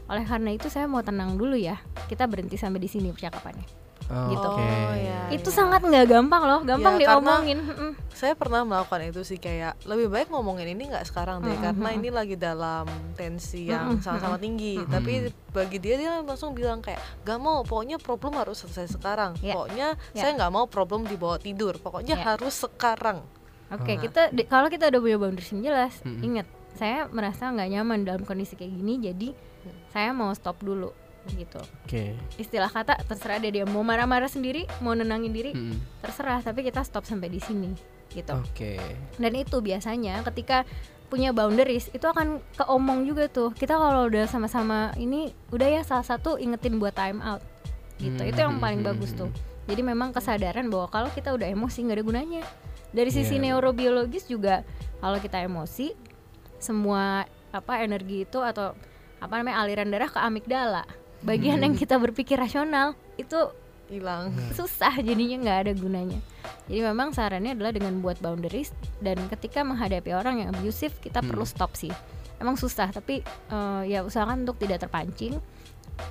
Oleh 0.07 0.23
karena 0.23 0.51
itu 0.53 0.67
saya 0.69 0.87
mau 0.87 1.01
tenang 1.01 1.35
dulu 1.35 1.57
ya. 1.57 1.79
Kita 2.07 2.29
berhenti 2.29 2.55
sampai 2.55 2.79
di 2.79 2.87
sini 2.87 3.09
percakapannya. 3.11 3.82
Oh, 4.05 4.29
gitu. 4.29 4.47
oke. 4.49 4.59
Oh, 4.59 4.93
iya. 4.93 5.19
itu 5.29 5.49
sangat 5.49 5.79
nggak 5.79 6.05
gampang 6.07 6.43
loh, 6.43 6.59
gampang 6.61 6.95
Ya, 6.95 7.07
karena- 7.07 7.39
diomongin. 7.39 7.59
Saya 8.13 8.33
pernah 8.33 8.61
melakukan 8.61 9.03
itu 9.05 9.21
sih 9.21 9.35
kayak 9.35 9.79
lebih 9.83 10.07
baik 10.07 10.27
ngomongin 10.27 10.69
ini 10.69 10.87
nggak 10.87 11.03
sekarang 11.05 11.39
deh 11.39 11.49
Mm-mm, 11.49 11.65
karena 11.65 11.87
mm-mm. 11.87 11.99
ini 11.99 12.09
lagi 12.09 12.35
dalam 12.35 12.85
tensi 13.13 13.65
yang 13.65 13.99
sama-sama 13.99 14.37
tinggi 14.37 14.79
tapi 14.85 15.27
bagi 15.49 15.77
dia 15.77 15.95
dia 15.95 16.11
langsung 16.17 16.51
bilang 16.51 16.79
kayak 16.79 16.97
gak 17.19 17.35
mau 17.37 17.61
pokoknya 17.61 17.97
problem 17.97 18.35
harus 18.35 18.61
selesai 18.61 18.93
sekarang 18.93 19.35
Ya. 19.39 19.53
pokoknya 19.53 19.87
Ya. 20.11 20.21
saya 20.21 20.31
nggak 20.35 20.51
mau 20.51 20.65
problem 20.65 21.03
dibawa 21.03 21.35
tidur 21.35 21.75
pokoknya 21.75 22.15
Ya. 22.15 22.23
harus 22.29 22.53
sekarang 22.55 23.25
Oke, 23.69 23.91
Oh. 23.91 23.99
kita 23.99 24.29
di- 24.29 24.45
kalau 24.45 24.67
kita 24.67 24.87
udah 24.87 25.01
punya 25.01 25.17
boundaries 25.17 25.49
yang 25.49 25.63
jelas, 25.65 25.93
Mm-mm. 25.99 26.21
ingat, 26.21 26.45
saya 26.73 27.09
merasa 27.09 27.49
nggak 27.49 27.69
nyaman 27.71 27.99
dalam 28.03 28.21
kondisi 28.21 28.53
kayak 28.53 28.69
gini, 28.71 29.01
jadi 29.01 29.29
saya 29.89 30.09
mau 30.11 30.29
stop 30.31 30.59
dulu 30.59 30.93
gitu. 31.31 31.61
Oke. 31.85 32.13
Istilah 32.35 32.67
kata 32.67 32.99
terserah 33.01 33.39
deh 33.39 33.51
dia 33.51 33.63
mau 33.63 33.81
marah-marah 33.81 34.27
sendiri, 34.27 34.67
mau 34.79 34.91
nenangin 34.91 35.31
diri, 35.31 35.51
Mm-mm. 35.51 35.79
terserah, 35.99 36.39
tapi 36.39 36.61
kita 36.61 36.83
stop 36.83 37.03
sampai 37.03 37.27
di 37.27 37.39
sini 37.39 37.71
gitu. 38.11 38.35
Oke. 38.35 38.77
Dan 39.15 39.33
itu 39.33 39.57
biasanya 39.57 40.21
ketika 40.23 40.67
punya 41.07 41.29
boundaries 41.29 41.89
itu 41.89 42.03
akan 42.03 42.41
keomong 42.55 43.05
juga 43.05 43.25
tuh. 43.25 43.53
Kita 43.53 43.73
kalau 43.73 44.05
udah 44.05 44.25
sama-sama 44.25 44.91
ini 44.95 45.29
udah 45.49 45.67
ya 45.69 45.81
salah 45.81 46.05
satu 46.05 46.37
ingetin 46.37 46.77
buat 46.77 46.93
time 46.93 47.21
out. 47.21 47.41
Gitu. 47.97 48.19
Itu 48.19 48.39
yang 48.39 48.57
paling 48.57 48.81
Hmm. 48.81 48.89
bagus 48.93 49.13
tuh. 49.13 49.29
Jadi 49.63 49.79
memang 49.79 50.11
kesadaran 50.11 50.67
bahwa 50.67 50.89
kalau 50.89 51.09
kita 51.09 51.31
udah 51.31 51.47
emosi 51.47 51.85
nggak 51.85 51.97
ada 51.97 52.05
gunanya. 52.05 52.43
Dari 52.91 53.09
sisi 53.09 53.37
Iya. 53.37 53.49
neurobiologis 53.49 54.27
juga 54.27 54.61
kalau 54.99 55.17
kita 55.17 55.39
emosi 55.39 55.93
semua 56.57 57.25
apa 57.49 57.81
energi 57.81 58.25
itu 58.25 58.39
atau 58.39 58.73
apa 59.17 59.33
namanya 59.37 59.61
aliran 59.61 59.89
darah 59.89 60.09
ke 60.09 60.19
amigdala. 60.19 60.83
Bagian 61.23 61.57
Hmm. 61.57 61.65
yang 61.65 61.75
kita 61.75 61.95
berpikir 61.95 62.35
rasional 62.35 62.93
itu 63.15 63.37
hilang 63.85 64.31
susah 64.51 64.95
jadinya 64.97 65.37
nggak 65.39 65.59
ada 65.59 65.73
gunanya 65.73 66.17
jadi 66.65 66.89
memang 66.89 67.11
sarannya 67.11 67.53
adalah 67.53 67.69
dengan 67.69 67.99
buat 67.99 68.17
boundaries 68.17 68.71
dan 68.99 69.19
ketika 69.29 69.61
menghadapi 69.61 70.09
orang 70.09 70.39
yang 70.39 70.49
abusive 70.49 70.95
kita 70.97 71.19
Hmm. 71.19 71.29
perlu 71.29 71.45
stop 71.45 71.73
sih 71.73 71.91
emang 72.37 72.55
susah 72.55 72.89
tapi 72.89 73.21
eh, 73.23 73.81
ya 73.85 74.01
usahakan 74.01 74.43
untuk 74.43 74.57
tidak 74.57 74.81
terpancing 74.81 75.37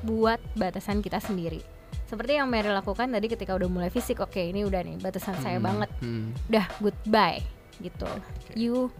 buat 0.00 0.38
batasan 0.54 1.00
kita 1.00 1.18
sendiri 1.18 1.58
seperti 2.06 2.36
yang 2.36 2.46
Mary 2.46 2.68
lakukan 2.68 3.08
tadi 3.08 3.26
ketika 3.26 3.52
udah 3.52 3.66
mulai 3.66 3.90
fisik 3.90 4.20
oke 4.20 4.38
ini 4.38 4.62
udah 4.62 4.80
nih 4.80 4.96
batasan 4.96 5.34
saya 5.36 5.56
Mm-mm. 5.56 5.66
banget 5.66 5.90
Mm. 5.98 6.28
udah 6.48 6.66
goodbye 6.78 7.40
gitu 7.80 8.06
you 8.54 8.92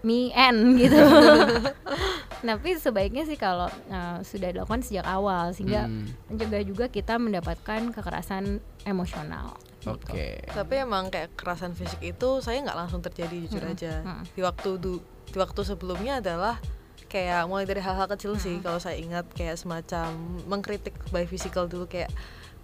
me 0.00 0.30
and 0.30 0.74
gitu 0.80 0.96
tapi 2.38 2.70
sebaiknya 2.74 3.24
sih 3.24 3.34
kalau 3.34 3.66
eh, 3.66 4.18
sudah 4.22 4.48
dilakukan 4.50 4.80
sejak 4.80 5.04
awal 5.04 5.50
sehingga 5.50 5.84
Mm. 5.84 6.06
mencegah 6.28 6.62
juga 6.62 6.84
kita 6.86 7.16
mendapatkan 7.16 7.90
kekerasan 7.90 8.58
emosional. 8.84 9.58
gitu. 9.80 9.94
Oke. 9.94 10.42
tapi 10.48 10.74
emang 10.76 11.08
kayak 11.08 11.32
kekerasan 11.32 11.72
fisik 11.72 11.98
itu 12.04 12.28
saya 12.38 12.60
nggak 12.60 12.76
langsung 12.76 13.00
terjadi 13.00 13.42
jujur 13.42 13.62
Mm-mm, 13.62 13.74
aja 13.74 13.94
mm. 14.02 14.22
di 14.32 14.40
waktu 14.40 14.70
du- 14.76 15.02
di 15.24 15.36
waktu 15.36 15.60
sebelumnya 15.62 16.18
adalah 16.18 16.58
kayak 17.06 17.46
mulai 17.46 17.64
dari 17.64 17.80
hal-hal 17.80 18.04
kecil 18.06 18.36
sih 18.36 18.58
kalau 18.58 18.76
saya 18.76 18.96
ingat 18.96 19.24
kayak 19.32 19.56
semacam 19.56 20.12
mengkritik 20.44 20.92
by 21.08 21.24
physical 21.24 21.64
dulu 21.64 21.86
kayak 21.86 22.10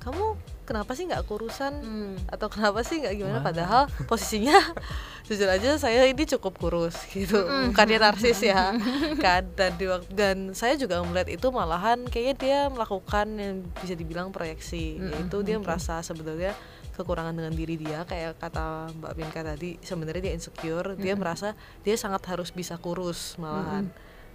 kamu 0.05 0.37
kenapa 0.69 0.93
sih 0.93 1.09
nggak 1.09 1.25
kurusan? 1.25 1.73
Hmm. 1.81 2.15
atau 2.29 2.53
kenapa 2.53 2.85
sih 2.85 3.01
nggak 3.01 3.15
gimana? 3.17 3.41
Wah. 3.41 3.45
padahal 3.45 3.83
posisinya 4.05 4.57
jujur 5.29 5.49
aja 5.49 5.81
saya 5.81 6.05
ini 6.05 6.25
cukup 6.37 6.61
kurus 6.61 6.97
gitu. 7.09 7.45
Bukannya 7.73 7.99
narsis 8.01 8.45
ya. 8.45 8.77
Kan 9.25 9.49
dan 9.57 9.73
di 9.81 9.89
dan 10.13 10.37
saya 10.53 10.77
juga 10.77 11.01
melihat 11.01 11.33
itu 11.33 11.47
malahan 11.49 12.05
kayaknya 12.05 12.35
dia 12.37 12.59
melakukan 12.69 13.27
yang 13.41 13.57
bisa 13.81 13.97
dibilang 13.97 14.29
proyeksi. 14.29 15.01
Mm-mm, 15.01 15.13
yaitu 15.13 15.37
dia 15.41 15.57
oke. 15.57 15.65
merasa 15.65 16.05
sebenarnya 16.05 16.53
kekurangan 16.95 17.35
dengan 17.35 17.51
diri 17.51 17.75
dia 17.75 18.07
kayak 18.07 18.39
kata 18.39 18.95
Mbak 19.03 19.13
Binka 19.19 19.41
tadi 19.43 19.83
sebenarnya 19.83 20.31
dia 20.31 20.35
insecure 20.39 20.95
dia 20.95 21.19
merasa 21.19 21.59
dia 21.83 21.99
sangat 21.99 22.23
harus 22.31 22.55
bisa 22.55 22.79
kurus 22.79 23.35
malahan 23.35 23.91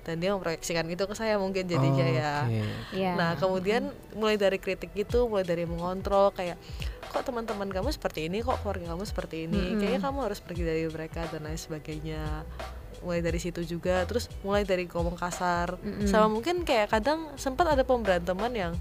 dan 0.05 0.19
dia 0.19 0.31
memproyeksikan 0.33 0.87
itu 0.87 1.03
ke 1.05 1.15
saya 1.15 1.35
mungkin 1.35 1.67
jadinya 1.67 2.07
ya 2.07 2.33
Oke. 2.47 2.61
Iya. 2.95 3.11
Nah, 3.15 3.31
kemudian 3.35 3.91
mulai 4.15 4.35
dari 4.39 4.57
kritik 4.57 4.91
gitu, 4.95 5.27
mulai 5.27 5.43
dari 5.43 5.63
mengontrol 5.67 6.31
kayak 6.33 6.55
kok 7.09 7.25
teman-teman 7.25 7.69
kamu 7.69 7.89
seperti 7.89 8.29
ini, 8.29 8.45
kok 8.45 8.61
keluarga 8.61 8.93
kamu 8.93 9.03
seperti 9.03 9.49
ini, 9.49 9.57
Mm-mm. 9.57 9.79
kayaknya 9.81 10.01
kamu 10.05 10.17
harus 10.29 10.39
pergi 10.45 10.63
dari 10.63 10.81
mereka 10.85 11.25
dan 11.33 11.41
lain 11.45 11.57
sebagainya. 11.57 12.45
Mulai 12.99 13.23
dari 13.23 13.39
situ 13.39 13.63
juga, 13.63 14.03
terus 14.05 14.27
mulai 14.45 14.67
dari 14.67 14.85
ngomong 14.85 15.17
kasar, 15.17 15.79
Mm-mm. 15.81 16.05
sama 16.05 16.27
mungkin 16.29 16.61
kayak 16.67 16.93
kadang 16.93 17.31
sempat 17.39 17.65
ada 17.65 17.81
pemberantaman 17.81 18.51
yang 18.53 18.73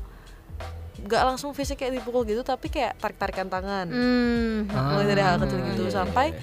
nggak 0.98 1.22
langsung 1.24 1.54
fisik 1.54 1.78
kayak 1.78 2.02
dipukul 2.02 2.26
gitu, 2.26 2.42
tapi 2.42 2.68
kayak 2.68 2.98
tarik-tarikan 2.98 3.46
tangan. 3.46 3.86
Hmm. 3.86 4.66
Mulai 4.66 5.06
dari 5.06 5.22
hal 5.22 5.38
kecil 5.38 5.62
Ah, 5.62 5.66
gitu 5.72 5.84
iya, 5.86 5.94
sampai 5.94 6.26
iya. 6.34 6.40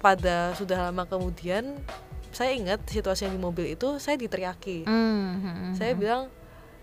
pada 0.00 0.36
sudah 0.56 0.88
lama 0.88 1.04
kemudian 1.04 1.76
saya 2.30 2.52
ingat 2.52 2.84
situasi 2.84 3.24
yang 3.24 3.34
di 3.34 3.42
mobil 3.42 3.66
itu 3.66 3.96
saya 3.96 4.14
diteriaki 4.14 4.84
Hmm. 4.84 5.72
saya 5.72 5.92
bilang 5.92 6.28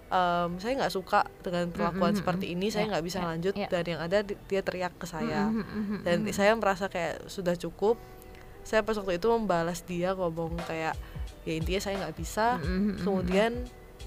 "Em, 0.07 0.49
saya 0.55 0.73
nggak 0.75 0.91
suka 0.91 1.25
dengan 1.39 1.69
perlakuan 1.69 2.13
mm, 2.13 2.19
seperti 2.19 2.45
ini 2.49 2.67
saya 2.67 2.85
Ya, 2.85 2.89
nggak 2.91 3.03
bisa 3.03 3.19
ya, 3.19 3.25
lanjut 3.27 3.53
ya. 3.55 3.67
dan 3.67 3.83
yang 3.83 3.99
ada 3.99 4.17
di- 4.21 4.37
dia 4.43 4.61
teriak 4.61 4.93
ke 4.93 5.05
saya 5.05 5.49
Hmm. 5.49 6.01
dan 6.01 6.21
saya 6.29 6.53
merasa 6.53 6.85
kayak 6.87 7.25
sudah 7.25 7.53
cukup 7.55 7.97
saya 8.61 8.81
pas 8.81 8.93
waktu 8.93 9.15
itu 9.15 9.27
membalas 9.27 9.81
dia 9.81 10.13
ngomong 10.13 10.57
kayak 10.63 10.93
ya 11.41 11.53
intinya 11.53 11.77
saya 11.79 11.95
nggak 11.99 12.15
bisa 12.15 12.57
Hmm. 12.57 12.97
kemudian 12.97 13.51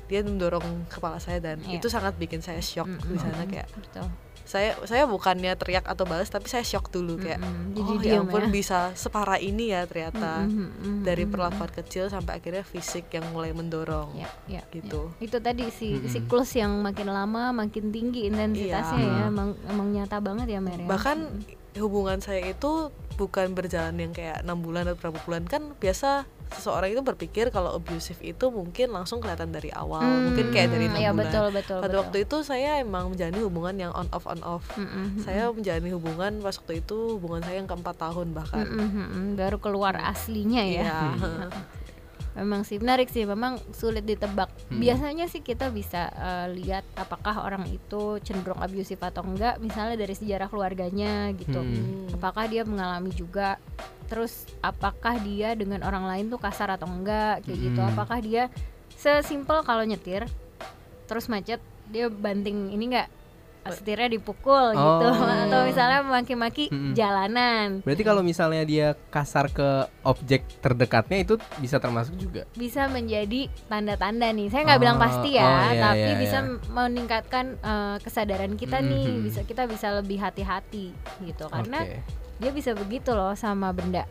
dia 0.07 0.21
mendorong 0.21 0.65
kepala 0.89 1.19
saya 1.19 1.39
dan 1.39 1.61
Iya. 1.61 1.79
itu 1.79 1.87
sangat 1.87 2.17
bikin 2.17 2.41
saya 2.41 2.59
shock 2.59 2.87
Mm-mm. 2.87 3.09
di 3.09 3.19
sana 3.19 3.45
kayak 3.45 3.69
betul 3.71 4.07
saya 4.49 4.81
saya 4.89 5.05
bukannya 5.05 5.53
teriak 5.55 5.85
atau 5.85 6.09
balas 6.09 6.33
tapi 6.33 6.49
saya 6.49 6.65
shock 6.65 6.89
dulu 6.89 7.21
kayak 7.21 7.37
Mm-mm. 7.37 7.77
Jadi 7.77 7.93
oh 7.93 8.01
ya 8.01 8.17
ampun 8.19 8.49
ya. 8.49 8.51
bisa 8.51 8.79
separah 8.97 9.37
ini 9.37 9.71
ya 9.71 9.85
ternyata 9.85 10.49
Mm-mm, 10.49 10.69
mm-mm, 10.73 10.97
dari 11.05 11.29
perlakuan 11.29 11.69
kecil 11.69 12.09
sampai 12.09 12.41
akhirnya 12.41 12.65
fisik 12.65 13.13
yang 13.13 13.29
mulai 13.29 13.53
mendorong 13.53 14.17
ya, 14.17 14.25
ya, 14.49 14.65
gitu 14.73 15.13
ya. 15.21 15.29
itu 15.29 15.37
tadi 15.37 15.69
si 15.69 16.01
Mm-mm. 16.01 16.09
siklus 16.09 16.57
yang 16.57 16.81
makin 16.81 17.13
lama 17.13 17.53
makin 17.53 17.93
tinggi 17.93 18.25
intensitasnya 18.25 18.97
Iya. 18.99 19.13
ya 19.21 19.25
emang 19.29 19.53
emang 19.69 19.89
nyata 19.93 20.17
banget 20.19 20.49
ya 20.49 20.65
Mer 20.65 20.81
ya. 20.81 20.89
bahkan 20.89 21.29
hubungan 21.77 22.19
saya 22.19 22.49
itu 22.49 22.89
bukan 23.15 23.53
berjalan 23.53 24.01
yang 24.01 24.17
kayak 24.17 24.41
enam 24.41 24.65
bulan 24.65 24.89
atau 24.89 24.97
berapa 24.97 25.21
bulan 25.23 25.45
kan 25.45 25.77
biasa 25.77 26.25
seseorang 26.51 26.91
itu 26.91 27.01
berpikir 27.01 27.49
kalau 27.49 27.75
abusive 27.75 28.19
itu 28.21 28.49
mungkin 28.49 28.89
langsung 28.89 29.19
kelihatan 29.19 29.49
dari 29.49 29.69
awal 29.71 30.01
Hmm, 30.01 30.25
mungkin 30.27 30.49
kayak 30.49 30.69
dari 30.69 30.87
enam 30.87 30.99
ya 30.99 31.11
bulan 31.11 31.21
betul 31.23 31.47
betul 31.51 31.79
pada 31.79 31.89
betul. 31.89 32.01
waktu 32.01 32.17
itu 32.21 32.37
saya 32.43 32.71
emang 32.79 33.05
menjalani 33.09 33.41
hubungan 33.41 33.75
yang 33.79 33.93
on 33.93 34.09
off 34.11 34.25
on 34.25 34.41
off 34.41 34.65
Mm-mm, 34.75 35.21
saya 35.21 35.49
menjalani 35.49 35.91
hubungan 35.91 36.33
pas 36.39 36.55
waktu 36.55 36.75
itu 36.79 36.97
hubungan 37.15 37.41
saya 37.41 37.57
yang 37.57 37.67
keempat 37.67 37.97
tahun 37.99 38.33
bahkan 38.33 38.65
mm-mm, 38.65 38.89
mm-mm. 38.89 39.25
baru 39.35 39.59
keluar 39.59 39.95
aslinya 39.97 40.63
ya 40.63 40.81
Iya. 40.81 40.99
memang 42.39 42.63
sih 42.63 42.79
menarik 42.79 43.09
sih 43.09 43.25
memang 43.25 43.59
sulit 43.73 44.03
ditebak 44.03 44.47
Hmm. 44.69 44.79
biasanya 44.79 45.27
sih 45.27 45.41
kita 45.41 45.69
bisa 45.69 46.07
eh, 46.09 46.47
lihat 46.55 46.85
apakah 46.95 47.41
orang 47.41 47.67
itu 47.67 48.21
cenderung 48.21 48.61
abusive 48.61 49.01
atau 49.01 49.25
enggak 49.25 49.59
misalnya 49.59 49.97
dari 49.97 50.13
sejarah 50.13 50.47
keluarganya 50.47 51.33
gitu 51.33 51.59
Hmm. 51.59 52.13
apakah 52.13 52.47
dia 52.47 52.63
mengalami 52.63 53.11
juga 53.11 53.57
terus 54.09 54.33
apakah 54.59 55.21
dia 55.21 55.53
dengan 55.53 55.81
orang 55.81 56.05
lain 56.05 56.25
tuh 56.27 56.37
kasar 56.37 56.73
atau 56.73 56.85
enggak 56.85 57.45
kayak 57.45 57.59
gitu 57.63 57.79
Hmm. 57.79 57.93
apakah 57.93 58.19
dia 58.19 58.49
sesimpel 58.91 59.63
kalau 59.63 59.85
nyetir 59.85 60.25
terus 61.05 61.27
macet 61.27 61.61
dia 61.87 62.09
banting 62.09 62.69
ini 62.69 62.85
enggak 62.89 63.09
setirnya 63.69 64.09
dipukul 64.09 64.73
gitu 64.73 65.07
Oh. 65.07 65.29
atau 65.45 65.61
misalnya 65.63 66.01
maki-maki 66.01 66.67
Mm-mm. 66.67 66.97
jalanan 66.97 67.85
Berarti 67.85 68.01
kalau 68.01 68.23
misalnya 68.23 68.65
dia 68.65 68.97
kasar 69.09 69.53
ke 69.53 69.69
objek 70.03 70.41
terdekatnya 70.59 71.21
itu 71.21 71.37
bisa 71.59 71.77
termasuk 71.77 72.17
juga. 72.17 72.49
bisa 72.55 72.89
menjadi 72.89 73.53
tanda-tanda 73.69 74.33
nih. 74.33 74.49
Saya 74.49 74.65
nggak 74.65 74.79
Oh, 74.79 74.83
bilang 74.83 74.97
pasti 74.99 75.29
ya, 75.31 75.45
oh, 75.45 75.53
iya, 75.69 75.81
tapi 75.83 76.01
iya, 76.01 76.17
bisa 76.17 76.39
iya. 76.41 76.57
meningkatkan 76.67 77.45
eh, 77.55 77.97
kesadaran 78.01 78.53
kita 78.55 78.81
Mhm. 78.81 78.89
nih. 78.89 79.07
Bisa 79.23 79.41
kita 79.43 79.63
bisa 79.65 79.93
lebih 79.93 80.17
hati-hati 80.17 80.87
gitu 81.21 81.45
karena 81.47 81.85
Oke. 81.85 82.01
Dia 82.39 82.51
bisa 82.51 82.73
begitu 82.73 83.11
loh 83.11 83.35
sama 83.35 83.71
benda, 83.71 84.07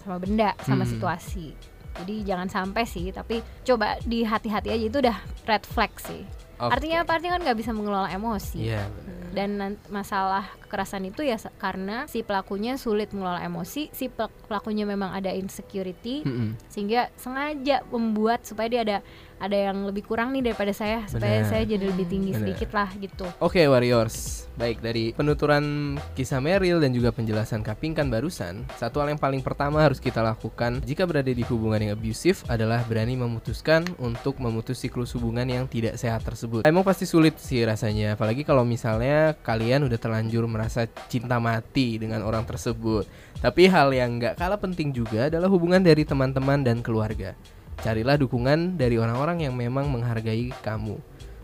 sama 0.00 0.16
benda, 0.16 0.54
sama 0.62 0.82
Hmm. 0.82 0.90
situasi. 0.90 1.52
Jadi 1.92 2.24
jangan 2.24 2.48
sampai 2.48 2.88
sih, 2.88 3.12
tapi 3.12 3.38
coba 3.62 4.00
di 4.00 4.24
hati-hati 4.24 4.72
aja 4.72 4.84
itu 4.86 4.98
udah 4.98 5.18
red 5.44 5.60
flag 5.62 5.92
sih. 5.98 6.24
Oke. 6.56 6.78
Artinya 6.78 7.02
apa? 7.02 7.18
Artinya 7.18 7.32
kan 7.36 7.42
nggak 7.42 7.58
bisa 7.58 7.70
mengelola 7.74 8.08
emosi. 8.08 8.58
Iya, 8.64 8.86
benar. 8.88 9.20
Dan 9.32 9.48
masalah 9.88 10.44
kekerasan 10.62 11.04
itu 11.04 11.20
ya 11.20 11.34
karena 11.58 12.06
si 12.06 12.22
pelakunya 12.22 12.78
sulit 12.78 13.10
mengelola 13.10 13.42
emosi, 13.42 13.90
si 13.90 14.06
pel- 14.06 14.30
pelakunya 14.46 14.86
memang 14.86 15.10
ada 15.10 15.32
insecurity, 15.32 16.22
Mm-mm. 16.22 16.54
sehingga 16.70 17.10
sengaja 17.16 17.82
membuat 17.90 18.46
supaya 18.46 18.68
dia 18.68 18.80
ada 18.84 18.98
ada 19.42 19.58
yang 19.58 19.82
lebih 19.82 20.06
kurang 20.06 20.30
nih 20.30 20.54
daripada 20.54 20.70
saya 20.70 21.02
supaya 21.10 21.42
saya 21.42 21.66
jadi 21.66 21.90
lebih 21.90 22.06
tinggi 22.06 22.30
Benar. 22.30 22.40
sedikit 22.46 22.70
lah 22.70 22.88
gitu 22.94 23.26
Oke 23.42 23.66
Warriors, 23.66 24.46
baik 24.54 24.78
dari 24.78 25.10
penuturan 25.10 25.98
kisah 26.14 26.38
Meryl 26.38 26.78
dan 26.78 26.94
juga 26.94 27.10
penjelasan 27.10 27.66
Kapingkan 27.66 28.06
barusan, 28.06 28.62
satu 28.78 29.02
hal 29.02 29.10
yang 29.10 29.18
paling 29.18 29.42
pertama 29.42 29.82
harus 29.82 29.98
kita 29.98 30.22
lakukan 30.22 30.78
jika 30.86 31.02
berada 31.02 31.34
di 31.34 31.42
hubungan 31.42 31.82
yang 31.82 31.92
abusive 31.98 32.46
adalah 32.46 32.86
berani 32.86 33.18
memutuskan 33.18 33.82
untuk 33.98 34.38
memutus 34.38 34.78
siklus 34.78 35.10
hubungan 35.18 35.50
yang 35.50 35.66
tidak 35.66 35.98
sehat 35.98 36.22
tersebut. 36.22 36.62
Emang 36.62 36.86
pasti 36.86 37.02
sulit 37.02 37.34
sih 37.42 37.66
rasanya, 37.66 38.14
apalagi 38.14 38.46
kalau 38.46 38.62
misalnya 38.62 39.34
kalian 39.42 39.90
udah 39.90 39.98
terlanjur 39.98 40.46
merasa 40.46 40.86
cinta 41.10 41.42
mati 41.42 41.98
dengan 41.98 42.22
orang 42.22 42.46
tersebut. 42.46 43.10
Tapi 43.42 43.66
hal 43.66 43.90
yang 43.90 44.22
nggak 44.22 44.38
kalah 44.38 44.60
penting 44.60 44.94
juga 44.94 45.26
adalah 45.26 45.50
hubungan 45.50 45.82
dari 45.82 46.06
teman-teman 46.06 46.62
dan 46.62 46.78
keluarga. 46.78 47.34
Carilah 47.80 48.20
dukungan 48.20 48.76
dari 48.76 49.00
orang-orang 49.00 49.48
yang 49.48 49.56
memang 49.56 49.88
menghargai 49.88 50.52
kamu. 50.60 51.00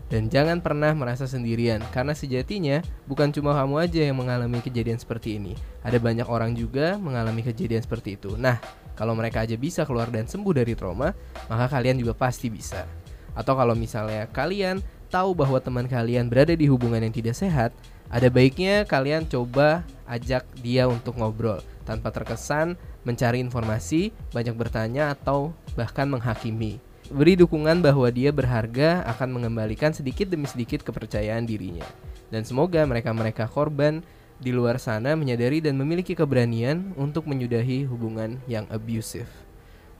Dan 0.09 0.25
jangan 0.25 0.57
pernah 0.57 0.89
merasa 0.97 1.29
sendirian 1.29 1.85
karena 1.93 2.17
sejatinya 2.17 2.81
bukan 3.05 3.29
cuma 3.29 3.53
kamu 3.53 3.75
aja 3.77 4.01
yang 4.09 4.17
mengalami 4.17 4.57
kejadian 4.57 4.97
seperti 4.97 5.37
ini. 5.37 5.53
Ada 5.85 6.01
banyak 6.01 6.25
orang 6.25 6.57
juga 6.57 6.97
mengalami 6.97 7.45
kejadian 7.45 7.85
seperti 7.85 8.17
itu. 8.17 8.33
Nah, 8.33 8.57
kalau 8.97 9.13
mereka 9.13 9.45
aja 9.45 9.53
bisa 9.53 9.85
keluar 9.85 10.09
dan 10.09 10.25
sembuh 10.25 10.51
dari 10.51 10.73
trauma, 10.73 11.13
maka 11.45 11.69
kalian 11.69 12.01
juga 12.01 12.17
pasti 12.17 12.49
bisa. 12.49 12.89
Atau 13.37 13.53
kalau 13.53 13.77
misalnya 13.77 14.25
kalian 14.33 14.81
tahu 15.13 15.37
bahwa 15.37 15.61
teman 15.61 15.85
kalian 15.85 16.25
berada 16.25 16.57
di 16.57 16.65
hubungan 16.65 17.05
yang 17.05 17.13
tidak 17.13 17.37
sehat, 17.37 17.69
ada 18.09 18.27
baiknya 18.33 18.89
kalian 18.89 19.29
coba 19.29 19.85
ajak 20.09 20.41
dia 20.65 20.89
untuk 20.89 21.21
ngobrol 21.21 21.61
tanpa 21.85 22.09
terkesan 22.09 22.73
mencari 23.07 23.39
informasi, 23.39 24.11
banyak 24.31 24.55
bertanya 24.55 25.15
atau 25.15 25.55
bahkan 25.73 26.07
menghakimi. 26.07 26.81
Beri 27.09 27.33
dukungan 27.39 27.81
bahwa 27.81 28.05
dia 28.13 28.29
berharga 28.29 29.01
akan 29.09 29.41
mengembalikan 29.41 29.89
sedikit 29.89 30.29
demi 30.29 30.45
sedikit 30.45 30.85
kepercayaan 30.85 31.41
dirinya. 31.47 31.85
Dan 32.29 32.45
semoga 32.45 32.85
mereka-mereka 32.85 33.49
korban 33.49 34.05
di 34.37 34.53
luar 34.53 34.77
sana 34.77 35.17
menyadari 35.17 35.59
dan 35.59 35.75
memiliki 35.75 36.13
keberanian 36.13 36.93
untuk 36.95 37.25
menyudahi 37.25 37.89
hubungan 37.89 38.37
yang 38.45 38.69
abusive. 38.69 39.27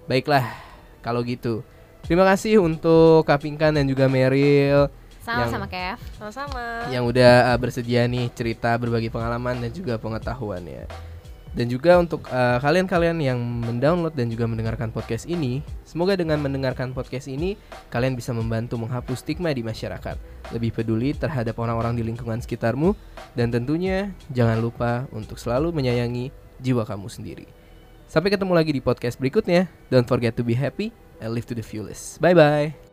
Baiklah, 0.06 0.46
kalau 1.02 1.26
gitu. 1.26 1.66
Terima 2.06 2.24
kasih 2.24 2.64
untuk 2.64 3.28
Kapingkan 3.28 3.76
dan 3.76 3.84
juga 3.90 4.08
Meryl 4.08 4.88
sama-sama 5.20 5.68
Kev 5.70 6.00
sama-sama 6.16 6.90
yang 6.90 7.06
udah 7.06 7.54
uh, 7.54 7.58
bersedia 7.60 8.08
nih 8.10 8.32
cerita 8.34 8.74
berbagi 8.80 9.12
pengalaman 9.12 9.62
dan 9.62 9.70
juga 9.70 10.00
pengetahuannya. 10.00 11.09
Dan 11.50 11.66
juga 11.66 11.98
untuk 11.98 12.30
uh, 12.30 12.62
kalian-kalian 12.62 13.18
yang 13.20 13.40
mendownload 13.42 14.14
dan 14.14 14.30
juga 14.30 14.46
mendengarkan 14.46 14.94
podcast 14.94 15.26
ini, 15.26 15.66
semoga 15.82 16.14
dengan 16.14 16.38
mendengarkan 16.38 16.94
podcast 16.94 17.26
ini 17.26 17.58
kalian 17.90 18.14
bisa 18.14 18.30
membantu 18.32 18.78
menghapus 18.78 19.26
stigma 19.26 19.50
di 19.50 19.66
masyarakat, 19.66 20.16
lebih 20.54 20.78
peduli 20.78 21.18
terhadap 21.18 21.58
orang-orang 21.58 21.98
di 21.98 22.06
lingkungan 22.06 22.38
sekitarmu, 22.38 22.94
dan 23.34 23.50
tentunya 23.50 24.14
jangan 24.30 24.62
lupa 24.62 25.10
untuk 25.10 25.42
selalu 25.42 25.74
menyayangi 25.74 26.30
jiwa 26.62 26.86
kamu 26.86 27.10
sendiri. 27.10 27.46
Sampai 28.10 28.34
ketemu 28.34 28.54
lagi 28.58 28.74
di 28.74 28.82
podcast 28.82 29.22
berikutnya. 29.22 29.70
Don't 29.94 30.10
forget 30.10 30.34
to 30.38 30.42
be 30.42 30.58
happy 30.58 30.90
and 31.22 31.34
live 31.34 31.46
to 31.46 31.54
the 31.54 31.66
fullest. 31.66 32.18
Bye 32.18 32.34
bye. 32.34 32.89